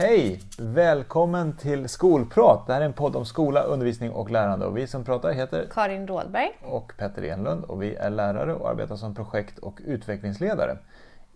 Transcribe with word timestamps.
Hej! 0.00 0.40
Välkommen 0.58 1.52
till 1.52 1.88
Skolprat. 1.88 2.66
Det 2.66 2.72
här 2.72 2.80
är 2.80 2.84
en 2.84 2.92
podd 2.92 3.16
om 3.16 3.24
skola, 3.24 3.62
undervisning 3.62 4.10
och 4.10 4.30
lärande. 4.30 4.66
Och 4.66 4.76
vi 4.76 4.86
som 4.86 5.04
pratar 5.04 5.32
heter 5.32 5.66
Karin 5.74 6.06
Rådberg 6.06 6.50
och 6.62 6.92
Petter 6.98 7.22
Enlund 7.22 7.64
och 7.64 7.82
vi 7.82 7.94
är 7.94 8.10
lärare 8.10 8.54
och 8.54 8.70
arbetar 8.70 8.96
som 8.96 9.14
projekt 9.14 9.58
och 9.58 9.80
utvecklingsledare. 9.84 10.78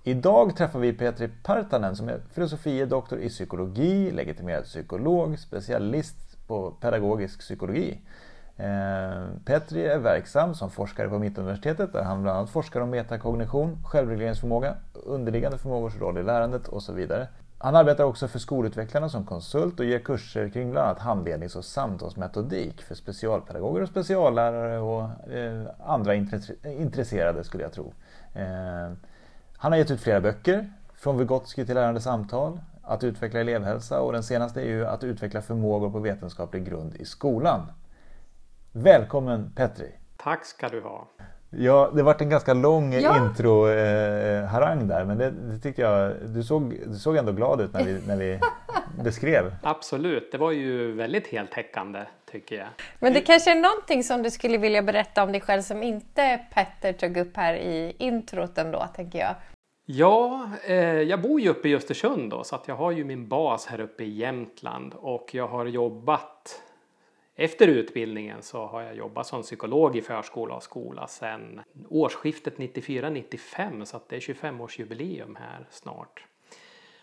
Idag 0.02 0.56
träffar 0.56 0.78
vi 0.78 0.92
Petri 0.92 1.28
Partanen 1.42 1.96
som 1.96 2.08
är 2.08 2.20
filosofie 2.32 2.86
doktor 2.86 3.18
i 3.18 3.28
psykologi, 3.28 4.10
legitimerad 4.10 4.64
psykolog, 4.64 5.38
specialist 5.38 6.46
på 6.46 6.70
pedagogisk 6.70 7.40
psykologi. 7.40 8.00
Eh, 8.56 9.24
Petri 9.44 9.86
är 9.86 9.98
verksam 9.98 10.54
som 10.54 10.70
forskare 10.70 11.08
på 11.08 11.18
Mittuniversitetet 11.18 11.92
där 11.92 12.02
han 12.02 12.22
bland 12.22 12.38
annat 12.38 12.50
forskar 12.50 12.80
om 12.80 12.90
metakognition, 12.90 13.78
självregleringsförmåga, 13.84 14.74
underliggande 14.92 15.58
förmågors 15.58 15.96
roll 16.00 16.18
i 16.18 16.22
lärandet 16.22 16.68
och 16.68 16.82
så 16.82 16.92
vidare. 16.92 17.28
Han 17.62 17.76
arbetar 17.76 18.04
också 18.04 18.28
för 18.28 18.38
skolutvecklarna 18.38 19.08
som 19.08 19.26
konsult 19.26 19.80
och 19.80 19.86
ger 19.86 19.98
kurser 19.98 20.48
kring 20.48 20.70
bland 20.70 20.86
annat 20.86 20.98
handlednings 20.98 21.56
och 21.56 21.64
samtalsmetodik 21.64 22.82
för 22.82 22.94
specialpedagoger 22.94 23.82
och 23.82 23.88
speciallärare 23.88 24.78
och 24.78 25.32
eh, 25.32 25.66
andra 25.84 26.14
intresserade 26.64 27.44
skulle 27.44 27.62
jag 27.62 27.72
tro. 27.72 27.94
Eh, 28.34 28.92
han 29.56 29.72
har 29.72 29.76
gett 29.76 29.90
ut 29.90 30.00
flera 30.00 30.20
böcker, 30.20 30.72
Från 30.94 31.18
Vygotsky 31.18 31.66
till 31.66 31.74
lärande 31.74 32.00
samtal, 32.00 32.60
Att 32.82 33.04
utveckla 33.04 33.40
elevhälsa 33.40 34.00
och 34.00 34.12
den 34.12 34.22
senaste 34.22 34.60
är 34.60 34.66
ju 34.66 34.86
Att 34.86 35.04
utveckla 35.04 35.42
förmågor 35.42 35.90
på 35.90 35.98
vetenskaplig 35.98 36.64
grund 36.64 36.94
i 36.94 37.04
skolan. 37.04 37.60
Välkommen 38.72 39.52
Petri! 39.56 39.92
Tack 40.16 40.44
ska 40.44 40.68
du 40.68 40.80
ha! 40.80 41.08
Ja, 41.56 41.90
det 41.94 42.02
varit 42.02 42.20
en 42.20 42.28
ganska 42.28 42.54
lång 42.54 42.92
ja. 42.92 43.16
intro-harang 43.16 44.80
eh, 44.80 44.86
där 44.86 45.04
men 45.04 45.18
det, 45.18 45.30
det, 45.30 45.58
tyckte 45.58 45.82
jag, 45.82 46.12
du 46.26 46.42
såg, 46.42 46.78
du 46.86 46.94
såg 46.94 47.16
ändå 47.16 47.32
glad 47.32 47.60
ut 47.60 47.72
när 47.72 47.84
vi, 47.84 48.00
när 48.06 48.16
vi 48.16 48.38
beskrev. 49.04 49.54
Absolut, 49.62 50.32
det 50.32 50.38
var 50.38 50.50
ju 50.50 50.92
väldigt 50.92 51.26
heltäckande 51.26 52.00
tycker 52.30 52.56
jag. 52.56 52.68
Men 52.98 53.12
det 53.12 53.20
kanske 53.20 53.50
är 53.50 53.54
någonting 53.54 54.04
som 54.04 54.22
du 54.22 54.30
skulle 54.30 54.58
vilja 54.58 54.82
berätta 54.82 55.22
om 55.22 55.32
dig 55.32 55.40
själv 55.40 55.62
som 55.62 55.82
inte 55.82 56.40
Petter 56.54 56.92
tog 56.92 57.16
upp 57.16 57.36
här 57.36 57.54
i 57.54 57.96
introt 57.98 58.58
ändå, 58.58 58.88
tänker 58.94 59.18
jag. 59.18 59.34
Ja, 59.84 60.50
eh, 60.66 60.76
jag 60.84 61.22
bor 61.22 61.40
ju 61.40 61.48
uppe 61.48 61.68
i 61.68 61.76
Östersund 61.76 62.30
då, 62.30 62.44
så 62.44 62.56
att 62.56 62.68
jag 62.68 62.74
har 62.74 62.90
ju 62.90 63.04
min 63.04 63.28
bas 63.28 63.66
här 63.66 63.80
uppe 63.80 64.04
i 64.04 64.10
Jämtland 64.10 64.94
och 64.94 65.30
jag 65.32 65.48
har 65.48 65.66
jobbat 65.66 66.62
efter 67.44 67.68
utbildningen 67.68 68.42
så 68.42 68.66
har 68.66 68.82
jag 68.82 68.96
jobbat 68.96 69.26
som 69.26 69.42
psykolog 69.42 69.96
i 69.96 70.02
förskola 70.02 70.54
och 70.54 70.62
skola 70.62 71.06
sedan 71.06 71.60
årsskiftet 71.88 72.56
94-95 72.56 73.84
så 73.84 73.96
att 73.96 74.08
det 74.08 74.16
är 74.16 74.20
25-årsjubileum 74.20 75.36
här 75.38 75.66
snart. 75.70 76.24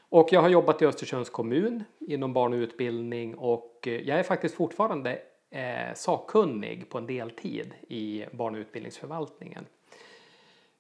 Och 0.10 0.28
jag 0.32 0.42
har 0.42 0.50
jobbat 0.50 0.82
i 0.82 0.86
Östersunds 0.86 1.30
kommun 1.30 1.84
inom 2.00 2.34
barn 2.34 2.54
och 2.54 2.58
utbildning 2.58 3.36
och 3.36 3.80
jag 3.84 4.20
är 4.20 4.23
faktiskt 4.23 4.56
fortfarande 4.56 5.22
eh, 5.50 5.94
sakkunnig 5.95 6.90
på 6.90 6.98
en 6.98 7.06
deltid 7.06 7.73
i 7.88 8.26
barn 8.32 8.56
och 8.56 8.60
utbildningsförvaltningen. 8.60 9.66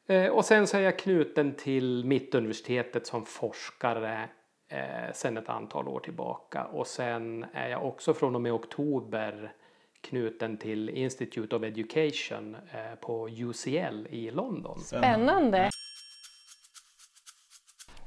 Eh, 0.07 0.27
och 0.27 0.45
sen 0.45 0.67
så 0.67 0.77
är 0.77 0.81
jag 0.81 0.99
knuten 0.99 1.55
till 1.55 2.05
Mittuniversitetet 2.05 3.07
som 3.07 3.25
forskare 3.25 4.29
eh, 4.69 5.13
sedan 5.13 5.37
ett 5.37 5.49
antal 5.49 5.87
år 5.87 5.99
tillbaka. 5.99 6.65
Och 6.65 6.87
sen 6.87 7.45
är 7.53 7.69
jag 7.69 7.85
också 7.85 8.13
från 8.13 8.35
och 8.35 8.41
med 8.41 8.53
oktober 8.53 9.53
knuten 10.01 10.57
till 10.57 10.89
Institute 10.89 11.55
of 11.55 11.63
Education 11.63 12.55
eh, 12.55 12.95
på 13.01 13.29
UCL 13.29 14.07
i 14.09 14.31
London. 14.31 14.79
Spännande! 14.79 15.69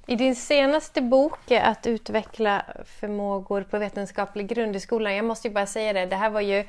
I 0.06 0.16
din 0.16 0.36
senaste 0.36 1.02
bok 1.02 1.50
Att 1.50 1.86
utveckla 1.86 2.64
förmågor 2.84 3.62
på 3.62 3.78
vetenskaplig 3.78 4.48
grund 4.48 4.76
i 4.76 4.80
skolan, 4.80 5.16
jag 5.16 5.24
måste 5.24 5.48
ju 5.48 5.54
bara 5.54 5.66
säga 5.66 5.92
det, 5.92 6.06
det 6.06 6.16
här 6.16 6.30
var 6.30 6.40
ju 6.40 6.64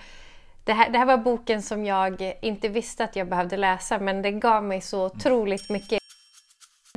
det 0.64 0.74
här, 0.74 0.90
det 0.90 0.98
här 0.98 1.06
var 1.06 1.18
boken 1.18 1.62
som 1.62 1.86
jag 1.86 2.36
inte 2.42 2.70
visste 2.70 3.04
att 3.04 3.16
jag 3.16 3.28
behövde 3.28 3.58
läsa 3.58 4.00
men 4.00 4.22
den 4.22 4.40
gav 4.40 4.64
mig 4.64 4.82
så 4.82 5.06
otroligt 5.06 5.70
mycket. 5.70 6.03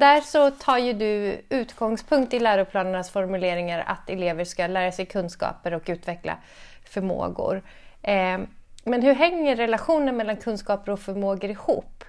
Där 0.00 0.20
så 0.20 0.50
tar 0.50 0.78
ju 0.78 0.92
du 0.92 1.40
utgångspunkt 1.48 2.34
i 2.34 2.38
läroplanernas 2.38 3.10
formuleringar 3.10 3.84
att 3.86 4.10
elever 4.10 4.44
ska 4.44 4.66
lära 4.66 4.92
sig 4.92 5.06
kunskaper 5.06 5.74
och 5.74 5.82
utveckla 5.86 6.38
förmågor. 6.84 7.62
Eh, 8.02 8.38
men 8.84 9.02
hur 9.02 9.14
hänger 9.14 9.56
relationen 9.56 10.16
mellan 10.16 10.36
kunskaper 10.36 10.92
och 10.92 11.00
förmågor 11.00 11.50
ihop? 11.50 12.04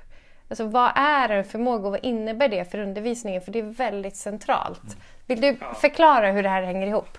Alltså 0.50 0.64
vad 0.68 0.92
är 0.96 1.30
en 1.30 1.44
förmåga 1.44 1.86
och 1.86 1.92
vad 1.92 2.06
innebär 2.06 2.48
det 2.48 2.72
för 2.72 2.80
undervisningen? 2.80 3.42
För 3.42 3.52
det 3.52 3.59
är 3.59 3.64
väldigt 3.64 4.16
centralt. 4.16 4.98
Vill 5.25 5.42
du 5.42 5.58
förklara 5.75 6.31
hur 6.31 6.44
det 6.44 6.50
här 6.50 6.64
hänger 6.64 6.88
ihop? 6.88 7.18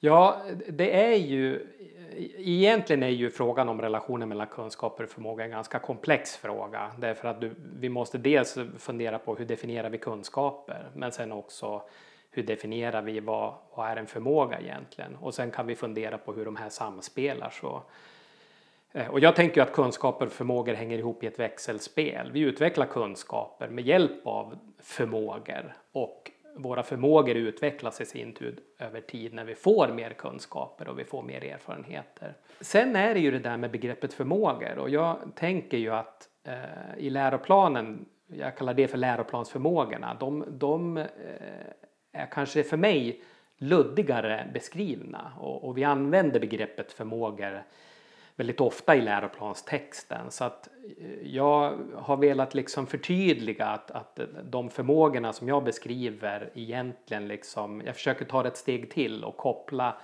Ja, 0.00 0.42
det 0.68 1.04
är 1.04 1.16
ju 1.16 1.66
egentligen 2.36 3.02
är 3.02 3.08
ju 3.08 3.30
frågan 3.30 3.68
om 3.68 3.80
relationen 3.80 4.28
mellan 4.28 4.46
kunskaper 4.46 5.04
och 5.04 5.10
förmåga 5.10 5.44
en 5.44 5.50
ganska 5.50 5.78
komplex 5.78 6.36
fråga. 6.36 6.92
Därför 6.98 7.28
att 7.28 7.40
du, 7.40 7.54
vi 7.78 7.88
måste 7.88 8.18
dels 8.18 8.58
fundera 8.78 9.18
på 9.18 9.34
hur 9.34 9.44
definierar 9.44 9.90
vi 9.90 9.98
kunskaper 9.98 10.90
men 10.94 11.12
sen 11.12 11.32
också 11.32 11.82
hur 12.30 12.42
definierar 12.42 13.02
vi 13.02 13.20
vad, 13.20 13.54
vad 13.74 13.88
är 13.88 13.96
en 13.96 14.06
förmåga 14.06 14.60
egentligen? 14.60 15.16
Och 15.16 15.34
sen 15.34 15.50
kan 15.50 15.66
vi 15.66 15.74
fundera 15.74 16.18
på 16.18 16.32
hur 16.32 16.44
de 16.44 16.56
här 16.56 16.68
samspelar. 16.68 17.50
Så. 17.50 17.82
Eh, 18.92 19.08
och 19.08 19.20
jag 19.20 19.36
tänker 19.36 19.62
att 19.62 19.72
kunskaper 19.72 20.26
och 20.26 20.32
förmågor 20.32 20.74
hänger 20.74 20.98
ihop 20.98 21.24
i 21.24 21.26
ett 21.26 21.38
växelspel. 21.38 22.32
Vi 22.32 22.40
utvecklar 22.40 22.86
kunskaper 22.86 23.68
med 23.68 23.86
hjälp 23.86 24.26
av 24.26 24.58
förmågor 24.78 25.76
och 25.92 26.30
våra 26.56 26.82
förmågor 26.82 27.36
utvecklas 27.36 28.00
i 28.00 28.04
sin 28.04 28.32
tur 28.32 28.58
över 28.78 29.00
tid 29.00 29.34
när 29.34 29.44
vi 29.44 29.54
får 29.54 29.88
mer 29.88 30.10
kunskaper 30.10 30.88
och 30.88 30.98
vi 30.98 31.04
får 31.04 31.22
mer 31.22 31.44
erfarenheter. 31.44 32.34
Sen 32.60 32.96
är 32.96 33.14
det 33.14 33.20
ju 33.20 33.30
det 33.30 33.38
där 33.38 33.56
med 33.56 33.70
begreppet 33.70 34.12
förmågor 34.12 34.78
och 34.78 34.90
jag 34.90 35.16
tänker 35.34 35.76
ju 35.76 35.90
att 35.90 36.28
eh, 36.44 36.98
i 36.98 37.10
läroplanen, 37.10 38.04
jag 38.26 38.56
kallar 38.56 38.74
det 38.74 38.88
för 38.88 38.98
läroplansförmågorna, 38.98 40.16
de, 40.20 40.44
de 40.48 40.96
eh, 40.96 41.06
är 42.12 42.26
kanske 42.30 42.62
för 42.62 42.76
mig 42.76 43.22
luddigare 43.58 44.50
beskrivna 44.54 45.32
och, 45.38 45.64
och 45.64 45.78
vi 45.78 45.84
använder 45.84 46.40
begreppet 46.40 46.92
förmågor 46.92 47.62
väldigt 48.36 48.60
ofta 48.60 48.96
i 48.96 49.00
läroplanstexten. 49.00 50.30
Så 50.30 50.44
att 50.44 50.68
eh, 50.98 51.32
jag 51.34 51.78
har 51.96 52.16
velat 52.16 52.54
liksom 52.54 52.86
förtydliga 52.86 53.66
att, 53.66 53.90
att 53.90 54.20
de 54.44 54.70
förmågorna 54.70 55.32
som 55.32 55.48
jag 55.48 55.64
beskriver 55.64 56.50
egentligen 56.54 57.28
liksom, 57.28 57.82
jag 57.86 57.94
försöker 57.94 58.24
ta 58.24 58.42
det 58.42 58.48
ett 58.48 58.56
steg 58.56 58.90
till 58.90 59.24
och 59.24 59.36
koppla 59.36 59.96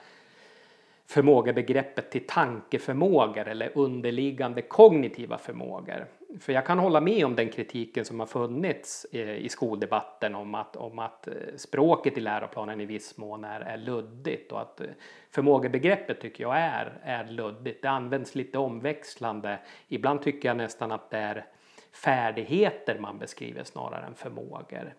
förmågebegreppet 1.07 2.11
till 2.11 2.27
tankeförmågor 2.27 3.49
eller 3.49 3.73
underliggande 3.75 4.63
kognitiva 4.63 5.39
förmågor. 5.39 6.07
För 6.41 6.53
jag 6.53 6.67
kan 6.67 6.79
hålla 6.79 7.01
med 7.01 7.27
om 7.27 7.37
den 7.37 7.49
kritiken 7.49 8.05
som 8.05 8.21
har 8.21 8.27
funnits 8.27 9.07
eh, 9.13 9.37
i 9.37 9.49
skoldebatten 9.49 10.35
om 10.35 10.55
att, 10.55 10.77
om 10.77 10.99
att 10.99 11.29
eh, 11.29 11.35
språket 11.57 12.19
i 12.19 12.21
läroplanen 12.21 12.81
i 12.81 12.87
viss 12.87 13.17
mån 13.17 13.45
är, 13.45 13.61
är 13.61 13.77
luddigt 13.77 14.53
och 14.53 14.61
att 14.61 14.81
eh, 14.81 14.87
förmågebegreppet 15.31 16.21
tycker 16.21 16.45
jag 16.45 16.59
är, 16.59 16.99
är 17.03 17.25
luddigt. 17.25 17.83
Det 17.83 17.91
används 17.91 18.35
lite 18.35 18.59
omväxlande. 18.59 19.59
Ibland 19.89 20.23
tycker 20.23 20.49
jag 20.49 20.57
nästan 20.57 20.93
att 20.93 21.11
det 21.11 21.19
är 21.19 21.47
färdigheter 21.93 22.99
man 22.99 23.19
beskriver 23.19 23.65
snarare 23.65 24.07
än 24.07 24.15
förmågor. 24.15 24.95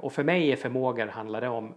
Och 0.00 0.12
för 0.12 0.24
mig 0.24 0.52
är 0.52 0.56
förmågor 0.56 1.06
handlar 1.06 1.40
det 1.40 1.48
om 1.48 1.74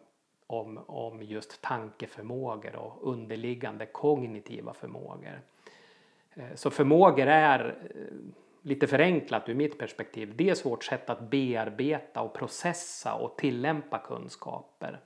om, 0.47 0.77
om 0.87 1.23
just 1.23 1.61
tankeförmågor 1.61 2.75
och 2.75 3.11
underliggande 3.11 3.85
kognitiva 3.85 4.73
förmågor. 4.73 5.41
Så 6.55 6.69
förmågor 6.69 7.27
är 7.27 7.75
lite 8.63 8.87
förenklat 8.87 9.49
ur 9.49 9.55
mitt 9.55 9.77
perspektiv 9.77 10.33
dels 10.35 10.65
vårt 10.65 10.83
sätt 10.83 11.09
att 11.09 11.29
bearbeta 11.29 12.21
och 12.21 12.33
processa 12.33 13.13
och 13.13 13.37
tillämpa 13.37 13.97
kunskaper. 13.97 14.99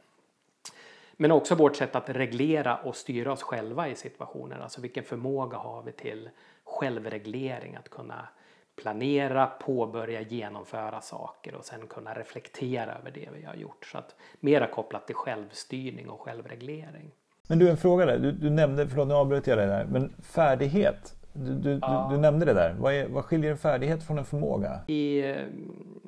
Men 1.14 1.32
också 1.32 1.56
vårt 1.56 1.76
sätt 1.76 1.96
att 1.96 2.10
reglera 2.10 2.78
och 2.78 2.96
styra 2.96 3.32
oss 3.32 3.44
själva 3.44 3.88
i 3.88 3.96
situationer. 3.96 4.60
Alltså 4.60 4.82
vilken 4.82 5.04
förmåga 5.04 5.58
har 5.58 5.84
vi 5.84 5.92
till 5.92 6.30
självreglering, 6.64 7.76
att 7.76 7.90
kunna 7.90 8.28
planera, 8.76 9.46
påbörja, 9.46 10.22
genomföra 10.22 11.02
saker 11.02 11.56
och 11.56 11.66
sen 11.66 11.88
kunna 11.88 12.14
reflektera 12.14 12.96
över 12.96 13.12
det 13.12 13.30
vi 13.34 13.44
har 13.44 13.56
gjort. 13.56 13.86
Så 13.86 13.98
att 13.98 14.16
mera 14.40 14.68
kopplat 14.68 15.08
till 15.08 15.16
självstyrning 15.16 16.10
och 16.10 16.22
självreglering. 16.22 17.12
Men 17.48 17.60
du, 17.60 17.70
en 17.70 17.78
fråga 17.78 18.06
där. 18.06 18.20
Du, 18.20 18.32
du 18.32 18.50
nämnde, 18.50 18.88
förlåt 18.88 19.08
nu 19.08 19.14
avbröt 19.14 19.48
jag 19.48 19.58
dig 19.58 19.68
där, 19.68 19.86
men 19.86 20.14
färdighet. 20.22 21.17
Du, 21.38 21.54
du, 21.54 21.80
ja. 21.82 22.10
du, 22.12 22.18
nämnde 22.18 22.46
det 22.46 22.54
där. 22.54 22.76
Vad, 22.80 22.94
är, 22.94 23.08
vad 23.08 23.26
skiljer 23.26 23.52
en 23.52 23.58
färdighet 23.58 24.04
från 24.04 24.18
en 24.18 24.26
förmåga? 24.26 24.80
I 24.88 25.20
eh, 25.30 25.36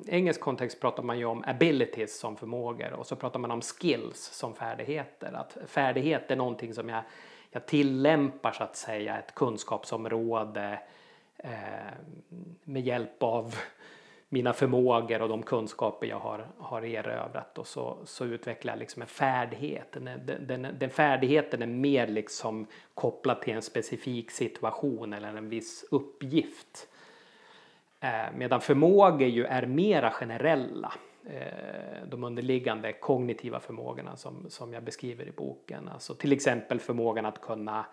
engelsk 0.06 0.40
kontext 0.40 0.80
pratar 0.80 1.02
man 1.02 1.18
ju 1.18 1.24
om 1.24 1.44
abilities 1.46 2.20
som 2.20 2.36
förmågor 2.36 2.92
och 2.92 3.06
så 3.06 3.16
pratar 3.16 3.40
man 3.40 3.50
om 3.50 3.60
skills 3.60 4.30
som 4.32 4.54
färdigheter. 4.54 5.32
Att 5.32 5.56
färdighet 5.66 6.30
är 6.30 6.36
någonting 6.36 6.74
som 6.74 6.88
jag, 6.88 7.02
jag 7.50 7.66
tillämpar 7.66 8.52
så 8.52 8.64
att 8.64 8.76
säga, 8.76 9.18
ett 9.18 9.34
kunskapsområde 9.34 10.78
Eh, 11.44 11.92
med 12.64 12.82
hjälp 12.82 13.22
av 13.22 13.54
mina 14.32 14.52
förmågor 14.52 15.22
och 15.22 15.28
de 15.28 15.42
kunskaper 15.42 16.06
jag 16.06 16.18
har, 16.18 16.46
har 16.58 16.82
erövrat 16.82 17.58
och 17.58 17.66
så, 17.66 17.98
så 18.04 18.24
utvecklar 18.24 18.72
jag 18.72 18.78
liksom 18.78 19.02
en 19.02 19.08
färdighet. 19.08 19.92
Den, 19.92 20.10
den, 20.46 20.66
den 20.78 20.90
färdigheten 20.90 21.62
är 21.62 21.66
mer 21.66 22.06
liksom 22.06 22.66
kopplad 22.94 23.42
till 23.42 23.54
en 23.54 23.62
specifik 23.62 24.30
situation 24.30 25.12
eller 25.12 25.28
en 25.28 25.48
viss 25.48 25.84
uppgift. 25.90 26.88
Eh, 28.00 28.32
medan 28.34 28.60
förmågor 28.60 29.28
ju 29.28 29.44
är 29.44 29.66
mera 29.66 30.10
generella. 30.10 30.92
Eh, 31.26 32.08
de 32.08 32.24
underliggande 32.24 32.92
kognitiva 32.92 33.60
förmågorna 33.60 34.16
som, 34.16 34.46
som 34.48 34.72
jag 34.72 34.82
beskriver 34.82 35.28
i 35.28 35.32
boken. 35.32 35.88
Alltså 35.88 36.14
till 36.14 36.32
exempel 36.32 36.80
förmågan 36.80 37.26
att 37.26 37.40
kunna 37.40 37.86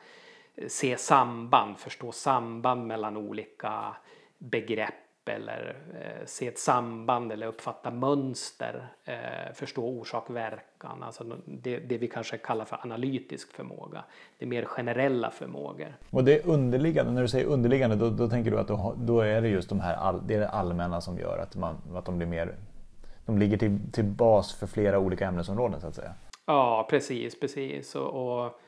eh, 0.56 0.68
se 0.68 0.98
samband, 0.98 1.78
förstå 1.78 2.12
samband 2.12 2.88
mellan 2.88 3.18
olika 3.18 3.95
begrepp 4.38 4.94
eller 5.29 5.75
eh, 5.94 6.25
se 6.25 6.47
ett 6.47 6.59
samband 6.59 7.31
eller 7.31 7.47
uppfatta 7.47 7.91
mönster, 7.91 8.88
eh, 9.06 9.53
förstå 9.53 9.85
orsak 9.85 10.29
verkan, 10.29 11.03
alltså 11.03 11.24
det, 11.45 11.77
det, 11.77 11.97
vi 11.97 12.07
kanske 12.07 12.38
kallar 12.38 12.65
för 12.65 12.79
analytisk 12.81 13.53
förmåga. 13.53 14.03
Det 14.39 14.45
är 14.45 14.50
mer 14.50 14.65
generella 14.65 15.31
förmågor. 15.31 15.97
Och 16.09 16.24
det 16.24 16.45
underliggande, 16.45 17.12
när 17.12 17.21
du 17.21 17.27
säger 17.27 17.45
underliggande 17.45 17.95
då, 17.95 18.09
då 18.09 18.29
tänker 18.29 18.51
du 18.51 18.59
att 18.59 18.68
då, 18.68 18.95
då, 18.97 19.21
är 19.21 19.41
det 19.41 19.50
just 19.50 19.69
de 19.69 19.79
här, 19.79 19.95
all, 19.95 20.27
det 20.27 20.35
är 20.35 20.39
det 20.39 20.50
allmänna 20.50 21.01
som 21.01 21.18
gör 21.18 21.38
att, 21.38 21.56
man, 21.56 21.75
att 21.95 22.06
de 22.06 22.18
blir 22.18 22.27
mer, 22.27 22.56
de 23.25 23.38
ligger 23.38 23.57
till, 23.57 23.79
till 23.91 24.06
bas 24.06 24.53
för 24.53 24.68
flera 24.68 25.00
olika 25.00 25.27
ämnesområden 25.27 25.81
så 25.81 25.88
att 25.88 25.95
säga? 25.95 26.13
Ja, 26.45 26.88
precis, 26.89 27.39
precis. 27.39 27.95
och, 27.95 28.41
och 28.44 28.59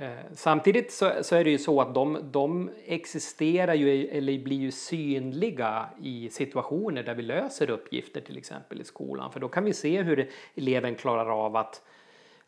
Eh, 0.00 0.10
samtidigt 0.32 0.92
så, 0.92 1.12
så, 1.22 1.36
är 1.36 1.44
det 1.44 1.50
ju 1.50 1.58
så 1.58 1.80
att 1.80 1.94
de, 1.94 2.18
de 2.30 2.70
existerar 2.86 3.74
ju 3.74 4.08
eller 4.08 4.38
blir 4.38 4.56
ju 4.56 4.70
synliga 4.70 5.88
i 6.02 6.28
situationer 6.30 7.02
där 7.02 7.14
vi 7.14 7.22
löser 7.22 7.70
uppgifter 7.70 8.20
till 8.20 8.38
exempel 8.38 8.80
i 8.80 8.84
skolan. 8.84 9.32
För 9.32 9.40
då 9.40 9.48
kan 9.48 9.64
vi 9.64 9.72
se 9.72 10.02
hur 10.02 10.30
eleven 10.54 10.94
klarar 10.94 11.44
av 11.44 11.56
att 11.56 11.82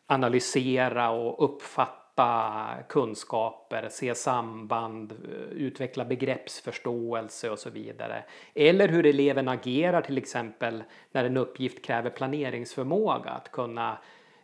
analysera 0.05 1.09
och 1.09 1.45
uppfatta 1.45 2.67
kunskaper, 2.89 3.87
se 3.89 4.15
samband, 4.15 5.11
eh, 5.11 5.57
utveckla 5.57 6.05
begreppsförståelse 6.05 7.49
och 7.49 7.59
så 7.59 7.69
vidare. 7.69 8.23
Eller 8.53 8.87
hur 8.87 9.05
eleven 9.05 9.47
agerar 9.47 10.01
till 10.01 10.17
exempel 10.17 10.83
när 11.11 11.25
en 11.25 11.37
uppgift 11.37 11.85
kräver 11.85 12.09
planeringsförmåga, 12.09 13.29
att 13.29 13.51
kunna 13.51 13.97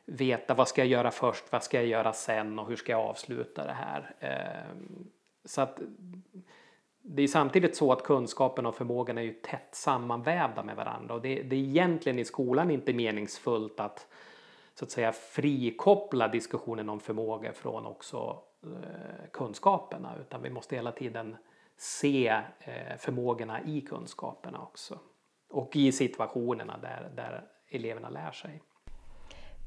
veta 0.08 0.54
vad 0.54 0.68
ska 0.68 0.82
jag 0.82 0.88
göra 0.88 1.12
först, 1.12 1.52
vad 1.52 1.64
ska 1.64 1.78
jag 1.78 1.88
göra 1.88 2.14
sen 2.14 2.60
och 2.60 2.68
hur 2.68 2.76
ska 2.76 2.92
jag 2.92 3.02
avsluta 3.02 3.66
det 3.66 3.74
här. 3.74 4.16
Ehm, 4.20 5.08
så 5.46 5.62
att 5.62 5.80
det 7.02 7.24
är 7.24 7.28
samtidigt 7.28 7.76
så 7.76 7.92
att 7.92 8.04
kunskapen 8.04 8.66
och 8.66 8.76
förmågan 8.76 9.18
är 9.18 9.22
ju 9.22 9.34
tätt 9.34 9.76
sammanvävda 9.76 10.64
med 10.64 10.76
varandra 10.76 11.14
och 11.14 11.22
det, 11.22 11.44
det 11.44 11.56
är 11.56 11.60
egentligen 11.60 12.20
i 12.20 12.26
skolan 12.26 12.72
inte 12.72 12.94
meningsfullt 12.94 13.80
att 13.80 14.08
så 14.74 14.86
att 14.86 14.92
säga 14.92 15.12
frikoppla 15.12 16.28
diskussionen 16.28 16.90
om 16.90 17.00
förmågor 17.00 17.52
från 17.52 17.86
också 17.86 18.44
eh, 18.64 19.30
kunskaperna 19.34 20.16
utan 20.22 20.42
vi 20.42 20.50
måste 20.50 20.76
hela 20.76 20.92
tiden 20.92 21.36
se 21.78 22.28
eh, 22.60 22.98
förmågorna 22.98 23.62
i 23.64 23.82
kunskaperna 23.82 24.62
också 24.62 25.00
och 25.50 25.76
i 25.76 25.92
situationerna 25.92 26.78
där, 26.78 27.12
där 27.16 27.44
eleverna 27.70 28.10
lär 28.10 28.32
sig. 28.32 28.62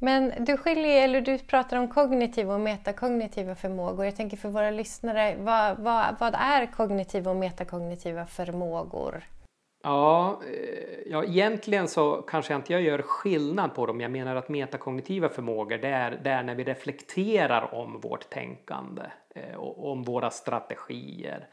Men 0.02 0.44
du 0.44 0.56
skiljer, 0.56 1.05
eller 1.05 1.20
du 1.20 1.38
pratar 1.38 1.76
om 1.76 1.88
kognitiva 1.88 2.55
och 2.55 2.61
metakognitiva 2.61 3.55
förmågor. 3.55 4.05
Jag 4.05 4.17
tänker 4.17 4.37
för 4.37 4.49
våra 4.49 4.70
lyssnare, 4.70 5.37
vad, 5.38 5.79
vad, 5.79 6.17
vad 6.20 6.35
är 6.35 6.67
kognitiva 6.67 7.31
och 7.31 7.37
metakognitiva 7.37 8.26
förmågor? 8.26 9.25
Ja, 9.82 10.41
eh, 10.47 11.11
ja, 11.11 11.25
egentligen 11.25 11.88
så 11.88 12.23
kanske 12.23 12.52
jag 12.52 12.58
inte 12.58 12.73
jag 12.73 12.82
gör 12.82 13.02
skillnad 13.02 13.75
på 13.75 13.87
dem. 13.87 14.00
Jag 14.00 14.11
menar 14.11 14.37
att 14.37 14.49
metakognitiva 14.49 15.29
förmågor 15.29 15.79
det 15.79 15.88
är, 15.88 16.20
det 16.25 16.31
är 16.31 16.43
när 16.43 16.55
vi 16.55 16.64
reflekterar 16.64 17.75
om 17.75 18.00
vårt 18.00 18.31
tänkande 18.31 19.03
eh, 19.35 19.55
och 19.56 19.93
om 19.93 20.03
våra 20.03 20.31
strategier. 20.31 21.49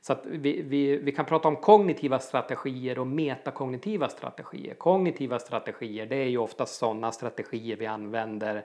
Så 0.00 0.12
att 0.12 0.26
vi, 0.26 0.62
vi, 0.62 0.96
vi 0.96 1.12
kan 1.12 1.24
prata 1.24 1.48
om 1.48 1.56
kognitiva 1.56 2.18
strategier 2.18 2.98
och 2.98 3.06
metakognitiva 3.06 4.08
strategier. 4.08 4.74
Kognitiva 4.74 5.38
strategier 5.38 6.06
det 6.06 6.16
är 6.16 6.28
ju 6.28 6.38
oftast 6.38 6.78
sådana 6.78 7.12
strategier 7.12 7.76
vi 7.76 7.86
använder 7.86 8.64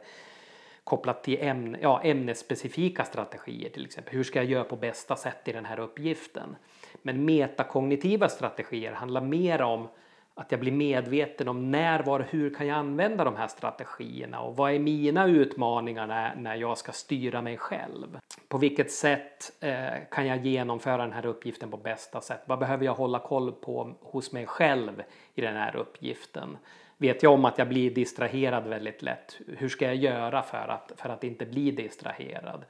kopplat 0.83 1.23
till 1.23 1.37
ämne, 1.41 1.77
ja, 1.81 2.01
ämnesspecifika 2.03 3.03
strategier 3.03 3.69
till 3.69 3.85
exempel. 3.85 4.13
Hur 4.13 4.23
ska 4.23 4.39
jag 4.39 4.51
göra 4.51 4.63
på 4.63 4.75
bästa 4.75 5.15
sätt 5.15 5.47
i 5.47 5.51
den 5.51 5.65
här 5.65 5.79
uppgiften? 5.79 6.55
Men 7.01 7.25
metakognitiva 7.25 8.29
strategier 8.29 8.91
handlar 8.91 9.21
mer 9.21 9.61
om 9.61 9.87
att 10.35 10.51
jag 10.51 10.59
blir 10.59 10.71
medveten 10.71 11.47
om 11.47 11.71
när, 11.71 12.03
var 12.03 12.19
och 12.19 12.25
hur 12.25 12.53
kan 12.53 12.67
jag 12.67 12.77
använda 12.77 13.23
de 13.23 13.35
här 13.35 13.47
strategierna 13.47 14.39
och 14.39 14.55
vad 14.55 14.71
är 14.71 14.79
mina 14.79 15.27
utmaningar 15.27 16.07
när, 16.07 16.35
när 16.35 16.55
jag 16.55 16.77
ska 16.77 16.91
styra 16.91 17.41
mig 17.41 17.57
själv? 17.57 18.19
På 18.47 18.57
vilket 18.57 18.91
sätt 18.91 19.51
eh, 19.59 19.93
kan 20.11 20.27
jag 20.27 20.45
genomföra 20.45 20.97
den 20.97 21.11
här 21.11 21.25
uppgiften 21.25 21.71
på 21.71 21.77
bästa 21.77 22.21
sätt? 22.21 22.41
Vad 22.45 22.59
behöver 22.59 22.85
jag 22.85 22.93
hålla 22.93 23.19
koll 23.19 23.51
på 23.51 23.95
hos 24.01 24.31
mig 24.31 24.45
själv 24.45 25.03
i 25.35 25.41
den 25.41 25.55
här 25.55 25.75
uppgiften? 25.75 26.57
Vet 26.97 27.23
jag 27.23 27.33
om 27.33 27.45
att 27.45 27.57
jag 27.57 27.69
blir 27.69 27.91
distraherad 27.91 28.67
väldigt 28.67 29.01
lätt? 29.01 29.37
Hur 29.57 29.69
ska 29.69 29.85
jag 29.85 29.95
göra 29.95 30.41
för 30.41 30.67
att, 30.67 30.91
för 30.95 31.09
att 31.09 31.23
inte 31.23 31.45
bli 31.45 31.71
distraherad? 31.71 32.65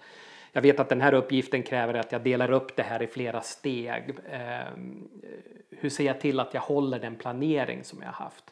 Jag 0.56 0.62
vet 0.62 0.80
att 0.80 0.90
den 0.90 1.02
här 1.02 1.14
uppgiften 1.14 1.64
kräver 1.64 1.94
att 1.94 2.12
jag 2.12 2.22
delar 2.22 2.52
upp 2.52 2.76
det 2.76 2.84
här 2.84 3.04
i 3.04 3.08
flera 3.08 3.42
steg. 3.42 4.16
Eh, 4.32 4.40
hur 5.70 5.90
ser 5.90 6.04
jag 6.04 6.22
till 6.22 6.40
att 6.40 6.54
jag 6.54 6.62
håller 6.62 7.00
den 7.00 7.16
planering 7.16 7.84
som 7.84 8.02
jag 8.02 8.10
haft? 8.10 8.44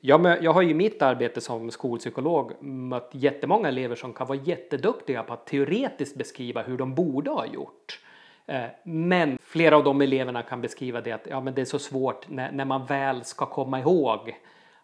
Jag, 0.00 0.42
jag 0.42 0.52
har 0.52 0.62
ju 0.62 0.70
i 0.70 0.74
mitt 0.74 1.02
arbete 1.02 1.40
som 1.40 1.70
skolpsykolog 1.70 2.62
mött 2.62 3.10
jättemånga 3.12 3.68
elever 3.68 3.96
som 3.96 4.12
kan 4.12 4.26
vara 4.26 4.38
jätteduktiga 4.38 5.22
på 5.22 5.32
att 5.32 5.46
teoretiskt 5.46 6.16
beskriva 6.16 6.62
hur 6.62 6.78
de 6.78 6.94
borde 6.94 7.30
ha 7.30 7.46
gjort. 7.46 8.00
Ehm, 8.46 8.70
men 8.82 9.38
flera 9.42 9.76
av 9.76 9.84
de 9.84 10.00
eleverna 10.00 10.42
kan 10.42 10.60
beskriva 10.60 11.00
det 11.00 11.12
att 11.12 11.26
ja, 11.30 11.40
men 11.40 11.54
det 11.54 11.60
är 11.60 11.64
så 11.64 11.78
svårt 11.78 12.28
när, 12.28 12.52
när 12.52 12.64
man 12.64 12.86
väl 12.86 13.24
ska 13.24 13.46
komma 13.46 13.80
ihåg 13.80 14.38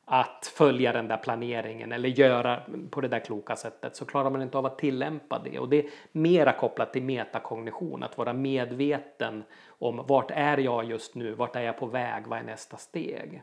att 0.04 0.52
följa 0.56 0.92
den 0.92 1.08
där 1.08 1.16
planeringen 1.16 1.92
eller 1.92 2.08
göra 2.08 2.62
på 2.90 3.00
det 3.00 3.08
där 3.08 3.18
kloka 3.18 3.56
sättet 3.56 3.96
så 3.96 4.04
klarar 4.04 4.30
man 4.30 4.42
inte 4.42 4.58
av 4.58 4.66
att 4.66 4.78
tillämpa 4.78 5.38
det. 5.44 5.58
Och 5.58 5.68
det 5.68 5.78
är 5.78 5.90
mera 6.12 6.52
kopplat 6.52 6.92
till 6.92 7.02
metakognition, 7.02 8.02
att 8.02 8.18
vara 8.18 8.32
medveten 8.32 9.44
om 9.66 10.04
vart 10.08 10.30
är 10.30 10.58
jag 10.58 10.84
just 10.84 11.14
nu, 11.14 11.34
vart 11.34 11.56
är 11.56 11.62
jag 11.62 11.78
på 11.78 11.86
väg, 11.86 12.26
vad 12.26 12.38
är 12.38 12.42
nästa 12.42 12.76
steg? 12.76 13.42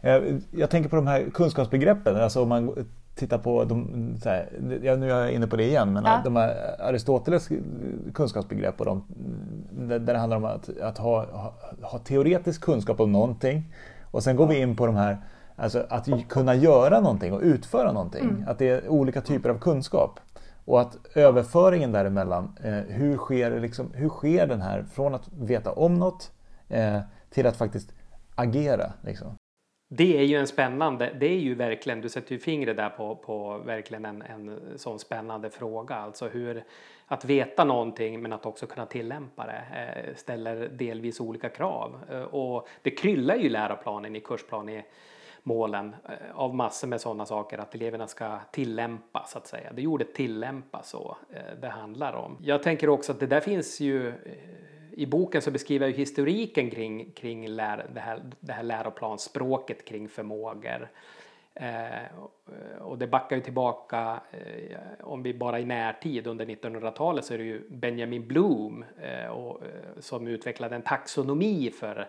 Eh, 0.00 0.22
jag 0.50 0.70
tänker 0.70 0.90
på 0.90 0.96
de 0.96 1.06
här 1.06 1.30
kunskapsbegreppen, 1.30 2.16
alltså 2.16 2.42
om 2.42 2.48
man 2.48 2.88
tittar 3.18 3.38
på, 3.38 3.64
de, 3.64 4.16
här, 4.24 4.48
ja, 4.82 4.96
nu 4.96 5.10
är 5.10 5.20
jag 5.20 5.32
inne 5.32 5.46
på 5.46 5.56
det 5.56 5.64
igen, 5.64 5.92
men 5.92 6.04
ja. 6.04 6.20
de 6.24 6.36
här 6.36 6.76
Aristoteles 6.80 7.48
kunskapsbegrepp 8.14 8.80
och 8.80 8.86
de, 8.86 9.04
där 9.88 9.98
det 9.98 10.18
handlar 10.18 10.36
om 10.36 10.44
att, 10.44 10.78
att 10.82 10.98
ha, 10.98 11.24
ha, 11.24 11.54
ha, 11.82 11.98
teoretisk 11.98 12.62
kunskap 12.62 13.00
om 13.00 13.12
någonting 13.12 13.74
och 14.10 14.22
sen 14.22 14.36
går 14.36 14.46
vi 14.46 14.60
in 14.60 14.76
på 14.76 14.86
de 14.86 14.96
här, 14.96 15.18
alltså 15.56 15.86
att 15.88 16.08
kunna 16.28 16.54
göra 16.54 17.00
någonting 17.00 17.32
och 17.32 17.40
utföra 17.40 17.92
någonting, 17.92 18.24
mm. 18.24 18.44
att 18.48 18.58
det 18.58 18.68
är 18.68 18.88
olika 18.88 19.20
typer 19.20 19.48
av 19.48 19.58
kunskap. 19.58 20.20
Och 20.64 20.80
att 20.80 20.96
överföringen 21.14 21.92
däremellan, 21.92 22.56
eh, 22.64 22.72
hur, 22.72 23.16
sker 23.16 23.60
liksom, 23.60 23.90
hur 23.94 24.08
sker 24.08 24.46
den 24.46 24.60
här 24.60 24.84
från 24.92 25.14
att 25.14 25.28
veta 25.40 25.72
om 25.72 25.94
något 25.94 26.30
eh, 26.68 27.00
till 27.30 27.46
att 27.46 27.56
faktiskt 27.56 27.92
agera? 28.34 28.92
Liksom? 29.02 29.37
Det 29.88 30.18
är 30.18 30.22
ju 30.22 30.36
en 30.36 30.46
spännande, 30.46 31.12
det 31.20 31.26
är 31.26 31.38
ju 31.38 31.54
verkligen, 31.54 32.00
du 32.00 32.08
sätter 32.08 32.32
ju 32.32 32.38
fingret 32.38 32.76
där 32.76 32.90
på, 32.90 33.16
på 33.16 33.58
verkligen 33.58 34.04
en, 34.04 34.22
en 34.22 34.60
sån 34.76 34.98
spännande 34.98 35.50
fråga. 35.50 35.94
Alltså 35.94 36.28
hur 36.28 36.64
att 37.08 37.24
veta 37.24 37.64
någonting 37.64 38.22
men 38.22 38.32
att 38.32 38.46
också 38.46 38.66
kunna 38.66 38.86
tillämpa 38.86 39.46
det 39.46 39.64
eh, 40.06 40.14
ställer 40.14 40.68
delvis 40.68 41.20
olika 41.20 41.48
krav. 41.48 42.00
Eh, 42.10 42.22
och 42.22 42.68
det 42.82 42.90
kryllar 42.90 43.36
ju 43.36 43.48
läroplanen 43.48 44.16
i 44.16 44.20
kursplan 44.20 44.68
i 44.68 44.84
målen 45.42 45.96
eh, 46.04 46.12
av 46.34 46.54
massor 46.54 46.88
med 46.88 47.00
sådana 47.00 47.26
saker 47.26 47.58
att 47.58 47.74
eleverna 47.74 48.06
ska 48.06 48.38
tillämpa 48.52 49.24
så 49.26 49.38
att 49.38 49.46
säga. 49.46 49.72
Det 49.72 49.82
gjorde 49.82 50.04
tillämpa 50.04 50.82
så 50.82 51.16
det 51.60 51.68
handlar 51.68 52.12
om. 52.12 52.36
Jag 52.42 52.62
tänker 52.62 52.88
också 52.88 53.12
att 53.12 53.20
det 53.20 53.26
där 53.26 53.40
finns 53.40 53.80
ju 53.80 54.12
i 54.98 55.06
boken 55.06 55.42
så 55.42 55.50
beskriver 55.50 55.86
jag 55.86 55.94
historiken 55.94 56.70
kring, 56.70 57.12
kring 57.12 57.48
lär, 57.48 57.86
det, 57.94 58.00
här, 58.00 58.22
det 58.40 58.52
här 58.52 58.62
läroplansspråket 58.62 59.84
kring 59.84 60.08
förmågor. 60.08 60.88
Eh, 61.54 62.78
och 62.78 62.98
det 62.98 63.06
backar 63.06 63.36
ju 63.36 63.42
tillbaka, 63.42 64.20
eh, 64.30 64.78
om 65.00 65.22
vi 65.22 65.34
bara 65.34 65.60
i 65.60 65.64
närtid 65.64 66.26
under 66.26 66.46
1900-talet 66.46 67.24
så 67.24 67.34
är 67.34 67.38
det 67.38 67.44
ju 67.44 67.68
Benjamin 67.68 68.28
Bloom 68.28 68.84
eh, 69.00 69.30
och, 69.30 69.62
eh, 69.62 70.00
som 70.00 70.26
utvecklade 70.26 70.76
en 70.76 70.82
taxonomi 70.82 71.70
för 71.70 72.08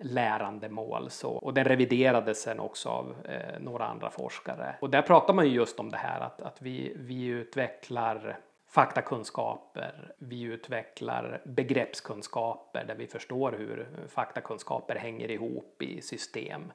lärandemål. 0.00 1.10
Så, 1.10 1.30
och 1.30 1.54
den 1.54 1.64
reviderades 1.64 2.42
sen 2.42 2.60
också 2.60 2.88
av 2.88 3.14
eh, 3.24 3.60
några 3.60 3.86
andra 3.86 4.10
forskare. 4.10 4.76
Och 4.80 4.90
där 4.90 5.02
pratar 5.02 5.34
man 5.34 5.46
ju 5.46 5.52
just 5.52 5.80
om 5.80 5.90
det 5.90 5.96
här 5.96 6.20
att, 6.20 6.40
att 6.40 6.62
vi, 6.62 6.92
vi 6.96 7.24
utvecklar 7.24 8.38
faktakunskaper. 8.68 10.14
Vi 10.18 10.42
utvecklar 10.42 11.42
begreppskunskaper 11.44 12.84
där 12.84 12.94
vi 12.94 13.06
förstår 13.06 13.52
hur 13.52 13.88
faktakunskaper 14.08 14.94
hänger 14.96 15.30
ihop 15.30 15.82
i 15.82 16.00
system. 16.00 16.72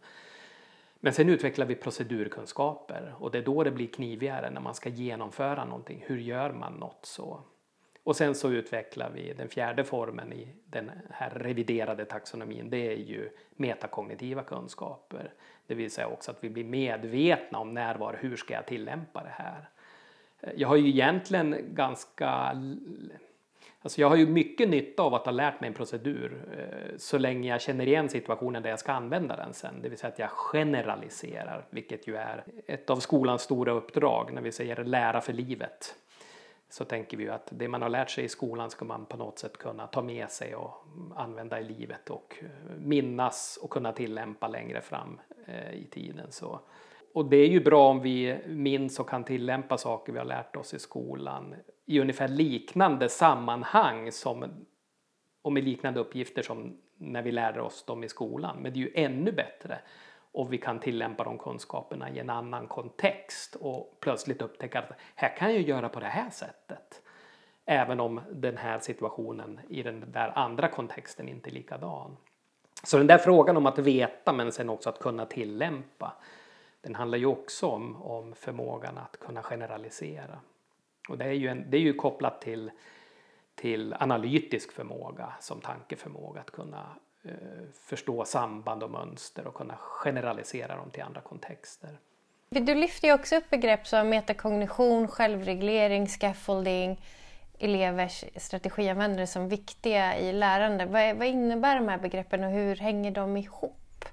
Men 0.99 1.13
sen 1.13 1.29
utvecklar 1.29 1.65
vi 1.65 1.75
procedurkunskaper 1.75 3.15
och 3.19 3.31
det 3.31 3.37
är 3.37 3.43
då 3.43 3.63
det 3.63 3.71
blir 3.71 3.87
knivigare 3.87 4.49
när 4.49 4.61
man 4.61 4.75
ska 4.75 4.89
genomföra 4.89 5.65
någonting. 5.65 6.03
Hur 6.07 6.17
gör 6.17 6.51
man 6.51 6.73
något 6.73 7.05
så? 7.05 7.43
Och 8.03 8.15
sen 8.15 8.35
så 8.35 8.51
utvecklar 8.51 9.09
vi 9.09 9.33
den 9.33 9.49
fjärde 9.49 9.83
formen 9.83 10.33
i 10.33 10.47
den 10.65 10.91
här 11.09 11.29
reviderade 11.29 12.05
taxonomin. 12.05 12.69
Det 12.69 12.87
är 12.87 12.97
ju 12.97 13.29
metakognitiva 13.55 14.43
kunskaper. 14.43 15.33
Det 15.67 15.75
vill 15.75 15.91
säga 15.91 16.07
också 16.07 16.31
att 16.31 16.43
vi 16.43 16.49
blir 16.49 16.63
medvetna 16.63 17.59
om 17.59 17.73
när, 17.73 17.95
var, 17.95 18.17
hur 18.21 18.35
ska 18.35 18.53
jag 18.53 18.65
tillämpa 18.65 19.23
det 19.23 19.29
här? 19.29 19.69
Eh, 20.43 20.51
jag 20.55 20.67
har 20.67 20.75
ju 20.75 20.89
egentligen 20.89 21.75
ganska 21.75 22.57
Alltså 23.83 24.01
jag 24.01 24.09
har 24.09 24.15
ju 24.15 24.27
mycket 24.27 24.69
nytta 24.69 25.03
av 25.03 25.13
att 25.13 25.25
ha 25.25 25.31
lärt 25.31 25.61
mig 25.61 25.67
en 25.67 25.73
procedur 25.73 26.45
eh, 26.57 26.97
så 26.97 27.17
länge 27.17 27.49
jag 27.49 27.61
känner 27.61 27.87
igen 27.87 28.09
situationen 28.09 28.63
där 28.63 28.69
jag 28.69 28.79
ska 28.79 28.91
använda 28.91 29.35
den 29.35 29.53
sen. 29.53 29.81
Det 29.81 29.89
vill 29.89 29.97
säga 29.97 30.13
att 30.13 30.19
jag 30.19 30.29
generaliserar, 30.29 31.65
vilket 31.69 32.07
ju 32.07 32.15
är 32.15 32.43
ett 32.67 32.89
av 32.89 32.99
skolans 32.99 33.41
stora 33.41 33.71
uppdrag 33.71 34.33
när 34.33 34.41
vi 34.41 34.51
säger 34.51 34.83
lära 34.83 35.21
för 35.21 35.33
livet. 35.33 35.95
Så 36.69 36.85
tänker 36.85 37.17
vi 37.17 37.23
ju 37.23 37.29
att 37.29 37.47
det 37.51 37.67
man 37.67 37.81
har 37.81 37.89
lärt 37.89 38.09
sig 38.09 38.23
i 38.23 38.29
skolan 38.29 38.69
ska 38.69 38.85
man 38.85 39.05
på 39.05 39.17
något 39.17 39.39
sätt 39.39 39.57
kunna 39.57 39.87
ta 39.87 40.01
med 40.01 40.31
sig 40.31 40.55
och 40.55 40.85
använda 41.15 41.59
i 41.59 41.63
livet 41.63 42.09
och 42.09 42.35
eh, 42.41 42.77
minnas 42.77 43.59
och 43.61 43.69
kunna 43.69 43.91
tillämpa 43.91 44.47
längre 44.47 44.81
fram 44.81 45.19
i 45.73 45.85
tiden. 45.85 46.31
Så 46.31 46.59
och 47.13 47.25
det 47.25 47.37
är 47.37 47.47
ju 47.47 47.59
bra 47.59 47.89
om 47.89 48.01
vi 48.01 48.39
minns 48.47 48.99
och 48.99 49.09
kan 49.09 49.23
tillämpa 49.23 49.77
saker 49.77 50.13
vi 50.13 50.19
har 50.19 50.25
lärt 50.25 50.55
oss 50.55 50.73
i 50.73 50.79
skolan 50.79 51.55
i 51.85 51.99
ungefär 51.99 52.27
liknande 52.27 53.09
sammanhang 53.09 54.11
som 54.11 54.65
och 55.41 55.53
med 55.53 55.63
liknande 55.63 55.99
uppgifter 55.99 56.41
som 56.41 56.77
när 56.97 57.21
vi 57.21 57.31
lärde 57.31 57.61
oss 57.61 57.85
dem 57.85 58.03
i 58.03 58.09
skolan. 58.09 58.57
Men 58.61 58.73
det 58.73 58.79
är 58.79 58.81
ju 58.81 58.91
ännu 58.95 59.31
bättre 59.31 59.79
om 60.31 60.49
vi 60.49 60.57
kan 60.57 60.79
tillämpa 60.79 61.23
de 61.23 61.37
kunskaperna 61.37 62.09
i 62.09 62.19
en 62.19 62.29
annan 62.29 62.67
kontext 62.67 63.55
och 63.55 63.97
plötsligt 63.99 64.41
upptäcka 64.41 64.79
att 64.79 64.91
här 65.15 65.37
kan 65.37 65.53
jag 65.53 65.61
göra 65.61 65.89
på 65.89 65.99
det 65.99 66.05
här 66.05 66.29
sättet. 66.29 67.01
Även 67.65 67.99
om 67.99 68.21
den 68.31 68.57
här 68.57 68.79
situationen 68.79 69.59
i 69.69 69.83
den 69.83 70.11
där 70.11 70.37
andra 70.37 70.67
kontexten 70.67 71.29
inte 71.29 71.49
är 71.49 71.53
likadan. 71.53 72.17
Så 72.83 72.97
den 72.97 73.07
där 73.07 73.17
frågan 73.17 73.57
om 73.57 73.65
att 73.65 73.79
veta 73.79 74.33
men 74.33 74.51
sen 74.51 74.69
också 74.69 74.89
att 74.89 74.99
kunna 74.99 75.25
tillämpa 75.25 76.13
den 76.83 76.95
handlar 76.95 77.17
ju 77.17 77.25
också 77.25 77.67
om, 77.67 78.01
om 78.01 78.35
förmågan 78.35 78.97
att 78.97 79.19
kunna 79.19 79.43
generalisera. 79.43 80.39
Och 81.09 81.17
det 81.17 81.25
är 81.25 81.31
ju, 81.31 81.47
en, 81.47 81.69
det 81.69 81.77
är 81.77 81.81
ju 81.81 81.93
kopplat 81.93 82.41
till, 82.41 82.71
till 83.55 83.95
analytisk 83.99 84.71
förmåga 84.71 85.33
som 85.39 85.61
tankeförmåga 85.61 86.41
att 86.41 86.51
kunna 86.51 86.95
eh, 87.23 87.31
förstå 87.73 88.25
samband 88.25 88.83
och 88.83 88.91
mönster 88.91 89.47
och 89.47 89.53
kunna 89.53 89.75
generalisera 89.77 90.75
dem 90.75 90.89
till 90.89 91.03
andra 91.03 91.21
kontexter. 91.21 91.97
Du 92.49 92.75
lyfter 92.75 93.07
ju 93.07 93.13
också 93.13 93.35
upp 93.35 93.49
begrepp 93.49 93.87
som 93.87 94.09
metakognition, 94.09 95.07
självreglering, 95.07 96.07
scaffolding, 96.07 97.01
elevers 97.59 98.23
strategianvändare 98.35 99.27
som 99.27 99.49
viktiga 99.49 100.17
i 100.17 100.33
lärande. 100.33 100.85
Vad, 100.85 101.15
vad 101.15 101.27
innebär 101.27 101.75
de 101.75 101.87
här 101.87 101.97
begreppen 101.97 102.43
och 102.43 102.51
hur 102.51 102.75
hänger 102.75 103.11
de 103.11 103.37
ihop? 103.37 104.05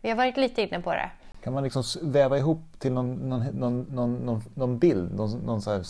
Vi 0.00 0.08
har 0.08 0.16
varit 0.16 0.36
lite 0.36 0.62
inne 0.62 0.80
på 0.80 0.92
det. 0.92 1.10
Kan 1.44 1.52
man 1.52 1.64
liksom 1.64 1.82
väva 2.02 2.38
ihop 2.38 2.62
till 2.78 2.92
någon, 2.92 3.28
någon, 3.28 3.46
någon, 3.90 4.12
någon, 4.24 4.42
någon 4.54 4.78
bild, 4.78 5.14
någon, 5.14 5.30
någon 5.30 5.62
så 5.62 5.70
här, 5.70 5.82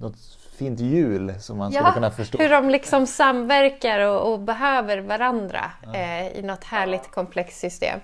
något 0.00 0.16
fint 0.56 0.80
hjul 0.80 1.34
som 1.40 1.58
man 1.58 1.72
ja, 1.72 1.80
skulle 1.80 1.94
kunna 1.94 2.10
förstå? 2.10 2.38
hur 2.38 2.50
de 2.50 2.70
liksom 2.70 3.06
samverkar 3.06 4.00
och, 4.00 4.32
och 4.32 4.40
behöver 4.40 4.98
varandra 4.98 5.70
ja. 5.82 5.94
eh, 5.94 6.38
i 6.38 6.42
något 6.42 6.64
härligt 6.64 7.10
komplext 7.10 7.60
system. 7.60 8.00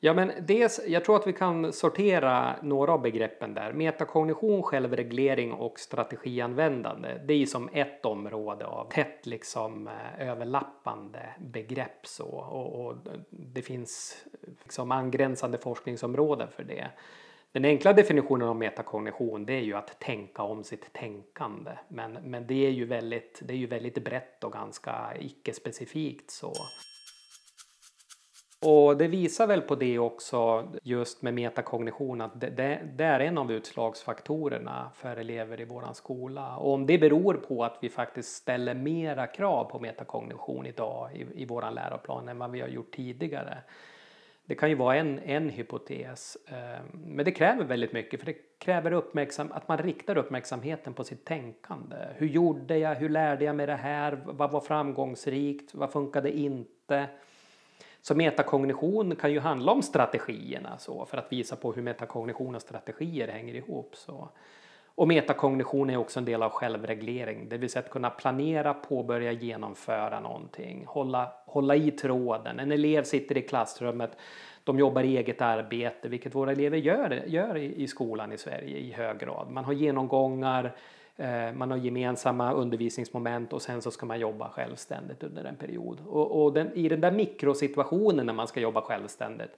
Ja, 0.00 0.14
men 0.14 0.32
dels, 0.40 0.80
jag 0.86 1.04
tror 1.04 1.16
att 1.16 1.26
vi 1.26 1.32
kan 1.32 1.72
sortera 1.72 2.56
några 2.62 2.92
av 2.92 3.02
begreppen 3.02 3.54
där. 3.54 3.72
Metakognition, 3.72 4.62
självreglering 4.62 5.52
och 5.52 5.78
strategianvändande. 5.78 7.20
Det 7.26 7.34
är 7.34 7.46
som 7.46 7.68
ett 7.72 8.04
område 8.04 8.66
av 8.66 8.90
tätt 8.90 9.26
liksom 9.26 9.88
eh, 9.88 10.28
överlappande 10.28 11.34
begrepp 11.38 12.06
så 12.06 12.26
och, 12.26 12.86
och 12.86 12.96
det 13.30 13.62
finns 13.62 14.24
liksom 14.62 14.92
angränsande 14.92 15.58
forskningsområden 15.58 16.48
för 16.48 16.64
det. 16.64 16.90
Den 17.52 17.64
enkla 17.64 17.92
definitionen 17.92 18.48
av 18.48 18.56
metakognition 18.56 19.46
det 19.46 19.52
är 19.52 19.62
ju 19.62 19.74
att 19.74 20.00
tänka 20.00 20.42
om 20.42 20.64
sitt 20.64 20.92
tänkande. 20.92 21.70
Men, 21.88 22.12
men 22.12 22.46
det 22.46 22.66
är 22.66 22.70
ju 22.70 22.84
väldigt, 22.84 23.40
det 23.44 23.52
är 23.52 23.58
ju 23.58 23.66
väldigt 23.66 24.04
brett 24.04 24.44
och 24.44 24.52
ganska 24.52 25.12
icke-specifikt 25.20 26.30
så. 26.30 26.52
Och 28.60 28.96
det 28.96 29.08
visar 29.08 29.46
väl 29.46 29.60
på 29.60 29.74
det 29.74 29.98
också 29.98 30.68
just 30.82 31.22
med 31.22 31.34
metakognition 31.34 32.20
att 32.20 32.40
det, 32.40 32.50
det, 32.50 32.80
det, 32.96 33.04
är 33.04 33.20
en 33.20 33.38
av 33.38 33.52
utslagsfaktorerna 33.52 34.90
för 34.94 35.16
elever 35.16 35.60
i 35.60 35.64
våran 35.64 35.94
skola. 35.94 36.56
Och 36.56 36.72
om 36.72 36.86
det 36.86 36.98
beror 36.98 37.34
på 37.34 37.64
att 37.64 37.78
vi 37.80 37.88
faktiskt 37.88 38.36
ställer 38.36 38.74
mera 38.74 39.26
krav 39.26 39.64
på 39.64 39.78
metakognition 39.78 40.66
idag 40.66 41.10
i, 41.14 41.42
i 41.42 41.44
våran 41.44 41.74
läroplan 41.74 42.28
än 42.28 42.38
vad 42.38 42.50
vi 42.50 42.60
har 42.60 42.68
gjort 42.68 42.90
tidigare. 42.90 43.58
Det 44.44 44.54
kan 44.54 44.68
ju 44.68 44.74
vara 44.74 44.96
en, 44.96 45.18
en 45.18 45.48
hypotes. 45.48 46.36
Ehm, 46.46 46.86
men 46.92 47.24
det 47.24 47.32
kräver 47.32 47.64
väldigt 47.64 47.92
mycket 47.92 48.20
för 48.20 48.26
det 48.26 48.58
kräver 48.58 48.92
uppmärksam, 48.92 49.52
att 49.52 49.68
man 49.68 49.78
riktar 49.78 50.16
uppmärksamheten 50.16 50.94
på 50.94 51.04
sitt 51.04 51.24
tänkande. 51.24 51.96
Hur 52.14 52.26
gjorde 52.26 52.78
jag? 52.78 52.94
Hur 52.94 53.08
lärde 53.08 53.44
jag 53.44 53.56
mig 53.56 53.66
det 53.66 53.74
här? 53.74 54.22
Vad 54.24 54.50
var 54.50 54.60
framgångsrikt? 54.60 55.74
Vad 55.74 55.92
funkade 55.92 56.38
inte? 56.38 57.06
Så 58.06 58.14
metakognition 58.14 59.16
kan 59.16 59.32
ju 59.32 59.40
handla 59.40 59.72
om 59.72 59.82
strategierna 59.82 60.78
så, 60.78 61.04
för 61.04 61.18
att 61.18 61.32
visa 61.32 61.56
på 61.56 61.72
hur 61.72 61.82
metakognition 61.82 62.54
och 62.54 62.62
strategier 62.62 63.28
hänger 63.28 63.54
ihop. 63.54 63.90
Så. 63.96 64.28
Och 64.94 65.08
metakognition 65.08 65.90
är 65.90 65.96
också 65.96 66.18
en 66.18 66.24
del 66.24 66.42
av 66.42 66.50
självreglering, 66.50 67.48
det 67.48 67.58
vill 67.58 67.70
säga 67.70 67.82
att 67.82 67.90
kunna 67.90 68.10
planera, 68.10 68.74
påbörja, 68.74 69.32
genomföra 69.32 70.20
någonting, 70.20 70.84
hålla, 70.86 71.32
hålla 71.46 71.76
i 71.76 71.90
tråden. 71.90 72.60
En 72.60 72.72
elev 72.72 73.02
sitter 73.02 73.36
i 73.36 73.42
klassrummet, 73.42 74.16
de 74.64 74.78
jobbar 74.78 75.02
i 75.02 75.16
eget 75.16 75.42
arbete, 75.42 76.08
vilket 76.08 76.34
våra 76.34 76.52
elever 76.52 76.78
gör, 76.78 77.22
gör 77.26 77.56
i, 77.56 77.82
i 77.82 77.88
skolan 77.88 78.32
i 78.32 78.38
Sverige 78.38 78.78
i 78.78 78.92
hög 78.92 79.18
grad. 79.18 79.50
Man 79.50 79.64
har 79.64 79.72
genomgångar, 79.72 80.76
Eh, 81.16 81.52
man 81.52 81.70
har 81.70 81.78
gemensamma 81.78 82.52
undervisningsmoment 82.52 83.52
och 83.52 83.62
sen 83.62 83.82
så 83.82 83.90
ska 83.90 84.06
man 84.06 84.20
jobba 84.20 84.48
självständigt 84.50 85.22
under 85.22 85.44
en 85.44 85.56
period. 85.56 86.00
Och, 86.06 86.44
och 86.44 86.52
den, 86.52 86.72
i 86.74 86.88
den 86.88 87.00
där 87.00 87.12
mikrosituationen 87.12 88.26
när 88.26 88.32
man 88.32 88.48
ska 88.48 88.60
jobba 88.60 88.80
självständigt 88.80 89.56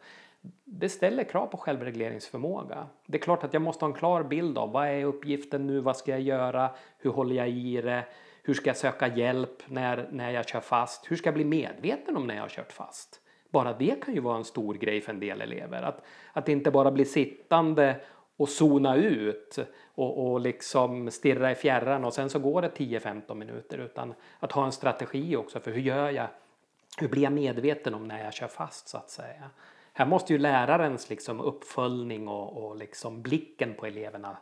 det 0.64 0.88
ställer 0.88 1.24
krav 1.24 1.46
på 1.46 1.56
självregleringsförmåga. 1.56 2.86
Det 3.06 3.18
är 3.18 3.22
klart 3.22 3.44
att 3.44 3.52
jag 3.52 3.62
måste 3.62 3.84
ha 3.84 3.90
en 3.90 3.98
klar 3.98 4.22
bild 4.22 4.58
av 4.58 4.72
vad 4.72 4.88
är 4.88 5.04
uppgiften 5.04 5.66
nu, 5.66 5.80
vad 5.80 5.96
ska 5.96 6.10
jag 6.10 6.20
göra, 6.20 6.70
hur 6.98 7.10
håller 7.10 7.36
jag 7.36 7.48
i 7.48 7.80
det, 7.80 8.04
hur 8.42 8.54
ska 8.54 8.70
jag 8.70 8.76
söka 8.76 9.16
hjälp 9.16 9.62
när, 9.66 10.08
när 10.12 10.30
jag 10.30 10.48
kör 10.48 10.60
fast, 10.60 11.10
hur 11.10 11.16
ska 11.16 11.26
jag 11.26 11.34
bli 11.34 11.44
medveten 11.44 12.16
om 12.16 12.26
när 12.26 12.34
jag 12.34 12.42
har 12.42 12.48
kört 12.48 12.72
fast. 12.72 13.20
Bara 13.50 13.72
det 13.72 14.04
kan 14.04 14.14
ju 14.14 14.20
vara 14.20 14.36
en 14.36 14.44
stor 14.44 14.74
grej 14.74 15.00
för 15.00 15.12
en 15.12 15.20
del 15.20 15.40
elever. 15.40 15.82
Att, 15.82 16.04
att 16.32 16.48
inte 16.48 16.70
bara 16.70 16.90
bli 16.90 17.04
sittande 17.04 17.96
och 18.38 18.49
zona 18.49 18.97
ut 18.97 19.59
och, 19.95 20.30
och 20.30 20.40
liksom 20.40 21.11
stirra 21.11 21.52
i 21.52 21.54
fjärran 21.54 22.04
och 22.04 22.14
sen 22.14 22.30
så 22.30 22.38
går 22.38 22.62
det 22.62 22.68
10-15 22.68 23.35
minuter 23.35 23.78
utan 23.78 24.14
att 24.38 24.52
ha 24.52 24.64
en 24.64 24.73
strategi 24.73 25.37
också 25.37 25.61
för 25.61 25.71
hur 25.71 25.80
gör 25.80 26.11
jag? 26.11 26.26
Hur 26.99 27.09
blir 27.09 27.23
jag 27.23 27.33
medveten 27.33 27.95
om 27.95 28.09
när 28.09 28.25
jag 28.25 28.35
kör 28.35 28.49
fast 28.49 28.88
så 28.88 28.97
att 28.97 29.11
säga? 29.11 29.50
Här 29.92 30.07
måste 30.07 30.33
ju 30.33 30.38
lärarens 30.38 31.11
liksom 31.11 31.40
uppföljning 31.40 32.28
och, 32.28 32.64
och 32.64 32.76
liksom 32.76 33.23
blicken 33.23 33.75
på 33.75 33.87
eleverna 33.87 34.37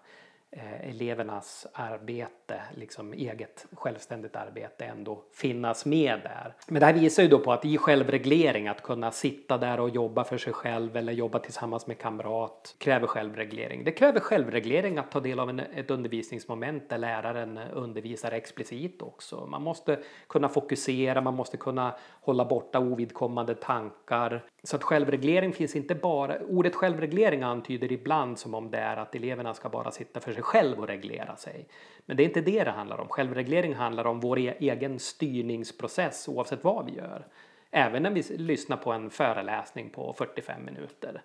Eh, 0.50 0.90
elevernas 0.90 1.66
arbete, 1.72 2.60
liksom 2.74 3.12
eget 3.12 3.66
självständigt 3.72 4.36
arbete 4.36 4.84
ändå 4.84 5.22
finnas 5.32 5.86
med 5.86 6.20
där. 6.22 6.54
Men 6.68 6.80
det 6.80 6.86
här 6.86 6.92
visar 6.92 7.22
ju 7.22 7.28
då 7.28 7.38
på 7.38 7.52
att 7.52 7.64
i 7.64 7.78
självreglering 7.78 8.68
att 8.68 8.82
kunna 8.82 9.10
sitta 9.10 9.58
där 9.58 9.80
och 9.80 9.90
jobba 9.90 10.24
för 10.24 10.38
sig 10.38 10.52
själv 10.52 10.96
eller 10.96 11.12
jobba 11.12 11.38
tillsammans 11.38 11.86
med 11.86 11.98
kamrat 11.98 12.74
kräver 12.78 13.06
självreglering. 13.06 13.84
Det 13.84 13.92
kräver 13.92 14.20
självreglering 14.20 14.98
att 14.98 15.10
ta 15.10 15.20
del 15.20 15.40
av 15.40 15.50
en, 15.50 15.60
ett 15.60 15.90
undervisningsmoment 15.90 16.88
där 16.88 16.98
läraren 16.98 17.58
undervisar 17.58 18.32
explicit 18.32 19.02
också. 19.02 19.46
Man 19.46 19.62
måste 19.62 19.98
kunna 20.28 20.48
fokusera, 20.48 21.20
man 21.20 21.34
måste 21.34 21.56
kunna 21.56 21.96
hålla 22.20 22.44
borta 22.44 22.78
ovidkommande 22.78 23.54
tankar. 23.54 24.44
Så 24.66 24.76
att 24.76 24.82
självreglering 24.82 25.52
finns 25.52 25.76
inte 25.76 25.94
bara, 25.94 26.38
ordet 26.38 26.74
självreglering 26.74 27.42
antyder 27.42 27.92
ibland 27.92 28.38
som 28.38 28.54
om 28.54 28.70
det 28.70 28.78
är 28.78 28.96
att 28.96 29.14
eleverna 29.14 29.54
ska 29.54 29.68
bara 29.68 29.90
sitta 29.90 30.20
för 30.20 30.32
sig 30.32 30.42
själv 30.42 30.78
och 30.78 30.86
reglera 30.86 31.36
sig. 31.36 31.66
Men 32.06 32.16
det 32.16 32.22
är 32.22 32.24
inte 32.24 32.40
det 32.40 32.64
det 32.64 32.70
handlar 32.70 33.00
om. 33.00 33.08
Självreglering 33.08 33.74
handlar 33.74 34.06
om 34.06 34.20
vår 34.20 34.38
e-, 34.38 34.54
egen 34.58 34.98
styrningsprocess 34.98 36.28
oavsett 36.28 36.64
vad 36.64 36.86
vi 36.86 36.92
gör. 36.92 37.26
Även 37.70 38.02
när 38.02 38.10
vi 38.10 38.22
lyssnar 38.22 38.76
på 38.76 38.92
en 38.92 39.10
föreläsning 39.10 39.90
på 39.90 40.12
45 40.12 40.64
minuter. 40.64 41.22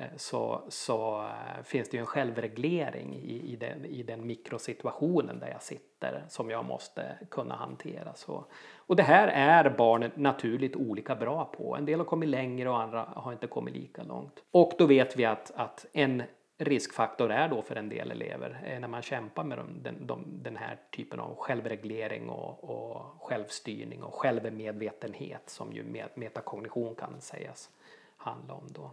Eh, 0.00 0.06
så, 0.16 0.62
så 0.68 1.20
eh, 1.22 1.62
finns 1.64 1.88
det 1.88 1.96
ju 1.96 2.00
en 2.00 2.06
självreglering 2.06 3.14
i, 3.14 3.52
i, 3.52 3.56
den, 3.56 3.84
i 3.84 4.02
den 4.02 4.26
mikrosituationen 4.26 5.38
där 5.38 5.48
jag 5.48 5.62
sitter 5.62 6.24
som 6.28 6.50
jag 6.50 6.64
måste 6.64 7.18
kunna 7.30 7.54
hantera. 7.54 8.14
Så, 8.14 8.44
och 8.76 8.96
det 8.96 9.02
här 9.02 9.28
är 9.28 9.70
barnen 9.70 10.10
naturligt 10.14 10.76
olika 10.76 11.16
bra 11.16 11.44
på. 11.44 11.76
En 11.76 11.84
del 11.84 12.00
har 12.00 12.06
kommit 12.06 12.28
längre 12.28 12.70
och 12.70 12.80
andra 12.80 13.08
har 13.16 13.32
inte 13.32 13.46
kommit 13.46 13.74
lika 13.74 14.02
långt. 14.02 14.44
Och 14.50 14.72
då 14.78 14.86
vet 14.86 15.16
vi 15.16 15.24
att, 15.24 15.52
att 15.54 15.86
en 15.92 16.22
riskfaktor 16.58 17.30
är 17.32 17.48
då 17.48 17.62
för 17.62 17.76
en 17.76 17.88
del 17.88 18.10
elever 18.10 18.60
eh, 18.64 18.80
när 18.80 18.88
man 18.88 19.02
kämpar 19.02 19.44
med 19.44 19.58
de, 19.58 19.82
de, 19.82 20.06
de, 20.06 20.42
den 20.42 20.56
här 20.56 20.78
typen 20.90 21.20
av 21.20 21.36
självreglering 21.36 22.28
och, 22.28 22.64
och 22.64 23.02
självstyrning 23.20 24.02
och 24.02 24.14
självmedvetenhet 24.14 25.50
som 25.50 25.72
ju 25.72 26.06
metakognition 26.14 26.94
kan 26.94 27.20
sägas 27.20 27.70
handla 28.16 28.54
om 28.54 28.66
då 28.68 28.90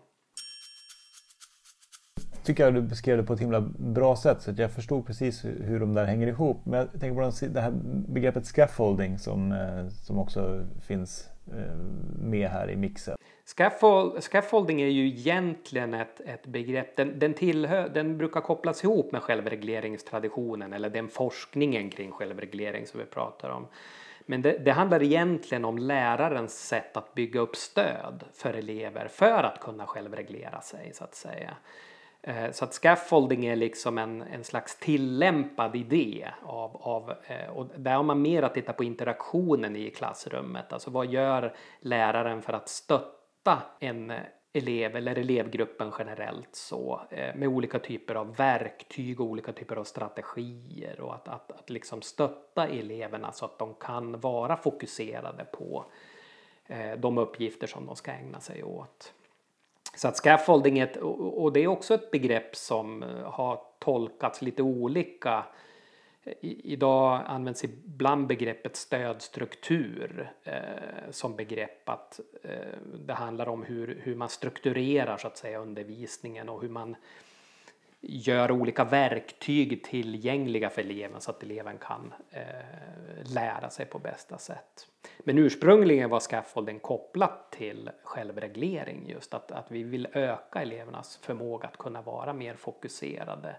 tycker 2.47 2.63
jag 2.63 2.73
du 2.73 2.81
beskrev 2.81 3.17
det 3.17 3.23
på 3.23 3.33
ett 3.33 3.39
himla 3.39 3.61
bra 3.77 4.15
sätt 4.15 4.41
så 4.41 4.51
att 4.51 4.57
jag 4.57 4.71
förstod 4.71 5.05
precis 5.07 5.45
hur 5.45 5.79
de 5.79 5.93
där 5.93 6.05
hänger 6.05 6.27
ihop. 6.27 6.65
Men 6.65 6.79
jag 6.79 7.01
tänker 7.01 7.15
på 7.15 7.47
det 7.53 7.61
här 7.61 7.71
begreppet 8.07 8.45
scaffolding 8.45 9.19
som, 9.19 9.51
eh, 9.51 9.87
som 9.87 10.19
också 10.19 10.65
finns 10.87 11.29
eh, 11.47 11.77
med 12.19 12.49
här 12.49 12.69
i 12.69 12.75
mixen. 12.75 13.17
Scaffold, 13.45 14.23
scaffolding 14.23 14.81
är 14.81 14.87
ju 14.87 15.07
egentligen 15.07 15.93
ett, 15.93 16.21
ett 16.25 16.45
begrepp, 16.45 16.95
den, 16.95 17.19
den, 17.19 17.33
tillhör, 17.33 17.89
den 17.89 18.17
brukar 18.17 18.41
kopplas 18.41 18.83
ihop 18.83 19.11
med 19.11 19.21
självregleringstraditionen 19.21 20.73
eller 20.73 20.89
den 20.89 21.07
forskningen 21.07 21.89
kring 21.89 22.11
självreglering 22.11 22.87
som 22.87 22.99
vi 22.99 23.05
pratar 23.05 23.49
om. 23.49 23.67
Men 24.25 24.41
det, 24.41 24.57
det, 24.57 24.71
handlar 24.71 25.03
egentligen 25.03 25.65
om 25.65 25.77
lärarens 25.77 26.67
sätt 26.67 26.97
att 26.97 27.13
bygga 27.13 27.39
upp 27.39 27.55
stöd 27.55 28.23
för 28.33 28.53
elever 28.53 29.07
för 29.07 29.43
att 29.43 29.59
kunna 29.59 29.85
självreglera 29.85 30.61
sig 30.61 30.91
så 30.93 31.03
att 31.03 31.15
säga. 31.15 31.57
Eh, 32.21 32.51
så 32.51 32.65
att 32.65 32.73
scaffolding 32.73 33.45
är 33.45 33.55
liksom 33.55 33.97
en, 33.97 34.21
en 34.21 34.43
slags 34.43 34.79
tillämpad 34.79 35.75
idé 35.75 36.27
av, 36.43 36.75
av 36.75 37.13
eh, 37.27 37.49
och 37.49 37.67
där 37.75 37.95
har 37.95 38.03
man 38.03 38.21
mer 38.21 38.43
att 38.43 38.53
titta 38.53 38.73
på 38.73 38.83
interaktionen 38.83 39.75
i 39.75 39.89
klassrummet. 39.89 40.73
Alltså 40.73 40.91
vad 40.91 41.07
gör 41.07 41.55
läraren 41.79 42.41
för 42.41 42.53
att 42.53 42.69
stötta 42.69 43.63
en 43.79 44.11
eh, 44.11 44.21
elev 44.53 44.95
eller 44.95 45.15
elevgruppen 45.15 45.91
generellt 45.99 46.55
så 46.55 47.01
med 47.35 47.47
olika 47.47 47.79
typer 47.79 48.15
av 48.15 48.35
verktyg 48.35 49.21
och 49.21 49.27
olika 49.27 49.53
typer 49.53 49.75
av 49.75 49.83
strategier 49.83 50.99
och 50.99 51.15
att, 51.15 51.27
att, 51.27 51.51
att 51.51 51.69
liksom 51.69 52.01
stötta 52.01 52.67
eleverna 52.67 53.31
så 53.31 53.45
att 53.45 53.59
de 53.59 53.73
kan 53.73 54.19
vara 54.19 54.57
fokuserade 54.57 55.45
på 55.45 55.85
de 56.97 57.17
uppgifter 57.17 57.67
som 57.67 57.85
de 57.85 57.95
ska 57.95 58.11
ägna 58.11 58.39
sig 58.39 58.63
åt. 58.63 59.13
Så 59.97 60.07
att 60.07 60.17
scaffolding 60.17 60.79
är 60.79 60.83
ett, 60.83 60.97
och 60.97 61.53
det 61.53 61.59
är 61.59 61.67
också 61.67 61.93
ett 61.93 62.11
begrepp 62.11 62.55
som 62.55 63.03
eh, 63.03 63.09
har 63.09 63.61
tolkats 63.79 64.41
lite 64.41 64.63
olika. 64.63 65.45
I, 66.41 66.73
idag 66.73 67.21
används 67.25 67.63
ibland 67.63 68.27
begreppet 68.27 68.75
stödstruktur 68.75 70.31
eh, 70.43 71.11
som 71.11 71.35
begrepp 71.35 71.89
att 71.89 72.19
eh, 72.43 72.77
det 73.05 73.13
handlar 73.13 73.49
om 73.49 73.63
hur, 73.63 74.01
hur 74.03 74.15
man 74.15 74.29
strukturerar 74.29 75.17
så 75.17 75.27
att 75.27 75.37
säga 75.37 75.59
undervisningen 75.59 76.49
och 76.49 76.61
hur 76.61 76.69
man 76.69 76.95
gör 78.01 78.51
olika 78.51 78.83
verktyg 78.83 79.83
tillgängliga 79.83 80.69
för 80.69 80.81
eleven 80.81 81.21
så 81.21 81.31
att 81.31 81.43
eleven 81.43 81.77
kan 81.77 82.13
eh, 82.31 82.43
lära 83.33 83.69
sig 83.69 83.85
på 83.85 83.99
bästa 83.99 84.37
sätt. 84.37 84.87
Men 85.19 85.37
ursprungligen 85.37 86.09
var 86.09 86.19
scaffolden 86.19 86.79
kopplat 86.79 87.51
till 87.51 87.89
självreglering 88.03 89.09
just 89.09 89.33
att, 89.33 89.51
att 89.51 89.71
vi 89.71 89.83
vill 89.83 90.07
öka 90.13 90.61
elevernas 90.61 91.17
förmåga 91.17 91.67
att 91.67 91.77
kunna 91.77 92.01
vara 92.01 92.33
mer 92.33 92.55
fokuserade 92.55 93.55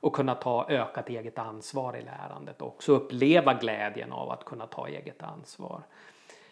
och 0.00 0.14
kunna 0.14 0.34
ta 0.34 0.66
ökat 0.68 1.08
eget 1.08 1.38
ansvar 1.38 1.96
i 1.96 2.02
lärandet 2.02 2.62
och 2.62 2.68
också 2.68 2.92
uppleva 2.92 3.54
glädjen 3.54 4.12
av 4.12 4.30
att 4.30 4.44
kunna 4.44 4.66
ta 4.66 4.88
eget 4.88 5.22
ansvar. 5.22 5.82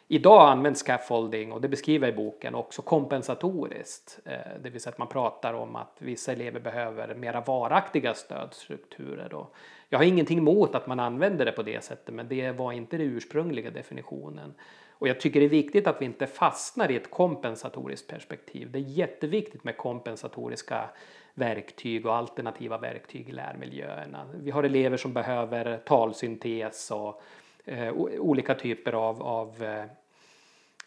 Idag 0.08 0.48
används 0.48 0.82
scaffolding, 0.82 1.52
och 1.52 1.60
det 1.60 1.68
beskriver 1.68 2.06
jag 2.06 2.14
i 2.14 2.16
boken, 2.16 2.54
också 2.54 2.82
kompensatoriskt. 2.82 4.18
Eh, 4.24 4.38
det 4.62 4.70
vill 4.70 4.80
säga 4.80 4.92
att 4.92 4.98
man 4.98 5.08
pratar 5.08 5.54
om 5.54 5.76
att 5.76 5.96
vissa 5.98 6.32
elever 6.32 6.60
behöver 6.60 7.14
mera 7.14 7.40
varaktiga 7.40 8.14
stödstrukturer. 8.14 9.46
Jag 9.88 9.98
har 9.98 10.04
ingenting 10.04 10.38
emot 10.38 10.74
att 10.74 10.86
man 10.86 11.00
använder 11.00 11.44
det 11.44 11.52
på 11.52 11.62
det 11.62 11.84
sättet, 11.84 12.14
men 12.14 12.28
det 12.28 12.52
var 12.52 12.72
inte 12.72 12.96
den 12.96 13.06
ursprungliga 13.06 13.70
definitionen. 13.70 14.54
Och 14.98 15.08
jag 15.08 15.20
tycker 15.20 15.40
det 15.40 15.46
är 15.46 15.50
viktigt 15.50 15.86
att 15.86 16.00
vi 16.00 16.04
inte 16.04 16.26
fastnar 16.26 16.90
i 16.90 16.96
ett 16.96 17.10
kompensatoriskt 17.10 18.08
perspektiv. 18.08 18.70
Det 18.70 18.78
är 18.78 18.82
jätteviktigt 18.82 19.64
med 19.64 19.76
kompensatoriska 19.76 20.88
verktyg 21.34 22.06
och 22.06 22.14
alternativa 22.14 22.78
verktyg 22.78 23.28
i 23.28 23.32
lärmiljöerna. 23.32 24.26
Vi 24.42 24.50
har 24.50 24.62
elever 24.62 24.96
som 24.96 25.12
behöver 25.12 25.76
talsyntes 25.76 26.90
och 26.90 27.22
eh, 27.66 27.92
olika 28.20 28.54
typer 28.54 28.92
av, 28.92 29.22
av 29.22 29.62
eh, 29.62 29.84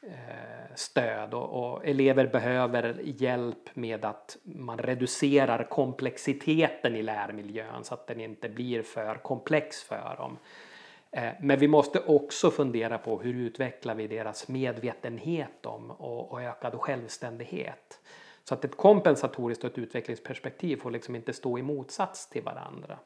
eh, 0.01 0.75
stöd 0.75 1.33
och, 1.33 1.73
och, 1.73 1.87
elever 1.87 2.27
behöver 2.27 2.99
hjälp 3.03 3.75
med 3.75 4.05
att 4.05 4.37
man 4.43 4.77
reducerar 4.77 5.63
komplexiteten 5.63 6.95
i 6.95 7.03
lärmiljön 7.03 7.83
så 7.83 7.93
att 7.93 8.07
den 8.07 8.21
inte 8.21 8.49
blir 8.49 8.83
för 8.83 9.15
komplex 9.15 9.83
för 9.83 10.15
dem. 10.17 10.37
Eh, 11.11 11.33
men 11.39 11.59
vi 11.59 11.67
måste 11.67 11.99
också 11.99 12.51
fundera 12.51 12.97
på 12.97 13.19
hur 13.19 13.33
utvecklar 13.33 13.95
vi 13.95 14.07
deras 14.07 14.47
medvetenhet 14.47 15.65
om 15.65 15.91
och, 15.91 16.31
och 16.31 16.41
ökad 16.41 16.73
självständighet. 16.73 17.99
Så 18.43 18.53
att 18.53 18.65
ett 18.65 18.77
kompensatoriskt 18.77 19.63
och 19.63 19.71
ett 19.71 19.77
utvecklingsperspektiv 19.77 20.77
får 20.77 20.91
liksom 20.91 21.15
inte 21.15 21.33
stå 21.33 21.57
i 21.57 21.61
motsats 21.61 22.29
till 22.29 22.43
varandra. 22.43 22.99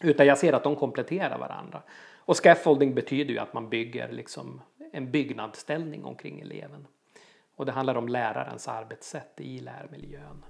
Utan 0.00 0.26
jag 0.26 0.38
ser 0.38 0.52
att 0.52 0.62
de 0.62 0.76
kompletterar 0.76 1.38
varandra. 1.38 1.82
Och 2.26 2.36
scaffolding 2.36 2.94
betyder 2.94 3.34
ju 3.34 3.38
att 3.38 3.52
man 3.52 3.68
bygger 3.68 4.12
liksom 4.12 4.60
en 4.92 5.10
byggnadsställning 5.10 6.04
omkring 6.04 6.40
eleven. 6.40 6.86
Och 7.56 7.66
det 7.66 7.72
handlar 7.72 7.94
om 7.94 8.08
lärarens 8.08 8.68
arbetssätt 8.68 9.40
i 9.40 9.58
lärmiljön. 9.58 10.44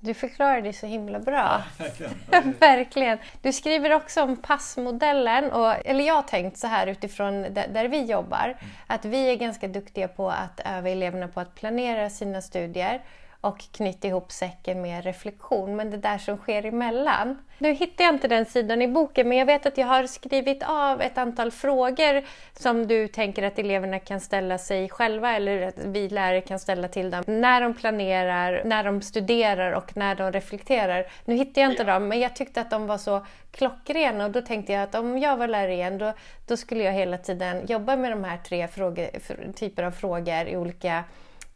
Du 0.00 0.14
förklarar 0.14 0.60
det 0.60 0.72
så 0.72 0.86
himla 0.86 1.20
bra. 1.20 1.62
Ja, 1.78 1.84
verkligen. 1.84 2.52
verkligen. 2.60 3.18
Du 3.42 3.52
skriver 3.52 3.92
också 3.92 4.22
om 4.22 4.36
passmodellen. 4.36 5.52
Och, 5.52 5.86
eller 5.86 6.04
jag 6.04 6.14
har 6.14 6.22
tänkt 6.22 6.58
så 6.58 6.66
här 6.66 6.86
utifrån 6.86 7.42
där, 7.42 7.68
där 7.68 7.88
vi 7.88 8.04
jobbar. 8.04 8.44
Mm. 8.44 8.74
Att 8.86 9.04
vi 9.04 9.30
är 9.30 9.36
ganska 9.36 9.68
duktiga 9.68 10.08
på 10.08 10.30
att 10.30 10.60
öva 10.64 10.88
eleverna 10.88 11.28
på 11.28 11.40
att 11.40 11.54
planera 11.54 12.10
sina 12.10 12.42
studier 12.42 13.02
och 13.46 13.64
knyta 13.72 14.08
ihop 14.08 14.32
säcken 14.32 14.82
med 14.82 15.04
reflektion. 15.04 15.76
Men 15.76 15.90
det 15.90 15.96
där 15.96 16.18
som 16.18 16.36
sker 16.36 16.66
emellan. 16.66 17.38
Nu 17.58 17.72
hittar 17.72 18.04
jag 18.04 18.14
inte 18.14 18.28
den 18.28 18.46
sidan 18.46 18.82
i 18.82 18.88
boken 18.88 19.28
men 19.28 19.38
jag 19.38 19.46
vet 19.46 19.66
att 19.66 19.78
jag 19.78 19.86
har 19.86 20.06
skrivit 20.06 20.62
av 20.62 21.02
ett 21.02 21.18
antal 21.18 21.50
frågor 21.50 22.24
som 22.58 22.86
du 22.86 23.08
tänker 23.08 23.42
att 23.42 23.58
eleverna 23.58 23.98
kan 23.98 24.20
ställa 24.20 24.58
sig 24.58 24.88
själva 24.88 25.36
eller 25.36 25.62
att 25.62 25.78
vi 25.78 26.08
lärare 26.08 26.40
kan 26.40 26.58
ställa 26.58 26.88
till 26.88 27.10
dem 27.10 27.24
när 27.26 27.60
de 27.60 27.74
planerar, 27.74 28.62
när 28.64 28.84
de 28.84 29.02
studerar 29.02 29.72
och 29.72 29.96
när 29.96 30.14
de 30.14 30.32
reflekterar. 30.32 31.06
Nu 31.24 31.34
hittar 31.34 31.62
jag 31.62 31.70
inte 31.70 31.82
ja. 31.82 31.92
dem 31.92 32.08
men 32.08 32.20
jag 32.20 32.36
tyckte 32.36 32.60
att 32.60 32.70
de 32.70 32.86
var 32.86 32.98
så 32.98 33.26
klockrena 33.50 34.24
och 34.24 34.30
då 34.30 34.42
tänkte 34.42 34.72
jag 34.72 34.82
att 34.82 34.94
om 34.94 35.18
jag 35.18 35.36
var 35.36 35.48
lärare 35.48 35.74
igen 35.74 35.98
då, 35.98 36.12
då 36.46 36.56
skulle 36.56 36.84
jag 36.84 36.92
hela 36.92 37.18
tiden 37.18 37.66
jobba 37.66 37.96
med 37.96 38.12
de 38.12 38.24
här 38.24 38.38
tre 38.38 38.68
frågor, 38.68 39.08
typer 39.52 39.82
av 39.82 39.90
frågor 39.90 40.48
i 40.48 40.56
olika 40.56 41.04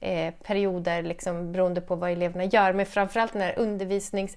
eh, 0.00 0.34
perioder 0.34 1.02
liksom, 1.02 1.52
beroende 1.52 1.80
på 1.80 1.96
vad 1.96 2.10
eleverna 2.10 2.44
gör. 2.44 2.72
Men 2.72 2.86
framförallt 2.86 3.32
den 3.32 3.42
här 3.42 3.58
undervisnings... 3.58 4.36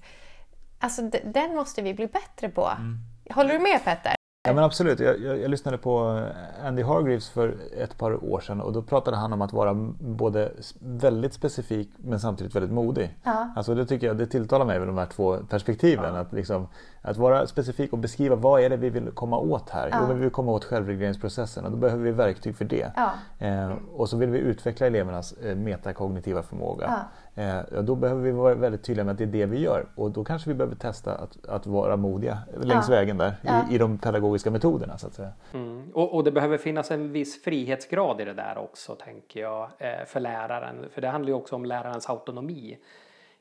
Alltså 0.78 1.02
den 1.24 1.54
måste 1.54 1.82
vi 1.82 1.94
bli 1.94 2.06
bättre 2.06 2.48
på. 2.48 2.66
Mm. 2.66 2.98
Håller 3.30 3.52
du 3.52 3.58
med 3.58 3.84
Petter? 3.84 4.14
Ja 4.46 4.52
men 4.52 4.64
absolut. 4.64 5.00
Jag, 5.00 5.20
jag, 5.20 5.38
jag, 5.38 5.50
lyssnade 5.50 5.78
på 5.78 6.22
Andy 6.64 6.82
Hargreaves 6.82 7.28
för 7.28 7.56
ett 7.78 7.98
par 7.98 8.24
år 8.24 8.40
sedan 8.40 8.60
och 8.60 8.72
då 8.72 8.82
pratade 8.82 9.16
han 9.16 9.32
om 9.32 9.42
att 9.42 9.52
vara 9.52 9.74
både 10.00 10.52
väldigt 10.78 11.34
specifik 11.34 11.90
men 11.96 12.20
samtidigt 12.20 12.54
väldigt 12.54 12.72
modig. 12.72 13.18
Ja. 13.22 13.48
Alltså 13.56 13.74
det 13.74 13.86
tycker 13.86 14.06
jag, 14.06 14.16
det 14.16 14.26
tilltalar 14.26 14.64
mig 14.64 14.78
med 14.78 14.88
de 14.88 14.98
här 14.98 15.06
två 15.06 15.36
perspektiven. 15.36 16.14
Ja. 16.14 16.20
Att, 16.20 16.32
liksom, 16.32 16.68
att 17.02 17.16
vara 17.16 17.46
specifik 17.46 17.92
och 17.92 17.98
beskriva 17.98 18.36
vad 18.36 18.60
är 18.60 18.70
det 18.70 18.76
vi 18.76 18.90
vill 18.90 19.10
komma 19.10 19.38
åt 19.38 19.70
här? 19.70 19.88
Ja. 19.92 19.98
Jo, 20.00 20.14
vi 20.14 20.20
vill 20.20 20.30
komma 20.30 20.52
åt 20.52 20.64
självregleringsprocessen 20.64 21.64
och 21.64 21.70
då 21.70 21.76
behöver 21.76 22.04
vi 22.04 22.10
verktyg 22.10 22.56
för 22.56 22.64
det. 22.64 22.92
Ja. 22.96 23.10
Eh, 23.46 23.72
och 23.92 24.08
så 24.08 24.16
vill 24.16 24.30
vi 24.30 24.38
utveckla 24.38 24.86
elevernas 24.86 25.32
eh, 25.32 25.56
metakognitiva 25.56 26.42
förmåga. 26.42 27.04
Eh, 27.36 27.82
då 27.82 27.94
behöver 27.94 28.22
vi 28.22 28.32
vara 28.32 28.54
väldigt 28.54 28.82
tydliga 28.82 29.04
med 29.04 29.12
att 29.12 29.18
det 29.18 29.24
är 29.24 29.28
det 29.28 29.46
vi 29.46 29.58
gör 29.58 29.86
och 29.94 30.10
då 30.10 30.24
kanske 30.24 30.50
vi 30.50 30.54
behöver 30.54 30.76
testa 30.76 31.14
att, 31.14 31.46
att 31.46 31.66
vara 31.66 31.96
modiga 31.96 32.38
längs 32.60 32.88
ja. 32.88 32.94
vägen 32.94 33.18
där 33.18 33.34
ja. 33.42 33.70
i, 33.70 33.74
i 33.74 33.78
de 33.78 33.98
pedagogiska 33.98 34.50
metoderna. 34.50 34.98
Så 34.98 35.06
att 35.06 35.14
säga. 35.14 35.32
Mm. 35.52 35.90
Och, 35.94 36.14
och, 36.14 36.24
det 36.24 36.32
behöver 36.32 36.58
finnas 36.58 36.90
en 36.90 37.12
viss 37.12 37.42
frihetsgrad 37.42 38.20
i 38.20 38.24
det 38.24 38.34
där 38.34 38.58
också 38.58 38.94
tänker 38.94 39.40
jag 39.40 39.70
eh, 39.78 40.04
för 40.06 40.20
läraren. 40.20 40.76
För 40.90 41.00
det 41.00 41.08
handlar 41.08 41.28
ju 41.28 41.34
också 41.34 41.56
om 41.56 41.64
lärarens 41.64 42.10
autonomi 42.10 42.78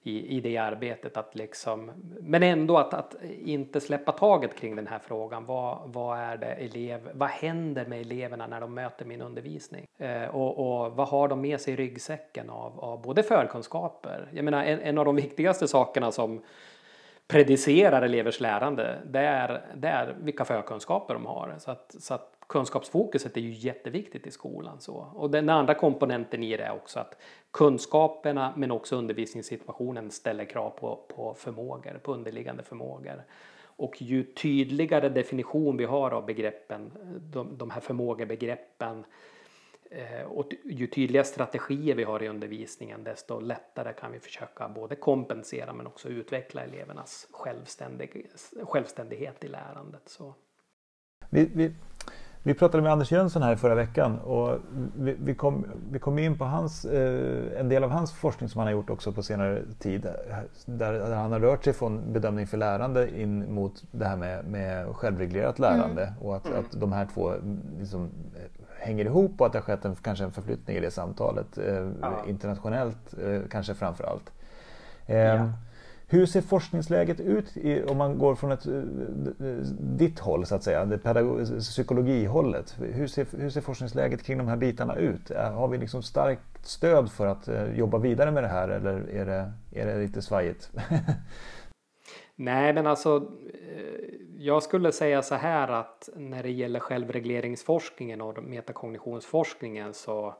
i, 0.04 0.38
i 0.38 0.42
det 0.42 0.58
arbetet. 0.58 1.18
Att 1.18 1.36
liksom, 1.36 1.92
men 2.20 2.44
ändå 2.44 2.78
att, 2.78 2.94
att 2.94 3.16
inte 3.46 3.82
släppa 3.82 4.12
taget 4.12 4.56
kring 4.56 4.76
den 4.76 4.88
här 4.88 5.00
frågan. 5.00 5.46
Vad, 5.46 5.80
vad 5.86 6.20
är 6.20 6.38
det 6.38 6.54
elev, 6.54 7.10
vad 7.14 7.30
händer 7.30 7.86
med 7.86 8.02
eleverna 8.02 8.48
när 8.48 8.62
de 8.62 8.74
möter 8.74 9.06
min 9.06 9.22
undervisning? 9.22 9.88
Eh, 9.98 10.36
och, 10.36 10.58
och, 10.58 10.92
vad 10.92 11.08
har 11.08 11.28
de 11.28 11.42
med 11.42 11.62
sig 11.62 11.74
i 11.74 11.78
ryggsäcken 11.78 12.50
av, 12.50 12.80
av 12.80 13.02
både 13.02 13.24
förkunskaper? 13.24 14.28
Jag 14.34 14.46
menar 14.46 14.64
en, 14.64 14.80
en 14.80 14.98
av 14.98 15.06
de 15.06 15.16
viktigaste 15.16 15.68
sakerna 15.68 16.12
som 16.12 16.42
predicerar 17.28 18.02
elevers 18.02 18.40
lärande 18.40 19.02
det 19.06 19.20
är, 19.20 19.62
det 19.76 19.88
är 19.88 20.16
vilka 20.20 20.46
förkunskaper 20.46 21.14
de 21.14 21.26
har. 21.26 21.56
Så 21.60 21.72
att, 21.72 21.96
så 22.00 22.14
att 22.14 22.34
kunskapsfokuset 22.48 23.38
är 23.38 23.42
ju 23.42 23.52
jätteviktigt 23.52 24.28
i 24.28 24.32
skolan. 24.32 24.80
Så. 24.80 25.08
Och 25.14 25.30
den 25.30 25.50
andra 25.50 25.74
komponenten 25.74 26.44
i 26.44 26.58
det 26.58 26.64
är 26.64 26.72
också 26.72 27.00
att 27.00 27.22
kunskaperna 27.54 28.54
men 28.58 28.72
också 28.72 28.96
undervisningssituationen 28.96 30.12
ställer 30.12 30.46
krav 30.46 30.70
på, 30.70 31.06
på 31.16 31.34
förmågor, 31.34 32.00
på 32.04 32.14
underliggande 32.14 32.64
förmågor. 32.64 33.24
Och 33.76 34.02
ju 34.02 34.24
tydligare 34.24 35.10
definition 35.10 35.78
vi 35.78 35.86
har 35.86 36.12
av 36.12 36.26
begreppen, 36.26 36.92
de, 37.34 37.58
de 37.58 37.70
här 37.70 37.82
förmågebegreppen 37.82 39.06
eh, 39.90 40.26
och 40.26 40.52
ju 40.64 40.88
tydligare 40.88 41.26
strategier 41.26 41.96
vi 41.96 42.04
har 42.04 42.24
i 42.24 42.28
undervisningen 42.28 43.04
desto 43.04 43.40
lättare 43.40 43.94
kan 43.94 44.12
vi 44.12 44.20
försöka 44.20 44.70
både 44.70 44.96
kompensera 44.96 45.74
men 45.74 45.88
också 45.88 46.10
utveckla 46.10 46.62
elevernas 46.62 47.28
självständig, 47.32 48.28
självständighet 48.64 49.44
i 49.44 49.48
lärandet. 49.48 50.04
Så. 50.06 50.36
Vi, 51.30 51.50
vi, 51.56 51.72
vi 52.46 52.54
pratade 52.54 52.84
med 52.84 52.92
Anders 52.92 53.12
Jönsson 53.12 53.42
här 53.42 53.56
förra 53.56 53.76
veckan 53.76 54.20
och 54.20 54.58
vi, 54.98 55.16
vi, 55.20 55.36
kom, 55.36 55.66
vi 55.92 56.00
kom 56.00 56.20
in 56.20 56.38
på 56.38 56.46
hans, 56.46 56.86
eh, 56.86 57.60
en 57.60 57.70
del 57.70 57.84
av 57.84 57.90
hans 57.90 58.14
forskning 58.14 58.50
som 58.50 58.60
han 58.60 58.68
har 58.68 58.72
gjort 58.72 58.90
också 58.90 59.12
på 59.12 59.24
senare 59.24 59.62
tid. 59.80 60.08
Där, 60.66 61.16
han 61.16 61.32
har 61.32 61.40
rört 61.40 61.64
sig 61.64 61.74
från 61.74 62.14
bedömning 62.14 62.48
för 62.48 62.58
lärande 62.58 63.22
in 63.22 63.54
mot 63.54 63.84
det 63.92 64.06
här 64.06 64.16
med, 64.16 64.46
med 64.46 64.96
självreglerat 64.96 65.60
lärande 65.60 66.04
mm. 66.04 66.20
och 66.22 66.36
att, 66.36 66.46
mm. 66.48 66.60
att 66.60 66.80
de 66.82 66.92
här 66.92 67.08
två 67.14 67.34
liksom, 67.80 68.10
hänger 68.80 69.06
ihop 69.06 69.42
och 69.42 69.46
att 69.46 69.54
det 69.54 69.60
har 69.60 69.64
skett 69.64 69.86
en, 69.86 69.96
kanske 69.96 70.24
en 70.24 70.32
förflyttning 70.32 70.78
i 70.78 70.80
det 70.80 70.92
samtalet. 70.92 71.58
Eh, 71.58 71.90
ja. 72.02 72.24
Internationellt 72.28 73.14
eh, 73.24 73.42
kanske 73.50 73.74
framför 73.74 74.04
allt. 74.04 74.32
Ja. 75.06 75.50
Hur 76.14 76.26
ser 76.26 76.42
forskningsläget 76.42 77.20
ut 77.20 77.58
i, 77.58 77.84
om 77.84 77.98
man 77.98 78.18
går 78.18 78.36
från 78.36 78.52
ett, 78.52 78.66
eh, 78.66 78.82
ditt 79.80 80.20
håll 80.20 80.46
så 80.46 80.56
att 80.56 80.64
säga, 80.64 80.86
det 80.86 81.60
psykologihållet? 81.60 82.76
Hur 82.80 83.08
ser, 83.08 83.28
hur 83.38 83.50
ser 83.50 83.62
forskningsläget 83.62 84.24
kring 84.24 84.38
de 84.38 84.48
här 84.48 84.58
bitarna 84.58 84.96
ut? 84.96 85.30
Har 85.30 85.68
vi 85.68 85.78
liksom 85.78 86.04
starkt 86.04 86.66
stöd 86.68 87.12
för 87.12 87.28
att 87.28 87.48
eh, 87.48 87.78
jobba 87.78 87.98
vidare 87.98 88.32
med 88.32 88.44
det 88.44 88.48
här 88.48 88.70
eller 88.70 89.10
är 89.10 89.26
det, 89.26 89.52
är 89.72 89.86
det 89.86 89.98
lite 89.98 90.22
svajigt? 90.22 90.72
Nej, 92.36 92.74
men 92.74 92.88
alltså 92.88 93.16
eh, 93.54 94.04
jag 94.38 94.64
skulle 94.64 94.92
säga 94.92 95.22
så 95.22 95.36
här 95.36 95.68
att 95.68 96.10
när 96.16 96.44
det 96.44 96.52
gäller 96.52 96.80
självregleringsforskningen 96.80 98.22
och 98.22 98.44
metakognitionsforskningen 98.44 99.94
så 99.94 100.36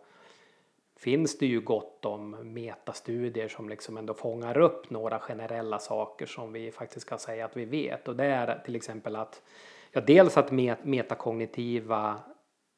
finns 1.04 1.38
det 1.38 1.46
ju 1.46 1.62
gott 1.62 2.06
om 2.06 2.54
metastudier 2.54 3.48
som 3.48 3.70
liksom 3.70 3.98
ändå 3.98 4.14
fångar 4.14 4.58
upp 4.58 4.90
några 4.90 5.20
generella 5.20 5.80
saker 5.80 6.26
som 6.26 6.54
vi 6.54 6.72
faktiskt 6.72 7.10
kan 7.10 7.20
säga 7.20 7.46
att 7.46 7.58
vi 7.58 7.66
vet. 7.66 8.08
Och 8.08 8.16
det 8.16 8.26
är 8.26 8.62
till 8.66 8.76
exempel 8.76 9.16
att 9.16 9.42
ja, 9.92 10.02
dels 10.02 10.38
att 10.38 10.52
metakognitiva 10.84 12.20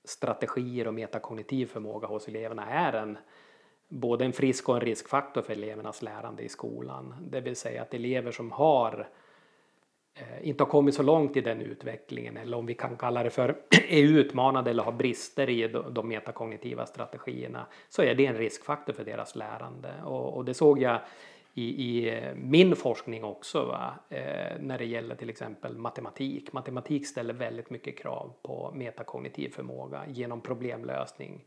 strategier 0.04 0.88
och 0.88 0.94
metakognitiv 0.94 1.66
förmåga 1.66 2.08
hos 2.08 2.28
eleverna 2.28 2.70
är 2.70 2.94
en 2.94 3.18
både 3.88 4.26
en 4.26 4.34
frisk 4.34 4.70
och 4.70 4.76
en 4.76 4.82
riskfaktor 4.82 5.42
för 5.42 5.54
elevernas 5.54 6.02
lärande 6.02 6.44
i 6.44 6.50
skolan. 6.50 7.16
Det 7.32 7.42
vill 7.42 7.56
säga 7.56 7.82
att 7.82 7.94
elever 7.94 8.32
som 8.32 8.52
har 8.52 9.08
Eh, 9.08 9.25
Eh, 10.18 10.48
inte 10.48 10.64
har 10.64 10.70
kommit 10.70 10.96
så 10.96 11.04
långt 11.04 11.38
i 11.38 11.42
den 11.42 11.62
utvecklingen 11.62 12.38
eller 12.38 12.58
om 12.58 12.66
vi 12.66 12.74
kan 12.74 12.98
kalla 12.98 13.24
det 13.24 13.30
för 13.30 13.56
är 13.90 14.04
utmanade 14.04 14.70
eller 14.70 14.84
har 14.84 14.92
brister 14.92 15.50
i 15.50 15.68
de 15.92 16.08
metakognitiva 16.08 16.86
strategierna 16.86 17.66
så 17.90 18.02
är 18.02 18.16
det 18.16 18.26
en 18.26 18.38
riskfaktor 18.38 18.94
för 18.94 19.04
deras 19.04 19.36
lärande 19.36 19.94
och, 20.04 20.34
och 20.38 20.46
det 20.46 20.54
såg 20.54 20.82
jag 20.82 21.00
i, 21.54 21.64
i, 21.64 22.10
eh, 22.10 22.36
min 22.36 22.76
forskning 22.76 23.24
också 23.24 23.66
va? 23.66 23.94
Eh, 24.10 24.60
när 24.60 24.78
det 24.78 24.86
gäller 24.86 25.16
till 25.16 25.30
exempel 25.30 25.78
matematik. 25.78 26.54
Matematik 26.54 27.08
ställer 27.08 27.34
väldigt 27.34 27.70
mycket 27.70 27.98
krav 27.98 28.34
på 28.42 28.72
metakognitiv 28.76 29.50
förmåga 29.50 30.04
genom 30.08 30.42
problemlösning. 30.42 31.44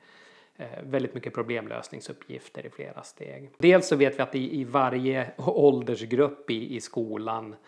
Eh, 0.57 0.83
väldigt 0.83 1.15
mycket 1.15 1.35
problemlösningsuppgifter 1.35 2.67
i 2.67 2.71
flera 2.71 3.03
steg. 3.03 3.51
Dels 3.59 3.89
så 3.89 3.97
vet 3.97 4.19
vi 4.19 4.23
att 4.23 4.35
i, 4.35 4.61
i 4.61 4.65
varje 4.65 5.31
åldersgrupp 5.37 6.51
i, 6.51 6.77
i 6.77 6.81
skolan 6.81 7.55
Eh, 7.55 7.59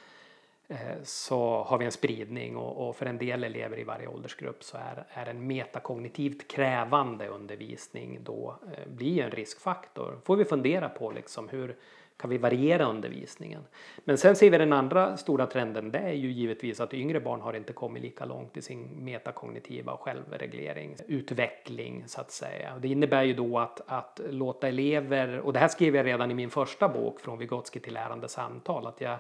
Eh, 0.71 1.03
så 1.03 1.63
har 1.63 1.79
vi 1.79 1.85
en 1.85 1.93
spridning 1.93 2.57
och, 2.57 2.89
och, 2.89 2.97
för 2.97 3.07
en 3.07 3.19
del 3.19 3.45
elever 3.45 3.79
i 3.79 3.85
varje 3.85 4.07
åldersgrupp 4.07 4.65
så 4.65 4.77
är, 4.77 5.05
är 5.09 5.27
en 5.27 5.47
metakognitivt 5.47 6.49
krävande 6.49 7.29
undervisning 7.29 8.19
då 8.23 8.57
eh, 8.73 8.89
blir 8.89 9.23
en 9.23 9.31
riskfaktor. 9.31 10.19
får 10.25 10.37
vi 10.37 10.45
fundera 10.45 10.89
på 10.89 11.11
liksom 11.11 11.49
hur 11.49 11.77
kan 12.17 12.31
vi 12.31 12.39
variera 12.39 12.85
undervisningen. 12.85 13.63
Men 14.05 14.19
sen 14.19 14.37
ser 14.37 14.51
vi 14.51 14.59
den 14.59 14.73
andra 14.73 15.17
stora 15.17 15.47
trenden 15.47 15.91
det 15.91 15.99
är 15.99 16.13
ju 16.13 16.31
givetvis 16.31 16.81
att 16.81 16.95
yngre 16.95 17.21
barn 17.21 17.41
har 17.41 17.55
inte 17.55 17.73
kommit 17.73 18.03
lika 18.03 18.25
långt 18.25 18.57
i 18.57 18.63
sin 18.63 19.05
metakognitiva 19.05 19.97
självregleringsutveckling 19.97 22.05
så 22.07 22.21
att 22.21 22.31
säga. 22.31 22.75
Och 22.75 22.81
det 22.81 22.89
innebär 22.89 23.23
ju 23.23 23.35
då 23.35 23.59
att, 23.59 23.81
att 23.87 24.21
låta 24.31 24.69
elever, 24.69 25.39
och 25.39 25.53
det 25.53 25.59
här 25.59 25.69
skrev 25.69 25.97
jag 25.97 26.07
redan 26.07 26.31
i 26.31 26.35
min 26.35 26.51
första 26.51 26.89
bok 26.89 27.21
Från 27.21 27.39
Vygotsky 27.39 27.81
till 27.81 27.95
lärande 27.95 28.29
samtal, 28.29 28.87
att 28.87 29.01
jag 29.01 29.19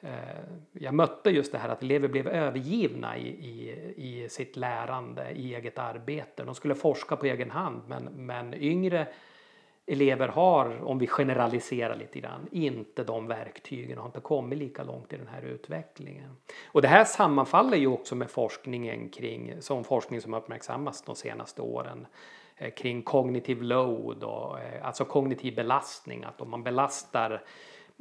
Eh, 0.00 0.10
jag 0.72 0.94
mötte 0.94 1.30
just 1.30 1.52
det 1.52 1.58
här 1.58 1.68
att 1.68 1.82
elever 1.82 2.08
blev 2.08 2.28
övergivna 2.28 3.18
i, 3.18 3.28
i, 3.28 3.76
i 3.96 4.28
sitt 4.28 4.56
lärande, 4.56 5.30
i 5.30 5.54
eget 5.54 5.78
arbete. 5.78 6.44
De 6.44 6.54
skulle 6.54 6.74
forska 6.74 7.16
på 7.16 7.26
egen 7.26 7.50
hand 7.50 7.82
men, 7.86 8.04
men 8.04 8.54
yngre 8.54 9.06
elever 9.86 10.28
har, 10.28 10.84
om 10.84 10.98
vi 10.98 11.06
generaliserar 11.06 11.96
lite 11.96 12.20
grann, 12.20 12.48
inte 12.50 13.04
de 13.04 13.26
verktygen 13.26 13.98
och 13.98 14.02
har 14.02 14.08
inte 14.08 14.20
kommit 14.20 14.58
lika 14.58 14.82
långt 14.82 15.12
i 15.12 15.16
den 15.16 15.28
här 15.28 15.42
utvecklingen. 15.42 16.36
Och 16.66 16.82
det 16.82 16.88
här 16.88 17.04
sammanfaller 17.04 17.76
ju 17.76 17.86
också 17.86 18.14
med 18.14 18.30
forskningen 18.30 19.08
kring, 19.08 19.62
som 19.62 19.84
forskning 19.84 20.20
som 20.20 20.34
uppmärksammats 20.34 21.02
de 21.02 21.14
senaste 21.14 21.62
åren 21.62 22.06
eh, 22.56 22.70
kring 22.70 23.02
kognitiv 23.02 23.62
load 23.62 24.24
och 24.24 24.60
eh, 24.60 24.86
alltså 24.86 25.04
kognitiv 25.04 25.54
belastning, 25.54 26.24
att 26.24 26.40
om 26.40 26.50
man 26.50 26.62
belastar 26.62 27.42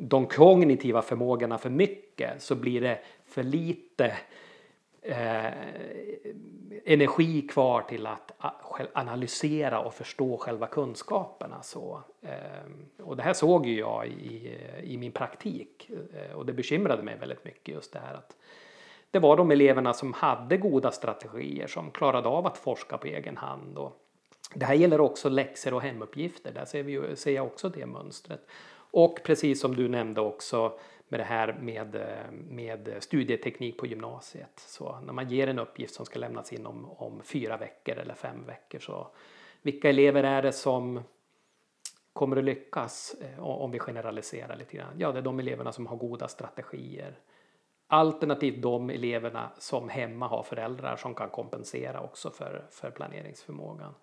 de 0.02 0.28
kognitiva 0.28 1.02
förmågorna 1.02 1.58
för 1.58 1.70
mycket 1.70 2.42
så 2.42 2.56
blir 2.56 2.82
det 2.82 3.00
för 3.26 3.44
lite 3.44 4.18
eh, 5.02 5.54
energi 6.86 7.42
kvar 7.42 7.82
till 7.82 8.08
att 8.08 8.32
analysera 8.94 9.80
och 9.80 9.94
förstå 9.94 10.38
själva 10.38 10.68
kunskaperna. 10.68 11.62
Så, 11.62 11.96
alltså, 11.96 12.28
eh, 12.28 13.06
och 13.06 13.18
det 13.18 13.24
här 13.24 13.34
såg 13.34 13.66
ju 13.66 13.80
jag 13.80 14.08
i, 14.08 14.58
i 14.84 14.98
min 14.98 15.12
praktik 15.12 15.90
eh, 16.14 16.36
och 16.36 16.46
det 16.46 16.54
bekymrade 16.54 17.04
mig 17.04 17.18
väldigt 17.20 17.46
mycket 17.46 17.76
just 17.76 17.94
det 17.94 18.00
här 18.00 18.14
att 18.14 18.36
det 19.12 19.20
var 19.20 19.38
de 19.38 19.52
eleverna 19.52 19.94
som 19.94 20.14
hade 20.14 20.58
goda 20.58 20.92
strategier 20.92 21.68
som 21.68 21.92
klarade 21.92 22.28
av 22.28 22.48
att 22.48 22.58
forska 22.58 22.98
på 22.98 23.08
egen 23.08 23.38
hand. 23.38 23.78
Och 23.78 24.06
det 24.54 24.66
här 24.66 24.76
gäller 24.76 25.02
också 25.02 25.30
läxor 25.30 25.74
och 25.74 25.82
hemuppgifter, 25.82 26.52
där 26.52 26.66
ser, 26.66 26.84
vi, 26.84 27.16
ser 27.16 27.32
jag 27.32 27.46
också 27.46 27.70
det 27.70 27.86
mönstret. 27.86 28.48
Och 28.92 29.20
precis 29.24 29.62
som 29.62 29.76
du 29.76 29.88
nämnde 29.88 30.22
också 30.22 30.80
med 31.10 31.20
det 31.20 31.24
här 31.24 31.54
med, 31.54 31.96
eh, 31.96 32.32
med 32.32 32.96
studieteknik 33.00 33.78
på 33.78 33.86
gymnasiet. 33.86 34.60
Så 34.60 35.00
när 35.00 35.14
man 35.14 35.30
ger 35.30 35.48
en 35.48 35.60
uppgift 35.60 35.96
som 35.96 36.06
ska 36.06 36.20
lämnas 36.20 36.54
in 36.54 36.66
om, 36.66 36.86
om 36.86 37.22
fyra 37.24 37.58
veckor 37.58 37.98
eller 37.98 38.14
fem 38.14 38.46
veckor 38.46 38.80
så 38.80 39.08
vilka 39.62 39.90
elever 39.90 40.24
är 40.24 40.42
det 40.42 40.52
som 40.52 41.04
kommer 42.14 42.38
att 42.38 42.44
lyckas 42.44 43.16
eh, 43.22 43.40
om 43.40 43.72
vi 43.72 43.80
generaliserar 43.80 44.56
lite 44.56 44.78
grann? 44.78 44.94
Ja, 44.98 45.12
det 45.12 45.20
är 45.20 45.24
de 45.24 45.40
eleverna 45.40 45.72
som 45.72 45.88
har 45.88 45.98
goda 45.98 46.28
strategier. 46.28 47.20
Alternativt 47.88 48.62
de 48.62 48.90
eleverna 48.90 49.52
som 49.58 49.90
hemma 49.90 50.28
har 50.28 50.44
föräldrar 50.44 50.96
som 50.96 51.16
kan 51.16 51.30
kompensera 51.30 52.02
också 52.02 52.32
för, 52.32 52.66
för 52.72 52.92
planeringsförmågan. 52.92 53.94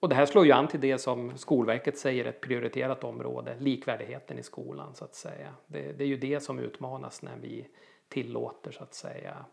Och 0.00 0.08
det 0.08 0.14
här 0.14 0.26
slår 0.26 0.46
ju 0.46 0.52
an 0.52 0.68
till 0.68 0.80
det 0.80 0.98
som 0.98 1.38
Skolverket 1.38 1.98
säger 1.98 2.24
är 2.24 2.28
ett 2.28 2.40
prioriterat 2.40 3.04
område, 3.04 3.56
likvärdigheten 3.58 4.38
i 4.38 4.42
skolan 4.42 4.94
så 4.94 5.04
att 5.04 5.14
säga. 5.14 5.54
Det, 5.66 5.92
det 5.92 6.04
är 6.04 6.08
ju 6.08 6.16
det 6.16 6.40
som 6.40 6.58
utmanas 6.58 7.22
när 7.22 7.36
vi 7.36 7.68
tillåter 8.08 8.70
så 8.70 8.82
att 8.82 8.94
säga 8.94 9.44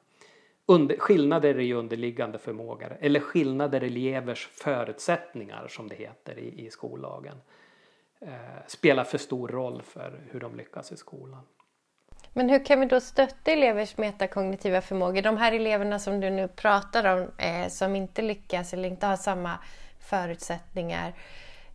under, 0.66 0.98
skillnader 0.98 1.60
i 1.60 1.74
underliggande 1.74 2.38
förmågor 2.38 2.98
eller 3.00 3.20
skillnader 3.20 3.84
i 3.84 3.88
elevers 3.88 4.48
förutsättningar 4.48 5.68
som 5.68 5.88
det 5.88 5.96
heter 5.96 6.40
i, 6.40 6.66
i 6.66 6.70
skollagen 6.70 7.36
eh, 8.22 8.28
spelar 8.68 9.04
för 9.04 9.18
stor 9.18 9.48
roll 9.48 9.82
för 9.82 10.22
hur 10.32 10.40
de 10.40 10.56
lyckas 10.56 10.92
i 10.92 10.98
skolan. 10.98 11.42
Men 12.34 12.50
hur 12.50 12.66
kan 12.66 12.80
vi 12.80 12.86
då 12.86 13.00
stötta 13.00 13.52
elevers 13.52 13.98
metakognitiva 13.98 14.82
förmågor? 14.82 15.22
De 15.22 15.38
här 15.38 15.52
eleverna 15.52 16.00
som 16.00 16.20
du 16.20 16.30
nu 16.30 16.48
pratar 16.48 17.14
om 17.14 17.32
eh, 17.38 17.68
som 17.68 17.96
inte 17.96 18.22
lyckas 18.22 18.74
eller 18.74 18.90
inte 18.90 19.06
har 19.06 19.16
samma 19.16 19.60
förutsättningar. 20.04 21.14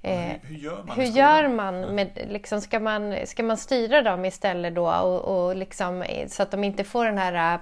Eh, 0.02 0.32
hur, 0.42 0.56
gör 0.56 0.82
man? 0.84 0.96
Hur 0.96 1.04
gör 1.04 1.48
man 1.48 1.80
med, 1.80 2.26
liksom, 2.28 2.60
ska, 2.60 2.80
man 2.80 3.14
ska 3.24 3.42
man 3.42 3.56
styra 3.56 4.02
dem 4.02 4.24
istället 4.24 4.74
då 4.74 4.90
och, 4.90 5.46
och 5.46 5.56
liksom, 5.56 6.04
så 6.28 6.42
att 6.42 6.50
de 6.50 6.64
inte 6.64 6.84
får 6.84 7.04
den 7.04 7.18
här 7.18 7.54
äh, 7.54 7.60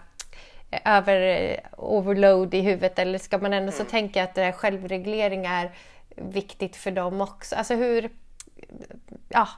över 0.85 1.61
overload 1.77 2.55
i 2.55 2.61
huvudet 2.61 2.99
eller 2.99 3.19
ska 3.19 3.39
man 3.39 3.53
ändå 3.53 3.73
så 3.73 3.81
mm. 3.81 3.91
tänka 3.91 4.25
att 4.25 4.35
det 4.35 4.43
här 4.43 4.53
självreglering 4.53 5.47
är 5.47 5.71
viktigt 6.17 6.77
för 6.77 6.91
dem 6.91 7.21
också? 7.21 7.57
Alltså 7.57 7.75
hur, 7.75 8.11
ja, 9.29 9.49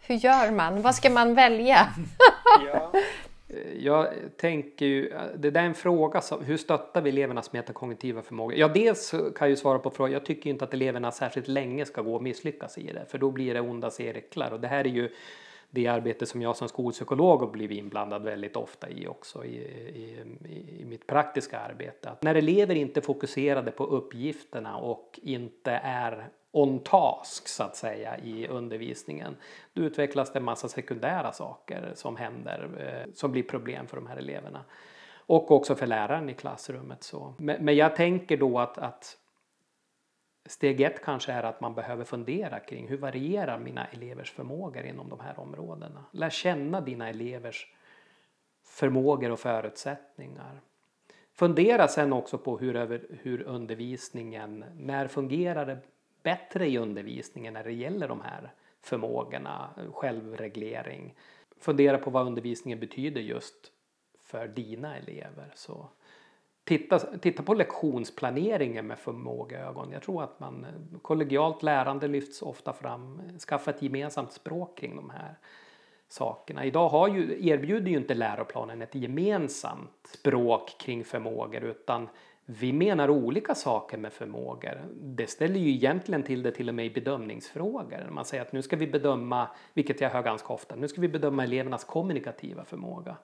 hur 0.00 0.14
gör 0.14 0.50
man? 0.50 0.82
Vad 0.82 0.94
ska 0.94 1.10
man 1.10 1.34
välja? 1.34 1.88
ja. 2.72 2.92
Jag 3.78 4.08
tänker 4.36 4.86
ju, 4.86 5.12
det 5.36 5.50
där 5.50 5.60
är 5.60 5.66
en 5.66 5.74
fråga, 5.74 6.20
som, 6.20 6.44
hur 6.44 6.56
stöttar 6.56 7.02
vi 7.02 7.10
elevernas 7.10 7.52
metakognitiva 7.52 8.22
förmåga? 8.22 8.56
Ja, 8.56 8.68
dels 8.68 9.10
kan 9.10 9.32
jag 9.38 9.50
ju 9.50 9.56
svara 9.56 9.78
på 9.78 9.90
frågan, 9.90 10.12
jag 10.12 10.24
tycker 10.24 10.50
inte 10.50 10.64
att 10.64 10.74
eleverna 10.74 11.12
särskilt 11.12 11.48
länge 11.48 11.86
ska 11.86 12.02
gå 12.02 12.14
och 12.14 12.22
misslyckas 12.22 12.78
i 12.78 12.92
det, 12.92 13.04
för 13.08 13.18
då 13.18 13.30
blir 13.30 13.54
det 13.54 13.60
onda 13.60 13.90
cirklar. 13.90 14.50
Och 14.52 14.60
det 14.60 14.68
här 14.68 14.84
är 14.84 14.88
ju 14.88 15.10
det 15.70 15.86
arbete 15.86 16.26
som 16.26 16.42
jag 16.42 16.56
som 16.56 16.68
skolpsykolog 16.68 17.40
har 17.40 17.50
blivit 17.50 17.78
inblandad 17.78 18.22
väldigt 18.22 18.56
ofta 18.56 18.90
i 18.90 19.06
också 19.06 19.44
i, 19.44 19.56
i, 19.56 20.16
i, 20.80 20.84
mitt 20.84 21.06
praktiska 21.06 21.58
arbete. 21.58 22.10
Att 22.10 22.22
när 22.22 22.34
elever 22.34 22.74
inte 22.74 23.00
är 23.00 23.02
fokuserade 23.02 23.70
på 23.70 23.84
uppgifterna 23.84 24.76
och 24.76 25.20
inte 25.22 25.70
är 25.84 26.28
on 26.54 26.80
task 26.80 27.48
så 27.48 27.62
att 27.62 27.76
säga 27.76 28.18
i 28.18 28.46
undervisningen. 28.46 29.36
Då 29.72 29.82
utvecklas 29.82 30.32
det 30.32 30.38
en 30.38 30.44
massa 30.44 30.68
sekundära 30.68 31.32
saker 31.32 31.92
som 31.94 32.16
händer 32.16 32.68
eh, 32.78 33.12
som 33.14 33.32
blir 33.32 33.42
problem 33.42 33.86
för 33.86 33.96
de 33.96 34.06
här 34.06 34.16
eleverna. 34.16 34.64
Och 35.26 35.50
också 35.50 35.74
för 35.74 35.86
läraren 35.86 36.30
i 36.30 36.34
klassrummet. 36.34 37.02
Så. 37.02 37.34
Men, 37.38 37.64
men 37.64 37.76
jag 37.76 37.96
tänker 37.96 38.36
då 38.36 38.58
att, 38.58 38.78
att 38.78 39.18
Steg 40.46 40.80
ett 40.80 41.04
kanske 41.04 41.32
är 41.32 41.42
att 41.42 41.60
man 41.60 41.74
behöver 41.74 42.04
fundera 42.04 42.60
kring 42.60 42.88
hur 42.88 42.98
varierar 42.98 43.58
mina 43.58 43.86
elevers 43.86 44.32
förmågor 44.32 44.84
inom 44.84 45.08
de 45.08 45.20
här 45.20 45.40
områdena. 45.40 46.04
Lär 46.10 46.30
känna 46.30 46.80
dina 46.80 47.08
elevers 47.08 47.74
förmågor 48.64 49.30
och 49.30 49.40
förutsättningar. 49.40 50.60
Fundera 51.32 51.88
sen 51.88 52.12
också 52.12 52.38
på 52.38 52.58
hur, 52.58 52.76
över, 52.76 53.06
hur 53.22 53.42
undervisningen, 53.42 54.64
när 54.76 55.08
fungerar 55.08 55.66
det 55.66 55.78
bättre 56.24 56.68
i 56.68 56.78
undervisningen 56.78 57.54
när 57.54 57.64
det 57.64 57.72
gäller 57.72 58.08
de 58.08 58.20
här 58.20 58.52
förmågorna, 58.80 59.70
självreglering. 59.92 61.14
Fundera 61.60 61.98
på 61.98 62.10
vad 62.10 62.26
undervisningen 62.26 62.80
betyder 62.80 63.20
just 63.20 63.72
för 64.24 64.48
dina 64.48 64.96
elever. 64.96 65.52
Så 65.54 65.88
titta, 66.64 66.98
titta 66.98 67.42
på 67.42 67.54
lektionsplaneringen 67.54 68.86
med 68.86 68.98
förmågeögon. 68.98 69.92
Jag 69.92 70.02
tror 70.02 70.22
att 70.22 70.40
man, 70.40 70.66
kollegialt 71.02 71.62
lärande 71.62 72.08
lyfts 72.08 72.42
ofta 72.42 72.72
fram. 72.72 73.22
Skaffa 73.38 73.70
ett 73.70 73.82
gemensamt 73.82 74.32
språk 74.32 74.78
kring 74.78 74.96
de 74.96 75.10
här 75.10 75.34
sakerna. 76.08 76.64
Idag 76.64 76.88
har 76.88 77.08
ju, 77.08 77.48
erbjuder 77.48 77.90
ju 77.90 77.96
inte 77.96 78.14
läroplanen 78.14 78.82
ett 78.82 78.94
gemensamt 78.94 80.06
språk 80.06 80.78
kring 80.78 81.04
förmågor 81.04 81.64
utan 81.64 82.08
vi 82.46 82.72
menar 82.72 83.10
olika 83.10 83.54
saker 83.54 83.98
med 83.98 84.12
förmågor. 84.12 84.82
Det 85.00 85.26
ställer 85.26 85.60
ju 85.60 85.70
egentligen 85.70 86.22
till 86.22 86.42
det 86.42 86.50
till 86.50 86.68
och 86.68 86.74
med 86.74 86.86
i 86.86 86.90
bedömningsfrågor. 86.90 88.08
Man 88.10 88.24
säger 88.24 88.42
att 88.42 88.52
nu 88.52 88.62
ska 88.62 88.76
vi 88.76 88.86
bedöma, 88.86 89.48
vilket 89.74 90.00
jag 90.00 90.10
hör 90.10 90.22
ganska 90.22 90.52
ofta, 90.52 90.76
nu 90.76 90.88
ska 90.88 91.00
vi 91.00 91.08
bedöma 91.08 91.44
elevernas 91.44 91.84
kommunikativa 91.84 92.64
förmåga. 92.64 93.16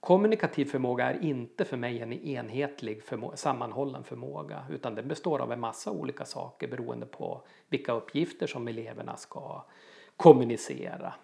Kommunikativ 0.00 0.64
förmåga 0.64 1.10
är 1.12 1.22
inte 1.24 1.64
för 1.64 1.76
mig 1.76 2.00
en 2.00 2.12
enhetlig 2.12 3.02
förmåga, 3.02 3.36
sammanhållen 3.36 4.04
förmåga 4.04 4.66
utan 4.70 4.94
den 4.94 5.08
består 5.08 5.38
av 5.38 5.52
en 5.52 5.60
massa 5.60 5.90
olika 5.90 6.24
saker 6.24 6.68
beroende 6.68 7.06
på 7.06 7.42
vilka 7.68 7.92
uppgifter 7.92 8.46
som 8.46 8.68
eleverna 8.68 9.16
ska 9.16 9.64
kommunicera. 10.16 11.14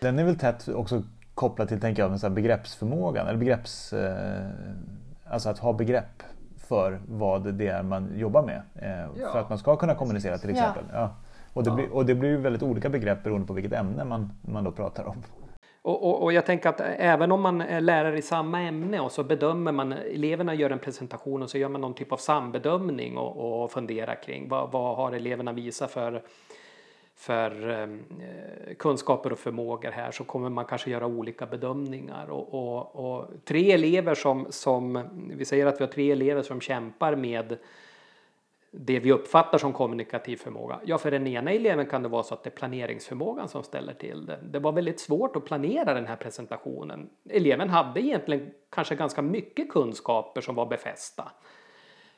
Den 0.00 0.18
är 0.18 0.24
väl 0.24 0.38
tätt 0.38 0.68
också 0.68 1.02
kopplad 1.34 1.68
till 1.68 1.80
tänker 1.80 2.02
jag, 2.02 2.32
begreppsförmågan 2.32 3.26
eller 3.26 3.38
begrepps... 3.38 3.92
Eh, 3.92 4.50
alltså 5.30 5.48
att 5.48 5.58
ha 5.58 5.72
begrepp 5.72 6.22
för 6.68 7.00
vad 7.08 7.54
det 7.54 7.66
är 7.66 7.82
man 7.82 8.18
jobbar 8.18 8.42
med. 8.42 8.62
Eh, 8.74 9.20
ja. 9.20 9.32
För 9.32 9.38
att 9.38 9.48
man 9.48 9.58
ska 9.58 9.76
kunna 9.76 9.94
kommunicera 9.94 10.38
till 10.38 10.50
exempel. 10.50 10.84
Ja. 10.92 10.98
ja. 10.98 11.14
Och, 11.52 11.64
det 11.64 11.70
blir, 11.70 11.92
och 11.92 12.06
det 12.06 12.14
blir 12.14 12.36
väldigt 12.36 12.62
olika 12.62 12.88
begrepp 12.88 13.22
beroende 13.22 13.46
på 13.46 13.52
vilket 13.52 13.72
ämne 13.72 14.04
man, 14.04 14.32
man 14.40 14.64
då 14.64 14.72
pratar 14.72 15.04
om. 15.04 15.16
Och, 15.82 16.08
och, 16.08 16.22
och, 16.22 16.32
jag 16.32 16.46
tänker 16.46 16.68
att 16.68 16.80
även 16.80 17.32
om 17.32 17.40
man 17.40 17.60
är 17.60 17.80
lärare 17.80 18.18
i 18.18 18.22
samma 18.22 18.60
ämne 18.60 19.00
och 19.00 19.12
så 19.12 19.24
bedömer 19.24 19.72
man, 19.72 19.92
eleverna 19.92 20.54
gör 20.54 20.70
en 20.70 20.78
presentation 20.78 21.42
och 21.42 21.50
så 21.50 21.58
gör 21.58 21.68
man 21.68 21.80
någon 21.80 21.94
typ 21.94 22.12
av 22.12 22.16
sambedömning 22.16 23.18
och, 23.18 23.62
och 23.62 23.70
funderar 23.70 24.22
kring 24.22 24.48
vad, 24.48 24.72
vad 24.72 24.96
har 24.96 25.12
eleverna 25.12 25.52
visat 25.52 25.90
för 25.90 26.22
för 27.18 27.68
ehm, 27.70 28.04
eh, 28.20 28.74
kunskaper 28.74 29.32
och 29.32 29.38
förmågor 29.38 29.90
här 29.90 30.10
så 30.10 30.24
kommer 30.24 30.48
man 30.48 30.64
kanske 30.64 30.90
göra 30.90 31.06
olika 31.06 31.46
bedömningar. 31.46 32.30
Och, 32.30 32.54
och, 32.54 32.96
och, 32.96 33.26
tre 33.44 33.72
elever 33.72 34.14
som, 34.14 34.46
som, 34.50 35.08
vi 35.36 35.44
säger 35.44 35.66
att 35.66 35.80
vi 35.80 35.84
har 35.84 35.92
tre 35.92 36.12
elever 36.12 36.42
som 36.42 36.60
kämpar 36.60 37.16
med 37.16 37.58
det 38.70 38.98
vi 38.98 39.12
uppfattar 39.12 39.58
som 39.58 39.72
kommunikativ 39.72 40.36
förmåga. 40.36 40.80
Ja, 40.84 40.98
för 40.98 41.10
den 41.10 41.26
ena 41.26 41.50
eleven 41.50 41.86
kan 41.86 42.02
det 42.02 42.08
vara 42.08 42.22
så 42.22 42.34
att 42.34 42.42
det 42.44 42.48
är 42.48 42.56
planeringsförmågan 42.56 43.48
som 43.48 43.62
ställer 43.62 43.94
till 43.94 44.26
det. 44.26 44.38
Det 44.42 44.58
var 44.58 44.72
väldigt 44.72 45.00
svårt 45.00 45.36
att 45.36 45.44
planera 45.44 45.94
den 45.94 46.06
här 46.06 46.16
presentationen. 46.16 47.10
Eleven 47.30 47.70
hade 47.70 48.00
egentligen 48.00 48.50
kanske 48.70 48.94
ganska 48.94 49.22
mycket 49.22 49.70
kunskaper 49.70 50.40
som 50.40 50.54
var 50.54 50.66
befästa. 50.66 51.32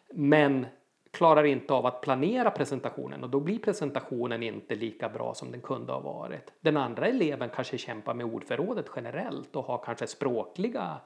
Men 0.09 0.67
klarar 1.11 1.45
inte 1.45 1.73
av 1.73 1.87
att 1.87 2.01
planera 2.01 2.51
presentationen 2.51 3.25
och 3.25 3.31
då 3.31 3.41
blir 3.41 3.59
presentationen 3.59 4.43
inte 4.43 4.75
lika 4.75 5.09
bra 5.09 5.35
som 5.35 5.51
den 5.51 5.61
kunde 5.61 5.93
ha 5.93 6.01
varit. 6.01 6.53
Den 6.61 6.77
andra 6.77 7.07
eleven 7.07 7.51
kanske 7.55 7.79
kämpar 7.79 8.15
med 8.15 8.27
ordförrådet 8.27 8.87
generellt 8.97 9.57
och 9.57 9.65
har 9.65 9.79
kanske 9.79 10.07
språkliga 10.07 11.01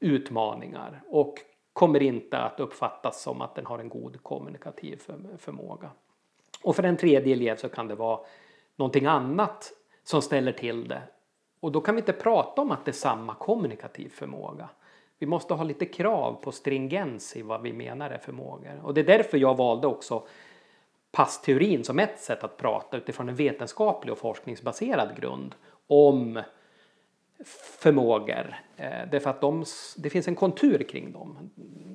utmaningar 0.00 1.02
och 1.08 1.34
kommer 1.72 2.02
inte 2.02 2.38
att 2.38 2.60
uppfattas 2.60 3.22
som 3.22 3.42
att 3.42 3.54
den 3.54 3.66
har 3.66 3.78
en 3.78 3.88
god 3.88 4.22
kommunikativ 4.22 5.02
förmåga. 5.38 5.90
Och 6.62 6.76
för 6.76 6.82
en 6.82 6.96
tredje 6.96 7.32
elev 7.32 7.56
så 7.56 7.68
kan 7.68 7.88
det 7.88 7.94
vara 7.94 8.20
någonting 8.76 9.06
annat 9.06 9.72
som 10.04 10.22
ställer 10.22 10.52
till 10.52 10.88
det. 10.88 11.02
Och 11.60 11.72
då 11.72 11.80
kan 11.80 11.94
vi 11.94 12.00
inte 12.00 12.12
prata 12.12 12.62
om 12.62 12.70
att 12.70 12.84
det 12.84 12.90
är 12.90 12.92
samma 12.92 13.34
kommunikativ 13.34 14.08
förmåga. 14.08 14.68
Vi 15.18 15.26
måste 15.26 15.54
ha 15.54 15.64
lite 15.64 15.86
krav 15.86 16.32
på 16.42 16.52
stringens 16.52 17.36
i 17.36 17.42
vad 17.42 17.62
vi 17.62 17.72
menar 17.72 18.10
är 18.10 18.18
förmågor. 18.18 18.80
Och 18.82 18.94
det 18.94 19.00
är 19.00 19.04
därför 19.04 19.38
jag 19.38 19.56
valde 19.56 19.86
också 19.86 20.26
passteorin 21.12 21.84
som 21.84 21.98
ett 21.98 22.20
sätt 22.20 22.44
att 22.44 22.56
prata 22.56 22.96
utifrån 22.96 23.28
en 23.28 23.34
vetenskaplig 23.34 24.12
och 24.12 24.18
forskningsbaserad 24.18 25.16
grund 25.16 25.54
om 25.86 26.42
förmågor. 27.78 28.56
Eh, 28.76 29.10
därför 29.10 29.30
att 29.30 29.40
de, 29.40 29.64
det 29.96 30.10
finns 30.10 30.28
en 30.28 30.34
kontur 30.34 30.82
kring 30.82 31.12
dem. 31.12 31.50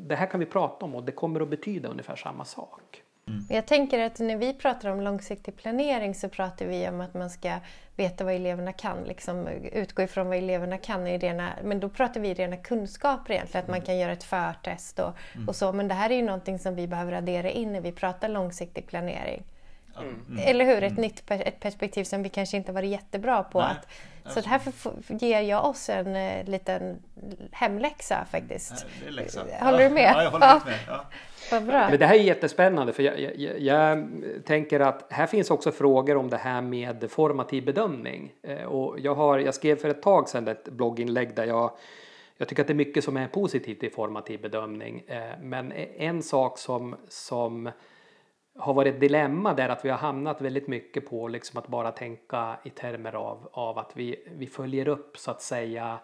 Det 0.07 0.15
här 0.15 0.25
kan 0.25 0.39
vi 0.39 0.45
prata 0.45 0.85
om 0.85 0.95
och 0.95 1.03
det 1.03 1.11
kommer 1.11 1.39
att 1.39 1.49
betyda 1.49 1.89
ungefär 1.89 2.15
samma 2.15 2.45
sak. 2.45 3.03
Mm. 3.31 3.45
Jag 3.49 3.65
tänker 3.65 3.99
att 3.99 4.19
när 4.19 4.37
vi 4.37 4.53
pratar 4.53 4.89
om 4.89 5.01
långsiktig 5.01 5.55
planering 5.55 6.15
så 6.15 6.29
pratar 6.29 6.65
vi 6.65 6.87
om 6.87 7.01
att 7.01 7.13
man 7.13 7.29
ska 7.29 7.59
veta 7.95 8.23
vad 8.23 8.33
eleverna 8.33 8.73
kan, 8.73 9.03
liksom 9.03 9.47
utgå 9.71 10.03
ifrån 10.03 10.27
vad 10.27 10.37
eleverna 10.37 10.77
kan. 10.77 11.07
I 11.07 11.17
rena, 11.17 11.49
men 11.63 11.79
då 11.79 11.89
pratar 11.89 12.21
vi 12.21 12.33
rena 12.33 12.57
kunskaper 12.57 13.33
egentligen, 13.33 13.63
att 13.63 13.69
man 13.69 13.81
kan 13.81 13.97
göra 13.97 14.11
ett 14.11 14.23
förtest 14.23 14.99
och, 14.99 15.13
mm. 15.35 15.47
och 15.47 15.55
så. 15.55 15.73
Men 15.73 15.87
det 15.87 15.93
här 15.93 16.09
är 16.09 16.15
ju 16.15 16.21
någonting 16.21 16.59
som 16.59 16.75
vi 16.75 16.87
behöver 16.87 17.11
addera 17.11 17.49
in 17.49 17.73
när 17.73 17.81
vi 17.81 17.91
pratar 17.91 18.29
långsiktig 18.29 18.87
planering. 18.87 19.43
Mm. 19.97 20.39
Eller 20.39 20.65
hur? 20.65 20.83
Ett 20.83 20.91
mm. 20.91 21.01
nytt 21.01 21.23
ett 21.31 21.59
perspektiv 21.59 22.03
som 22.03 22.23
vi 22.23 22.29
kanske 22.29 22.57
inte 22.57 22.71
varit 22.71 22.89
jättebra 22.89 23.43
på. 23.43 23.59
Att, 23.59 23.87
så 24.25 24.39
att 24.39 24.45
här 24.45 24.61
ger 25.07 25.41
jag 25.41 25.65
oss 25.65 25.89
en 25.89 26.15
uh, 26.15 26.49
liten 26.49 27.01
hemläxa 27.51 28.25
faktiskt. 28.31 28.85
Håller 29.59 29.89
du 29.89 29.89
med? 29.89 30.13
Ja, 30.15 30.23
jag 30.23 30.31
håller 30.31 30.65
med. 30.65 30.79
Ja. 30.87 31.05
Vad 31.51 31.63
bra. 31.63 31.89
Men 31.89 31.99
det 31.99 32.05
här 32.05 32.15
är 32.15 32.19
jättespännande 32.19 32.93
för 32.93 33.03
jag, 33.03 33.19
jag, 33.19 33.59
jag, 33.59 34.07
tänker 34.45 34.79
att 34.79 35.07
här 35.09 35.27
finns 35.27 35.51
också 35.51 35.71
frågor 35.71 36.17
om 36.17 36.29
det 36.29 36.37
här 36.37 36.61
med 36.61 37.11
formativ 37.11 37.65
bedömning. 37.65 38.31
Eh, 38.43 38.63
och 38.63 38.99
jag, 38.99 39.15
har, 39.15 39.39
jag 39.39 39.55
skrev 39.55 39.75
för 39.75 39.89
ett 39.89 40.01
tag 40.01 40.29
sedan 40.29 40.47
ett 40.47 40.69
blogginlägg 40.69 41.35
där 41.35 41.45
jag 41.45 41.71
jag 42.41 42.47
tycker 42.47 42.63
att 42.63 42.67
det 42.67 42.73
är 42.73 42.75
mycket 42.75 43.03
som 43.03 43.17
är 43.17 43.27
positivt 43.27 43.83
i 43.83 43.89
formativ 43.89 44.41
bedömning. 44.41 45.03
Eh, 45.07 45.39
men 45.41 45.71
en 45.97 46.23
sak 46.23 46.57
som, 46.57 46.95
som 47.07 47.69
har 48.57 48.73
varit 48.73 48.93
ett 48.93 49.01
dilemma 49.01 49.53
där 49.53 49.69
att 49.69 49.85
vi 49.85 49.89
har 49.89 49.97
hamnat 49.97 50.41
väldigt 50.41 50.67
mycket 50.67 51.09
på 51.09 51.27
liksom 51.27 51.59
att 51.59 51.67
bara 51.67 51.91
tänka 51.91 52.57
i 52.63 52.69
termer 52.69 53.15
av, 53.15 53.49
av 53.51 53.77
att 53.77 53.91
vi, 53.97 54.27
vi 54.31 54.47
följer 54.47 54.87
upp 54.87 55.17
så 55.17 55.31
att 55.31 55.41
säga 55.41 55.99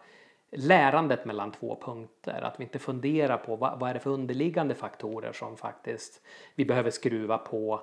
lärandet 0.52 1.26
mellan 1.26 1.52
två 1.52 1.80
punkter. 1.82 2.42
Att 2.42 2.60
vi 2.60 2.64
inte 2.64 2.80
funderar 2.80 3.38
på 3.38 3.56
vad, 3.56 3.80
vad 3.80 3.90
är 3.90 3.94
det 3.94 4.00
för 4.00 4.10
underliggande 4.10 4.76
faktorer 4.76 5.32
som 5.32 5.58
faktiskt 5.58 6.22
vi 6.56 6.66
behöver 6.66 6.90
skruva 6.90 7.38
på 7.38 7.82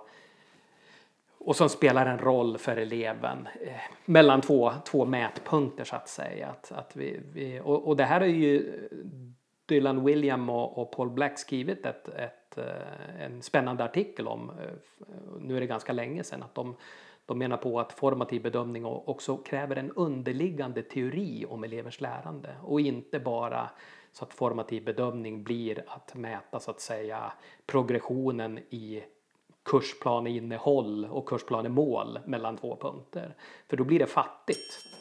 och 1.39 1.57
som 1.57 1.69
spelar 1.69 2.07
en 2.07 2.19
roll 2.19 2.59
för 2.59 2.77
eleven 2.77 3.49
eh, 3.61 3.73
mellan 4.05 4.41
två, 4.41 4.73
två 4.85 5.05
mätpunkter 5.05 5.85
så 5.85 5.97
att 5.97 6.09
säga. 6.09 6.49
Att, 6.49 6.73
att 6.73 6.97
vi, 6.97 7.21
vi 7.33 7.61
och, 7.61 7.89
och 7.89 7.97
det 7.97 8.05
här 8.05 8.21
är 8.21 8.27
ju 8.27 8.89
Dylan 9.67 10.05
William 10.05 10.51
och, 10.51 10.79
och 10.79 10.91
Paul 10.91 11.11
Black 11.11 11.39
skrivit 11.39 11.87
ett, 11.87 12.09
ett, 12.09 12.59
eh, 12.59 13.25
en 13.25 13.43
spännande 13.43 13.85
artikel 13.85 14.29
om, 14.29 14.51
eh, 14.51 14.75
nu 15.41 15.57
är 15.57 15.61
det 15.61 15.67
ganska 15.67 15.93
länge 15.93 16.25
sedan, 16.25 16.43
att 16.43 16.55
de, 16.55 16.77
de 17.27 17.39
menar 17.39 17.57
på 17.57 17.81
att 17.81 17.93
formativ 17.93 18.43
bedömning 18.43 18.85
också 18.85 19.37
kräver 19.37 19.77
en 19.77 19.91
underliggande 19.91 20.83
teori 20.83 21.47
om 21.49 21.65
elevers 21.65 22.01
lärande 22.01 22.57
och 22.63 22.81
inte 22.81 23.21
bara 23.21 23.71
så 24.13 24.25
att 24.25 24.35
formativ 24.35 24.85
bedömning 24.85 25.45
blir 25.45 25.85
att 25.87 26.15
mäta 26.15 26.61
så 26.61 26.71
att 26.71 26.81
säga 26.81 27.33
progressionen 27.67 28.59
i 28.59 29.05
kursplaneinnehåll 29.63 31.05
och 31.05 31.29
kursplanemål 31.29 32.19
mellan 32.25 32.57
två 32.57 32.77
punkter. 32.77 33.35
För 33.69 33.77
då 33.77 33.85
blir 33.85 33.99
det 33.99 34.07
fattigt. 34.07 34.94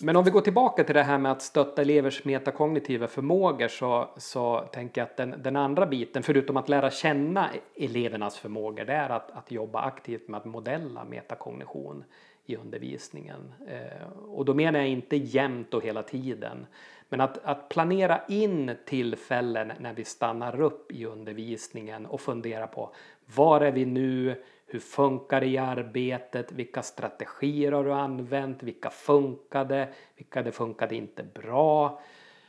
Men 0.00 0.16
om 0.16 0.24
vi 0.24 0.30
går 0.30 0.40
tillbaka 0.40 0.84
till 0.84 0.94
det 0.94 1.02
här 1.02 1.18
med 1.18 1.32
att 1.32 1.42
stötta 1.42 1.82
elevers 1.82 2.24
metakognitiva 2.24 3.08
förmågor 3.08 3.68
så, 3.68 4.08
så 4.16 4.60
tänker 4.72 5.00
jag 5.00 5.06
att 5.06 5.16
den, 5.16 5.34
den 5.42 5.56
andra 5.56 5.86
biten, 5.86 6.22
förutom 6.22 6.56
att 6.56 6.68
lära 6.68 6.90
känna 6.90 7.50
elevernas 7.76 8.38
förmågor, 8.38 8.84
det 8.84 8.92
är 8.92 9.10
att, 9.10 9.30
att 9.30 9.50
jobba 9.50 9.80
aktivt 9.80 10.28
med 10.28 10.38
att 10.38 10.44
modella 10.44 11.04
metakognition 11.04 12.04
i 12.46 12.56
undervisningen. 12.56 13.52
Eh, 13.68 14.12
och 14.28 14.44
då 14.44 14.54
menar 14.54 14.78
jag 14.78 14.88
inte 14.88 15.16
jämt 15.16 15.74
och 15.74 15.84
hela 15.84 16.02
tiden. 16.02 16.66
Men 17.08 17.20
att, 17.20 17.44
att 17.44 17.68
planera 17.68 18.20
in 18.28 18.76
tillfällen 18.86 19.72
när 19.78 19.94
vi 19.94 20.04
stannar 20.04 20.60
upp 20.60 20.92
i 20.92 21.04
undervisningen 21.04 22.06
och 22.06 22.20
funderar 22.20 22.66
på 22.66 22.94
var 23.34 23.60
är 23.60 23.72
vi 23.72 23.84
nu? 23.84 24.42
Hur 24.70 24.80
funkar 24.80 25.40
det 25.40 25.46
i 25.46 25.58
arbetet? 25.58 26.52
Vilka 26.52 26.82
strategier 26.82 27.72
har 27.72 27.84
du 27.84 27.92
använt? 27.92 28.62
Vilka 28.62 28.90
funkade? 28.90 29.88
Vilka 30.16 30.42
det 30.42 30.52
funkade 30.52 30.96
inte 30.96 31.22
bra? 31.22 32.00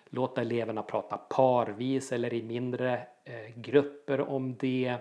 Låta 0.10 0.42
eleverna 0.42 0.84
prata 0.84 1.18
parvis 1.18 2.12
eller 2.12 2.34
i 2.34 2.44
mindre 2.44 3.02
eh, 3.24 3.56
grupper 3.56 4.30
om 4.30 4.56
det. 4.56 4.96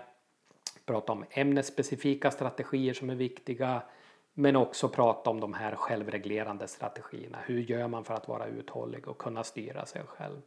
Prata 0.85 1.11
om 1.11 1.25
ämnesspecifika 1.29 2.31
strategier 2.31 2.93
som 2.93 3.09
är 3.09 3.15
viktiga. 3.15 3.81
Men 4.33 4.55
också 4.55 4.89
prata 4.89 5.29
om 5.29 5.39
de 5.39 5.53
här 5.53 5.75
självreglerande 5.75 6.67
strategierna. 6.67 7.37
Hur 7.45 7.59
gör 7.59 7.87
man 7.87 8.03
för 8.03 8.13
att 8.13 8.27
vara 8.27 8.45
uthållig 8.45 9.07
och 9.07 9.17
kunna 9.17 9.43
styra 9.43 9.85
sig 9.85 10.01
själv? 10.07 10.41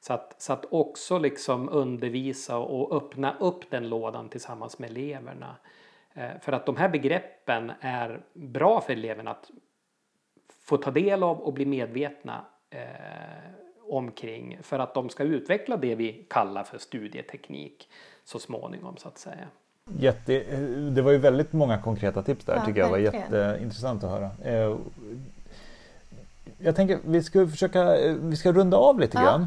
Så 0.00 0.12
att, 0.12 0.42
så 0.42 0.52
att 0.52 0.64
också 0.70 1.18
liksom 1.18 1.68
undervisa 1.68 2.58
och 2.58 2.96
öppna 2.96 3.36
upp 3.40 3.70
den 3.70 3.88
lådan 3.88 4.28
tillsammans 4.28 4.78
med 4.78 4.90
eleverna. 4.90 5.56
Eh, 6.16 6.40
för 6.40 6.52
att 6.52 6.66
de 6.66 6.76
här 6.76 6.88
begreppen 6.88 7.72
är 7.80 8.20
bra 8.32 8.80
för 8.80 8.92
eleverna 8.92 9.30
att 9.30 9.50
få 10.62 10.76
ta 10.76 10.90
del 10.90 11.22
av 11.22 11.40
och 11.40 11.52
bli 11.52 11.66
medvetna 11.66 12.44
eh, 12.70 12.80
omkring 13.90 14.58
för 14.62 14.78
att 14.78 14.94
de 14.94 15.08
ska 15.08 15.22
utveckla 15.22 15.76
det 15.76 15.94
vi 15.94 16.26
kallar 16.30 16.64
för 16.64 16.78
studieteknik 16.78 17.88
så 18.24 18.38
småningom 18.38 18.96
så 18.96 19.08
att 19.08 19.18
säga. 19.18 19.46
Jätte, 19.98 20.44
det 20.90 21.02
var 21.02 21.12
ju 21.12 21.18
väldigt 21.18 21.52
många 21.52 21.78
konkreta 21.78 22.22
tips 22.22 22.44
där 22.44 22.56
ja, 22.56 22.64
tycker 22.64 22.80
jag 22.80 22.90
var 22.90 22.98
jätteintressant 22.98 24.04
att 24.04 24.10
höra. 24.10 24.30
Eh, 24.44 24.76
jag 26.58 26.76
tänker 26.76 26.98
vi 27.04 27.22
ska 27.22 27.46
försöka, 27.46 27.96
vi 28.20 28.36
ska 28.36 28.52
runda 28.52 28.76
av 28.76 29.00
lite 29.00 29.18
ja. 29.18 29.22
grann. 29.24 29.46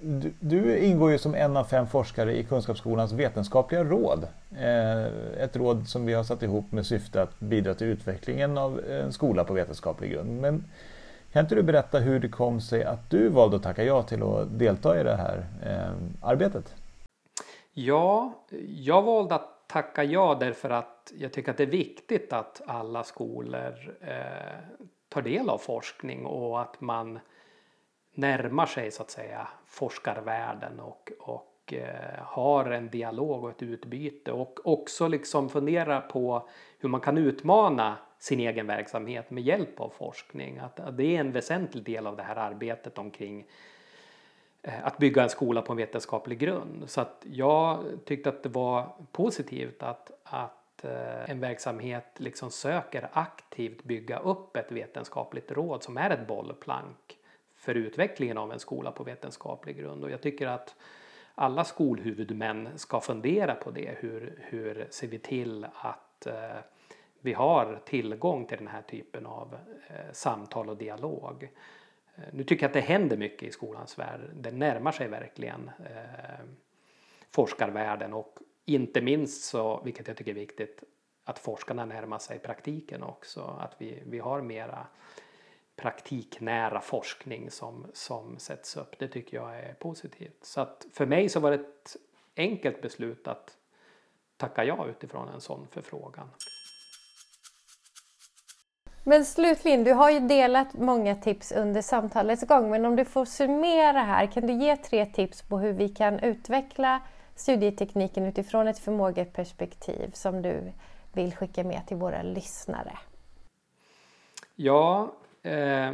Du, 0.00 0.32
du, 0.40 0.78
ingår 0.78 1.10
ju 1.10 1.18
som 1.18 1.34
en 1.34 1.56
av 1.56 1.64
fem 1.64 1.86
forskare 1.86 2.36
i 2.36 2.44
Kunskapsskolans 2.44 3.12
vetenskapliga 3.12 3.84
råd. 3.84 4.26
Eh, 4.58 5.06
ett 5.42 5.56
råd 5.56 5.88
som 5.88 6.06
vi 6.06 6.14
har 6.14 6.24
satt 6.24 6.42
ihop 6.42 6.72
med 6.72 6.86
syfte 6.86 7.22
att 7.22 7.40
bidra 7.40 7.74
till 7.74 7.86
utvecklingen 7.86 8.58
av 8.58 8.80
en 8.90 9.12
skola 9.12 9.44
på 9.44 9.52
vetenskaplig 9.52 10.10
grund. 10.10 10.40
Men 10.40 10.64
kan 11.32 11.44
inte 11.44 11.54
du 11.54 11.62
berätta 11.62 11.98
hur 11.98 12.20
det 12.20 12.28
kom 12.28 12.60
sig 12.60 12.84
att 12.84 13.10
du 13.10 13.28
valde 13.28 13.56
att 13.56 13.62
tacka 13.62 13.84
ja 13.84 14.02
till 14.02 14.22
att 14.22 14.58
delta 14.58 15.00
i 15.00 15.04
det 15.04 15.16
här 15.16 15.46
eh, 15.62 15.92
arbetet? 16.22 16.74
Ja, 17.72 18.32
jag 18.68 19.02
valde 19.02 19.34
att 19.34 19.68
tacka 19.68 20.04
ja 20.04 20.36
därför 20.40 20.70
att 20.70 21.12
jag 21.18 21.32
tycker 21.32 21.50
att 21.50 21.56
det 21.56 21.62
är 21.62 21.66
viktigt 21.66 22.32
att 22.32 22.62
alla 22.66 23.04
skolor 23.04 23.96
eh, 24.00 24.58
tar 25.08 25.22
del 25.22 25.50
av 25.50 25.58
forskning 25.58 26.26
och 26.26 26.60
att 26.60 26.80
man 26.80 27.18
närmar 28.18 28.66
sig 28.66 28.90
så 28.90 29.02
att 29.02 29.10
säga 29.10 29.48
forskarvärlden 29.66 30.80
och, 30.80 31.12
och 31.18 31.72
eh, 31.72 32.22
har 32.22 32.64
en 32.64 32.90
dialog 32.90 33.44
och 33.44 33.50
ett 33.50 33.62
utbyte 33.62 34.32
och 34.32 34.58
också 34.64 35.08
liksom 35.08 35.48
fundera 35.48 36.00
på 36.00 36.48
hur 36.78 36.88
man 36.88 37.00
kan 37.00 37.18
utmana 37.18 37.96
sin 38.18 38.40
egen 38.40 38.66
verksamhet 38.66 39.30
med 39.30 39.42
hjälp 39.42 39.80
av 39.80 39.88
forskning. 39.88 40.58
Att, 40.58 40.80
att 40.80 40.96
det 40.96 41.16
är 41.16 41.20
en 41.20 41.32
väsentlig 41.32 41.84
del 41.84 42.06
av 42.06 42.16
det 42.16 42.22
här 42.22 42.36
arbetet 42.36 42.98
omkring 42.98 43.46
eh, 44.62 44.86
att 44.86 44.98
bygga 44.98 45.22
en 45.22 45.30
skola 45.30 45.62
på 45.62 45.72
en 45.72 45.76
vetenskaplig 45.76 46.38
grund. 46.38 46.84
Så 46.86 47.00
att 47.00 47.26
jag 47.30 47.84
tyckte 48.04 48.28
att 48.28 48.42
det 48.42 48.48
var 48.48 48.96
positivt 49.12 49.82
att, 49.82 50.10
att 50.24 50.84
eh, 50.84 51.30
en 51.30 51.40
verksamhet 51.40 52.06
liksom 52.16 52.50
söker 52.50 53.08
aktivt 53.12 53.84
bygga 53.84 54.18
upp 54.18 54.56
ett 54.56 54.72
vetenskapligt 54.72 55.52
råd 55.52 55.82
som 55.82 55.96
är 55.96 56.10
ett 56.10 56.26
bollplank 56.28 57.17
för 57.68 57.74
utvecklingen 57.74 58.38
av 58.38 58.52
en 58.52 58.58
skola 58.58 58.92
på 58.92 59.04
vetenskaplig 59.04 59.76
grund. 59.76 60.04
Och 60.04 60.10
jag 60.10 60.20
tycker 60.20 60.46
att 60.46 60.74
alla 61.34 61.64
skolhuvudmän 61.64 62.68
ska 62.76 63.00
fundera 63.00 63.54
på 63.54 63.70
det. 63.70 63.96
Hur, 63.98 64.38
hur 64.38 64.86
ser 64.90 65.08
vi 65.08 65.18
till 65.18 65.66
att 65.74 66.26
eh, 66.26 66.58
vi 67.20 67.32
har 67.32 67.80
tillgång 67.84 68.46
till 68.46 68.58
den 68.58 68.66
här 68.68 68.82
typen 68.82 69.26
av 69.26 69.56
eh, 69.88 70.12
samtal 70.12 70.68
och 70.68 70.76
dialog. 70.76 71.50
Eh, 72.16 72.22
nu 72.32 72.44
tycker 72.44 72.62
jag 72.62 72.68
att 72.68 72.74
det 72.74 72.80
händer 72.80 73.16
mycket 73.16 73.48
i 73.48 73.52
skolans 73.52 73.98
värld. 73.98 74.20
Det 74.34 74.50
närmar 74.50 74.92
sig 74.92 75.08
verkligen 75.08 75.70
eh, 75.78 76.44
forskarvärlden 77.30 78.12
och 78.12 78.38
inte 78.64 79.00
minst 79.00 79.44
så, 79.44 79.80
vilket 79.84 80.08
jag 80.08 80.16
tycker 80.16 80.30
är 80.30 80.34
viktigt, 80.34 80.82
att 81.24 81.38
forskarna 81.38 81.84
närmar 81.84 82.18
sig 82.18 82.38
praktiken 82.38 83.02
också. 83.02 83.58
Att 83.60 83.74
vi, 83.78 84.02
vi 84.06 84.18
har 84.18 84.42
mera 84.42 84.86
praktiknära 85.78 86.80
forskning 86.80 87.50
som, 87.50 87.86
som 87.92 88.38
sätts 88.38 88.76
upp. 88.76 88.98
Det 88.98 89.08
tycker 89.08 89.36
jag 89.36 89.58
är 89.58 89.74
positivt. 89.74 90.44
Så 90.44 90.60
att 90.60 90.86
för 90.92 91.06
mig 91.06 91.28
så 91.28 91.40
var 91.40 91.50
det 91.50 91.56
ett 91.56 91.96
enkelt 92.36 92.82
beslut 92.82 93.28
att 93.28 93.56
tacka 94.36 94.64
ja 94.64 94.86
utifrån 94.86 95.28
en 95.28 95.40
sån 95.40 95.66
förfrågan. 95.70 96.30
Men 99.04 99.24
slutligen, 99.24 99.84
du 99.84 99.92
har 99.92 100.10
ju 100.10 100.20
delat 100.20 100.74
många 100.74 101.16
tips 101.16 101.52
under 101.52 101.82
samtalets 101.82 102.42
gång, 102.42 102.70
men 102.70 102.84
om 102.84 102.96
du 102.96 103.04
får 103.04 103.24
summera 103.24 103.98
här, 103.98 104.26
kan 104.26 104.46
du 104.46 104.52
ge 104.52 104.76
tre 104.76 105.06
tips 105.06 105.42
på 105.42 105.58
hur 105.58 105.72
vi 105.72 105.88
kan 105.88 106.18
utveckla 106.18 107.00
studietekniken 107.34 108.26
utifrån 108.26 108.68
ett 108.68 108.78
förmågeperspektiv 108.78 110.10
som 110.14 110.42
du 110.42 110.72
vill 111.12 111.34
skicka 111.34 111.64
med 111.64 111.86
till 111.86 111.96
våra 111.96 112.22
lyssnare? 112.22 112.98
Ja, 114.54 115.12
Eh, 115.42 115.92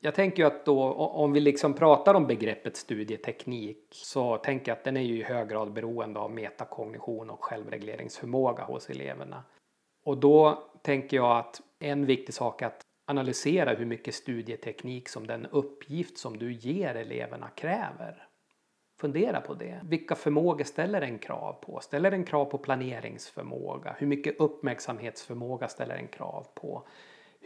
jag 0.00 0.14
tänker 0.14 0.42
ju 0.42 0.46
att 0.46 0.64
då 0.64 0.92
om 0.94 1.32
vi 1.32 1.40
liksom 1.40 1.74
pratar 1.74 2.14
om 2.14 2.26
begreppet 2.26 2.76
studieteknik 2.76 3.88
så 3.90 4.36
tänker 4.36 4.70
jag 4.70 4.78
att 4.78 4.84
den 4.84 4.96
är 4.96 5.00
ju 5.00 5.18
i 5.18 5.22
hög 5.22 5.48
grad 5.48 5.72
beroende 5.72 6.20
av 6.20 6.30
metakognition 6.30 7.30
och 7.30 7.44
självregleringsförmåga 7.44 8.64
hos 8.64 8.90
eleverna. 8.90 9.44
Och 10.04 10.18
då 10.18 10.64
tänker 10.82 11.16
jag 11.16 11.38
att 11.38 11.60
en 11.78 12.06
viktig 12.06 12.34
sak 12.34 12.62
är 12.62 12.66
att 12.66 12.82
analysera 13.06 13.74
hur 13.74 13.86
mycket 13.86 14.14
studieteknik 14.14 15.08
som 15.08 15.26
den 15.26 15.46
uppgift 15.46 16.18
som 16.18 16.38
du 16.38 16.52
ger 16.52 16.94
eleverna 16.94 17.48
kräver. 17.48 18.28
Fundera 19.00 19.40
på 19.40 19.54
det. 19.54 19.80
Vilka 19.84 20.14
förmågor 20.14 20.64
ställer 20.64 21.00
den 21.00 21.18
krav 21.18 21.52
på? 21.52 21.80
Ställer 21.80 22.10
den 22.10 22.24
krav 22.24 22.44
på 22.44 22.58
planeringsförmåga? 22.58 23.96
Hur 23.98 24.06
mycket 24.06 24.40
uppmärksamhetsförmåga 24.40 25.68
ställer 25.68 25.96
den 25.96 26.08
krav 26.08 26.46
på? 26.54 26.86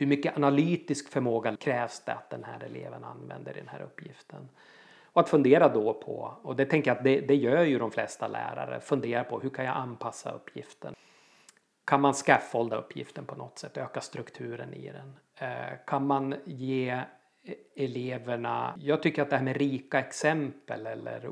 Hur 0.01 0.07
mycket 0.07 0.37
analytisk 0.37 1.09
förmåga 1.09 1.57
krävs 1.57 2.01
det 2.05 2.13
att 2.13 2.31
den 2.31 2.45
här 2.45 2.65
eleven 2.65 3.05
använder 3.05 3.57
i 3.57 3.61
den 3.61 3.69
här 3.69 3.83
uppgiften? 3.83 4.49
Och 5.13 5.21
att 5.21 5.29
fundera 5.29 5.69
då 5.69 5.95
på, 5.95 6.35
och 6.43 6.57
det 6.57 6.67
tänker 6.67 6.91
jag 6.91 6.99
att 6.99 7.05
det, 7.05 7.21
det 7.21 7.35
gör 7.35 7.65
ju 7.65 7.79
de 7.79 7.91
flesta 7.91 8.29
lärare, 8.29 8.81
fundera 8.81 9.25
på 9.25 9.41
hur 9.41 9.51
kan 9.51 9.65
jag 9.65 9.77
anpassa 9.77 10.31
uppgiften? 10.31 10.95
Kan 11.85 12.01
man 12.01 12.15
scaffolda 12.15 12.77
uppgiften 12.77 13.25
på 13.25 13.35
något 13.35 13.59
sätt, 13.59 13.77
öka 13.77 14.01
strukturen 14.01 14.75
i 14.75 14.93
den? 14.93 15.17
Eh, 15.49 15.77
kan 15.87 16.07
man 16.07 16.35
ge 16.45 16.89
e-, 16.89 17.05
eleverna, 17.77 18.75
jag 18.79 19.03
tycker 19.03 19.23
att 19.23 19.31
det 19.31 19.37
här 19.37 19.45
med 19.45 19.57
rika 19.57 19.99
exempel 19.99 20.87
eller 20.87 21.27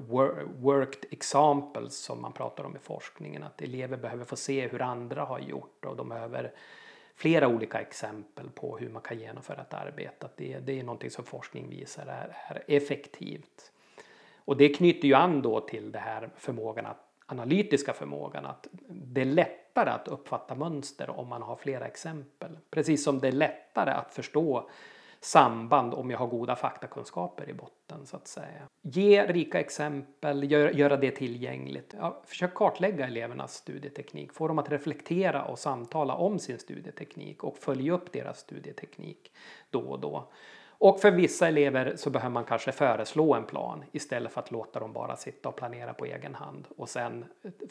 worked 0.61 1.04
examples 1.11 1.98
som 1.98 2.22
man 2.22 2.33
pratar 2.33 2.64
om 2.64 2.76
i 2.76 2.78
forskningen, 2.78 3.42
att 3.42 3.62
elever 3.62 3.96
behöver 3.96 4.24
få 4.24 4.37
se 4.37 4.68
hur 4.68 4.83
andra 4.83 5.24
har 5.24 5.38
gjort 5.38 5.85
och 5.85 5.96
de 5.96 6.09
behöver 6.09 6.52
flera 7.18 7.48
olika 7.48 7.81
exempel 7.81 8.50
på 8.50 8.78
hur 8.78 8.88
man 8.88 9.02
kan 9.02 9.18
genomföra 9.18 9.61
ett 9.61 9.74
arbete. 9.74 10.26
Att 10.26 10.37
det, 10.37 10.59
det 10.59 10.81
är 10.81 10.83
någonting 10.83 11.11
som 11.11 11.25
forskning 11.25 11.69
visar 11.71 12.06
är, 12.06 12.37
är 12.48 12.77
effektivt. 12.77 13.73
Och 14.44 14.56
det 14.56 14.69
knyter 14.69 15.08
ju 15.08 15.14
an 15.14 15.42
då 15.42 15.60
till 15.60 15.92
det 15.92 15.98
här 15.98 16.31
förmågan 16.37 16.87
att, 16.87 17.04
analytiska 17.27 17.92
förmågan 17.92 18.46
att 18.46 18.66
det 18.88 19.21
är 19.21 19.25
lättare 19.25 19.90
att 19.90 20.08
uppfatta 20.08 20.54
mönster 20.54 21.10
om 21.10 21.29
man 21.29 21.42
har 21.42 21.56
flera 21.56 21.87
exempel. 21.87 22.58
Precis 22.71 23.04
som 23.04 23.19
det 23.19 23.29
är 23.29 23.33
lättare 23.33 23.90
att 23.90 24.14
förstå 24.14 24.71
samband 25.21 25.94
om 25.94 26.10
jag 26.10 26.19
har 26.19 26.27
goda 26.27 26.56
faktakunskaper 26.56 27.48
i 27.48 27.52
botten 27.52 28.06
så 28.06 28.16
att 28.16 28.29
säga. 28.29 28.62
Ge 28.83 29.27
rika 29.27 29.60
exempel, 29.60 30.50
gör, 30.50 30.71
göra 30.71 30.96
det 30.96 31.10
tillgängligt. 31.10 31.94
Ja, 31.98 32.23
försök 32.27 32.54
kartlägga 32.54 33.06
elevernas 33.06 33.54
studieteknik, 33.54 34.33
få 34.33 34.48
dem 34.48 34.58
att 34.58 34.71
reflektera 34.71 35.44
och 35.44 35.58
samtala 35.58 36.14
om 36.14 36.38
sin 36.38 36.58
studieteknik 36.58 37.44
och 37.44 37.58
följa 37.58 37.92
upp 37.92 38.12
deras 38.12 38.38
studieteknik 38.38 39.33
då 39.71 39.81
och 39.81 40.00
då. 40.00 40.29
Och 40.81 41.00
för 41.00 41.10
vissa 41.10 41.48
elever 41.48 41.92
så 41.96 42.10
behöver 42.10 42.33
man 42.33 42.44
kanske 42.44 42.72
föreslå 42.72 43.35
en 43.35 43.46
plan 43.46 43.85
istället 43.92 44.33
för 44.33 44.40
att 44.40 44.50
låta 44.50 44.81
dem 44.81 44.92
bara 44.92 45.16
sitta 45.16 45.48
och 45.48 45.56
planera 45.56 45.94
på 45.94 46.04
egen 46.04 46.35
hand 46.35 46.66
och 46.76 46.88
sen 46.88 47.24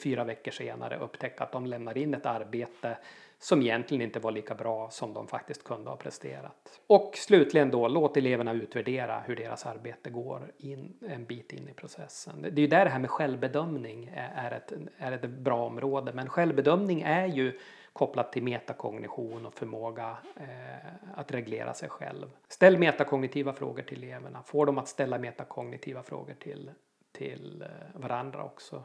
fyra 0.03 0.23
veckor 0.23 0.51
senare 0.51 0.97
upptäcka 0.97 1.43
att 1.43 1.51
de 1.51 1.65
lämnar 1.65 1.97
in 1.97 2.13
ett 2.13 2.25
arbete 2.25 2.97
som 3.39 3.61
egentligen 3.61 4.01
inte 4.01 4.19
var 4.19 4.31
lika 4.31 4.55
bra 4.55 4.89
som 4.89 5.13
de 5.13 5.27
faktiskt 5.27 5.63
kunde 5.63 5.89
ha 5.89 5.97
presterat. 5.97 6.79
Och 6.87 7.11
slutligen 7.15 7.71
då, 7.71 7.87
låt 7.87 8.17
eleverna 8.17 8.53
utvärdera 8.53 9.19
hur 9.19 9.35
deras 9.35 9.65
arbete 9.65 10.09
går 10.09 10.51
in, 10.57 10.93
en 11.09 11.25
bit 11.25 11.53
in 11.53 11.69
i 11.69 11.73
processen. 11.73 12.41
Det 12.41 12.47
är 12.47 12.61
ju 12.61 12.67
där 12.67 12.85
det 12.85 12.91
här 12.91 12.99
med 12.99 13.09
självbedömning 13.09 14.11
är 14.35 14.51
ett, 14.51 14.73
är 14.97 15.11
ett 15.11 15.29
bra 15.29 15.65
område, 15.65 16.11
men 16.13 16.29
självbedömning 16.29 17.01
är 17.01 17.25
ju 17.25 17.59
kopplat 17.97 18.31
till 18.31 18.43
metakognition 18.43 19.45
och 19.45 19.53
förmåga 19.53 20.17
eh, 20.35 21.15
att 21.15 21.31
reglera 21.31 21.73
sig 21.73 21.89
själv. 21.89 22.25
Ställ 22.47 22.77
metakognitiva 22.77 23.53
frågor 23.53 23.83
till 23.83 24.03
eleverna, 24.03 24.43
få 24.43 24.65
dem 24.65 24.77
att 24.77 24.87
ställa 24.87 25.17
metakognitiva 25.17 26.03
frågor 26.03 26.33
till, 26.33 26.71
till 27.11 27.61
eh, 27.61 28.01
varandra 28.01 28.43
också. 28.43 28.83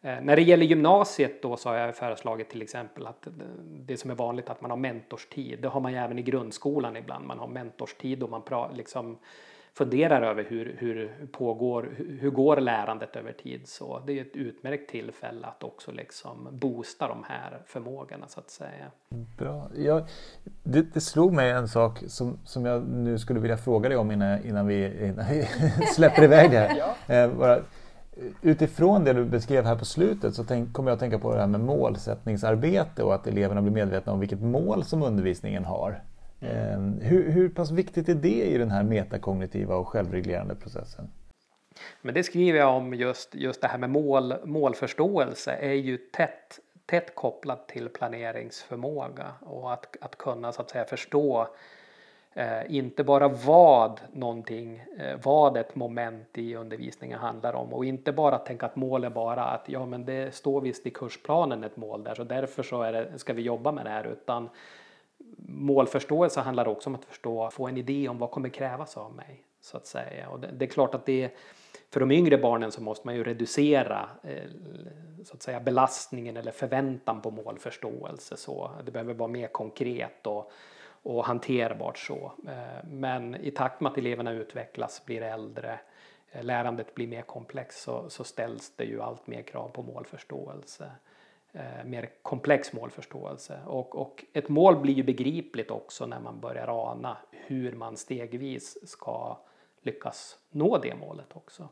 Eh, 0.00 0.20
när 0.20 0.36
det 0.36 0.42
gäller 0.42 0.66
gymnasiet 0.66 1.42
då 1.42 1.56
så 1.56 1.68
har 1.68 1.76
jag 1.76 1.96
föreslagit 1.96 2.50
till 2.50 2.62
exempel 2.62 3.06
att 3.06 3.26
det 3.60 3.96
som 3.96 4.10
är 4.10 4.14
vanligt 4.14 4.50
att 4.50 4.60
man 4.60 4.70
har 4.70 4.78
mentorstid. 4.78 5.58
Det 5.62 5.68
har 5.68 5.80
man 5.80 5.92
ju 5.92 5.98
även 5.98 6.18
i 6.18 6.22
grundskolan 6.22 6.96
ibland. 6.96 7.26
Man 7.26 7.38
har 7.38 7.48
mentorstid 7.48 8.22
och 8.22 8.30
man 8.30 8.42
pratar 8.42 8.74
liksom 8.74 9.18
funderar 9.74 10.22
över 10.22 10.44
hur, 10.44 10.76
hur 10.78 11.26
pågår, 11.32 11.90
hur 12.20 12.30
går 12.30 12.56
lärandet 12.56 13.16
över 13.16 13.32
tid. 13.32 13.60
Så 13.64 14.02
det 14.06 14.18
är 14.18 14.22
ett 14.22 14.36
utmärkt 14.36 14.90
tillfälle 14.90 15.46
att 15.46 15.64
också 15.64 15.92
liksom 15.92 16.48
boosta 16.52 17.08
de 17.08 17.24
här 17.28 17.62
förmågorna 17.66 18.28
så 18.28 18.40
att 18.40 18.50
säga. 18.50 18.90
Bra. 19.38 19.70
Jag, 19.76 20.04
det, 20.62 20.94
det 20.94 21.00
slog 21.00 21.32
mig 21.32 21.50
en 21.50 21.68
sak 21.68 22.02
som, 22.06 22.38
som 22.44 22.64
jag 22.64 22.88
nu 22.88 23.18
skulle 23.18 23.40
vilja 23.40 23.56
fråga 23.56 23.88
dig 23.88 23.98
om 23.98 24.10
innan, 24.10 24.44
innan, 24.44 24.66
vi, 24.66 25.06
innan 25.06 25.26
vi 25.28 25.48
släpper 25.94 26.22
iväg 26.22 26.50
det 26.50 26.58
här. 26.58 26.76
ja. 26.78 27.14
eh, 27.14 27.32
bara, 27.32 27.58
utifrån 28.42 29.04
det 29.04 29.12
du 29.12 29.24
beskrev 29.24 29.64
här 29.64 29.76
på 29.76 29.84
slutet 29.84 30.34
så 30.34 30.44
tänk, 30.44 30.72
kommer 30.72 30.90
jag 30.90 30.94
att 30.94 31.00
tänka 31.00 31.18
på 31.18 31.34
det 31.34 31.40
här 31.40 31.46
med 31.46 31.60
målsättningsarbete 31.60 33.02
och 33.02 33.14
att 33.14 33.26
eleverna 33.26 33.62
blir 33.62 33.72
medvetna 33.72 34.12
om 34.12 34.20
vilket 34.20 34.40
mål 34.40 34.84
som 34.84 35.02
undervisningen 35.02 35.64
har. 35.64 36.02
Mm. 36.40 37.00
Hur, 37.00 37.30
hur 37.30 37.48
pass 37.48 37.70
viktigt 37.70 38.08
är 38.08 38.14
det 38.14 38.44
i 38.44 38.58
den 38.58 38.70
här 38.70 38.82
metakognitiva 38.82 39.76
och 39.76 39.88
självreglerande 39.88 40.54
processen? 40.54 41.10
Men 42.02 42.14
det 42.14 42.22
skriver 42.22 42.58
jag 42.58 42.76
om 42.76 42.94
just, 42.94 43.34
just 43.34 43.60
det 43.60 43.68
här 43.68 43.78
med 43.78 43.90
mål, 43.90 44.34
målförståelse 44.44 45.52
är 45.52 45.72
ju 45.72 45.96
tätt, 45.96 46.58
tätt 46.86 47.14
kopplat 47.14 47.68
till 47.68 47.88
planeringsförmåga 47.88 49.32
och 49.40 49.72
att, 49.72 49.96
att 50.00 50.18
kunna 50.18 50.52
så 50.52 50.62
att 50.62 50.70
säga 50.70 50.84
förstå 50.84 51.48
eh, 52.34 52.74
inte 52.76 53.04
bara 53.04 53.28
vad 53.28 54.00
någonting, 54.12 54.84
eh, 54.98 55.18
vad 55.22 55.56
ett 55.56 55.74
moment 55.74 56.38
i 56.38 56.54
undervisningen 56.54 57.18
handlar 57.18 57.52
om 57.52 57.74
och 57.74 57.84
inte 57.84 58.12
bara 58.12 58.38
tänka 58.38 58.66
att 58.66 58.76
mål 58.76 59.04
är 59.04 59.10
bara 59.10 59.44
att 59.44 59.68
ja 59.68 59.86
men 59.86 60.04
det 60.04 60.34
står 60.34 60.60
visst 60.60 60.86
i 60.86 60.90
kursplanen 60.90 61.64
ett 61.64 61.76
mål 61.76 62.04
där 62.04 62.14
så 62.14 62.24
därför 62.24 62.62
så 62.62 62.82
är 62.82 62.92
det, 62.92 63.18
ska 63.18 63.32
vi 63.32 63.42
jobba 63.42 63.72
med 63.72 63.86
det 63.86 63.90
här 63.90 64.04
utan 64.04 64.48
målförståelse 65.48 66.40
handlar 66.40 66.68
också 66.68 66.90
om 66.90 66.94
att 66.94 67.04
förstå, 67.04 67.50
få 67.50 67.68
en 67.68 67.76
idé 67.76 68.08
om 68.08 68.18
vad 68.18 68.30
kommer 68.30 68.48
krävas 68.48 68.96
av 68.96 69.14
mig. 69.14 69.44
Så 69.60 69.76
att 69.76 69.86
säga. 69.86 70.28
Och 70.28 70.40
det, 70.40 70.50
det 70.52 70.64
är 70.64 70.68
klart 70.68 70.94
att 70.94 71.06
det 71.06 71.36
för 71.90 72.00
de 72.00 72.10
yngre 72.10 72.38
barnen 72.38 72.72
så 72.72 72.82
måste 72.82 73.06
man 73.06 73.16
ju 73.16 73.24
reducera 73.24 74.08
eh, 74.22 74.50
så 75.24 75.34
att 75.34 75.42
säga 75.42 75.60
belastningen 75.60 76.36
eller 76.36 76.52
förväntan 76.52 77.20
på 77.20 77.30
målförståelse. 77.30 78.36
Så 78.36 78.70
det 78.84 78.90
behöver 78.90 79.14
vara 79.14 79.28
mer 79.28 79.48
konkret 79.48 80.26
och, 80.26 80.52
och 81.02 81.24
hanterbart 81.24 81.98
så. 81.98 82.32
Eh, 82.48 82.88
men 82.90 83.34
i 83.34 83.50
takt 83.50 83.80
med 83.80 83.92
att 83.92 83.98
eleverna 83.98 84.32
utvecklas, 84.32 85.04
blir 85.04 85.22
äldre, 85.22 85.80
eh, 86.32 86.44
lärandet 86.44 86.94
blir 86.94 87.06
mer 87.06 87.22
komplext 87.22 87.82
så, 87.82 88.10
så 88.10 88.24
ställs 88.24 88.72
det 88.76 88.84
ju 88.84 89.02
allt 89.02 89.26
mer 89.26 89.42
krav 89.42 89.68
på 89.68 89.82
målförståelse 89.82 90.90
eh, 91.52 91.84
mer 91.84 92.10
komplex 92.22 92.72
målförståelse. 92.72 93.58
Och, 93.66 93.96
och 93.96 94.24
ett 94.32 94.48
mål 94.48 94.76
blir 94.76 94.94
ju 94.94 95.02
begripligt 95.02 95.70
också 95.70 96.06
när 96.06 96.20
man 96.20 96.40
börjar 96.40 96.90
ana 96.90 97.16
hur 97.30 97.72
man 97.72 97.96
stegvis 97.96 98.90
ska 98.90 99.38
lyckas 99.82 100.38
nå 100.50 100.78
det 100.78 100.94
målet 100.94 101.26
också. 101.32 101.68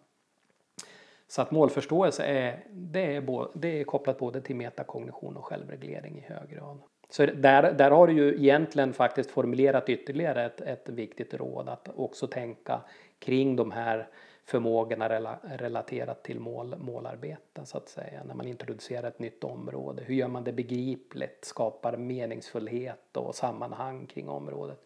Så 1.29 1.43
att 1.43 1.51
målförståelse 1.51 2.25
är, 2.25 2.65
det 2.71 3.17
är, 3.17 3.21
bo, 3.21 3.47
det 3.55 3.81
är 3.81 3.85
kopplat 3.85 4.19
både 4.19 4.41
till 4.41 4.57
metakognition 4.57 5.37
och 5.37 5.45
självreglering 5.45 6.19
i 6.19 6.21
hög 6.21 6.51
grad. 6.51 6.79
Så 7.11 7.27
där, 7.27 7.73
där 7.73 7.91
har 7.91 8.07
du 8.07 8.13
ju 8.13 8.35
egentligen 8.35 8.93
faktiskt 8.93 9.31
formulerat 9.31 9.89
ytterligare 9.89 10.45
ett, 10.45 10.61
ett 10.61 10.89
viktigt 10.89 11.35
råd 11.35 11.69
att 11.69 11.89
också 11.97 12.27
tänka 12.27 12.81
kring 13.19 13.57
de 13.57 13.71
här 13.71 14.09
förmågorna 14.49 15.09
rela, 15.09 15.39
relaterat 15.43 16.23
till 16.23 16.41
mål, 16.41 16.75
målarbete 16.79 17.67
så 17.67 17.79
att 17.79 17.89
säga. 17.89 18.25
När 18.25 18.35
man 18.35 18.47
introducerar 18.47 19.09
ett 19.09 19.19
nytt 19.19 19.45
område. 19.45 20.03
Hur 20.03 20.15
gör 20.15 20.29
man 20.29 20.45
det 20.45 20.53
begripligt? 20.53 21.45
Skapar 21.45 21.97
meningsfullhet 21.97 23.17
och 23.17 23.35
sammanhang 23.35 24.07
kring 24.07 24.29
området. 24.29 24.85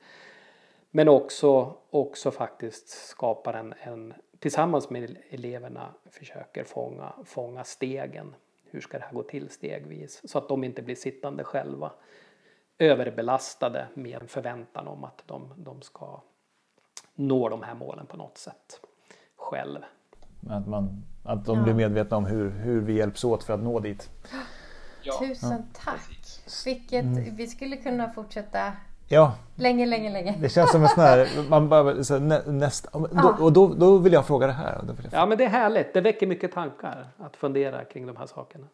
Men 0.90 1.08
också, 1.08 1.76
också 1.90 2.30
faktiskt 2.30 2.88
skapar 2.88 3.54
en, 3.54 3.74
en 3.82 4.14
tillsammans 4.38 4.90
med 4.90 5.16
eleverna 5.30 5.94
försöker 6.10 6.64
fånga, 6.64 7.12
fånga 7.24 7.64
stegen. 7.64 8.34
Hur 8.70 8.80
ska 8.80 8.98
det 8.98 9.04
här 9.04 9.14
gå 9.14 9.22
till 9.22 9.48
stegvis? 9.50 10.20
Så 10.24 10.38
att 10.38 10.48
de 10.48 10.64
inte 10.64 10.82
blir 10.82 10.94
sittande 10.94 11.44
själva 11.44 11.92
överbelastade 12.78 13.88
med 13.94 14.22
en 14.22 14.28
förväntan 14.28 14.88
om 14.88 15.04
att 15.04 15.22
de, 15.26 15.54
de 15.56 15.82
ska 15.82 16.20
nå 17.14 17.48
de 17.48 17.62
här 17.62 17.74
målen 17.74 18.06
på 18.06 18.16
något 18.16 18.38
sätt 18.38 18.80
själv. 19.52 19.80
Att, 20.48 20.66
man, 20.66 21.04
att 21.24 21.44
de 21.44 21.58
ja. 21.58 21.64
blir 21.64 21.74
medvetna 21.74 22.16
om 22.16 22.26
hur, 22.26 22.50
hur 22.50 22.80
vi 22.80 22.92
hjälps 22.92 23.24
åt 23.24 23.44
för 23.44 23.54
att 23.54 23.62
nå 23.62 23.80
dit. 23.80 24.10
Ja. 25.02 25.12
Tusen 25.18 25.66
tack! 25.84 26.10
Vilket, 26.64 27.04
mm. 27.04 27.36
Vi 27.36 27.46
skulle 27.46 27.76
kunna 27.76 28.10
fortsätta 28.10 28.72
Ja. 29.08 29.34
Länge, 29.54 29.86
länge, 29.86 30.10
länge. 30.10 30.34
Det 30.40 30.48
känns 30.48 30.70
som 30.70 30.82
en 30.82 30.88
sån 30.88 31.04
här, 31.04 31.48
man 31.48 31.68
bara, 31.68 32.04
så 32.04 32.18
nä, 32.18 32.42
nästa, 32.46 32.90
ja. 32.92 33.36
och 33.40 33.52
då, 33.52 33.74
då 33.74 33.98
vill 33.98 34.12
jag 34.12 34.26
fråga 34.26 34.46
det 34.46 34.52
här. 34.52 34.80
Jag... 34.86 34.96
Ja 35.12 35.26
men 35.26 35.38
det 35.38 35.44
är 35.44 35.48
härligt, 35.48 35.94
det 35.94 36.00
väcker 36.00 36.26
mycket 36.26 36.52
tankar 36.52 37.06
att 37.18 37.36
fundera 37.36 37.84
kring 37.84 38.06
de 38.06 38.16
här 38.16 38.26
sakerna. 38.26 38.66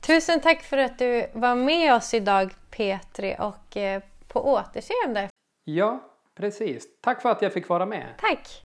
Tusen 0.00 0.40
tack 0.40 0.62
för 0.62 0.78
att 0.78 0.98
du 0.98 1.26
var 1.32 1.54
med 1.54 1.94
oss 1.94 2.14
idag 2.14 2.54
Petri 2.70 3.36
och 3.38 3.76
eh, 3.76 4.02
på 4.28 4.52
återseende. 4.52 5.28
Ja, 5.64 6.00
precis. 6.34 6.86
Tack 7.00 7.22
för 7.22 7.28
att 7.28 7.42
jag 7.42 7.52
fick 7.52 7.68
vara 7.68 7.86
med. 7.86 8.06
Tack. 8.20 8.63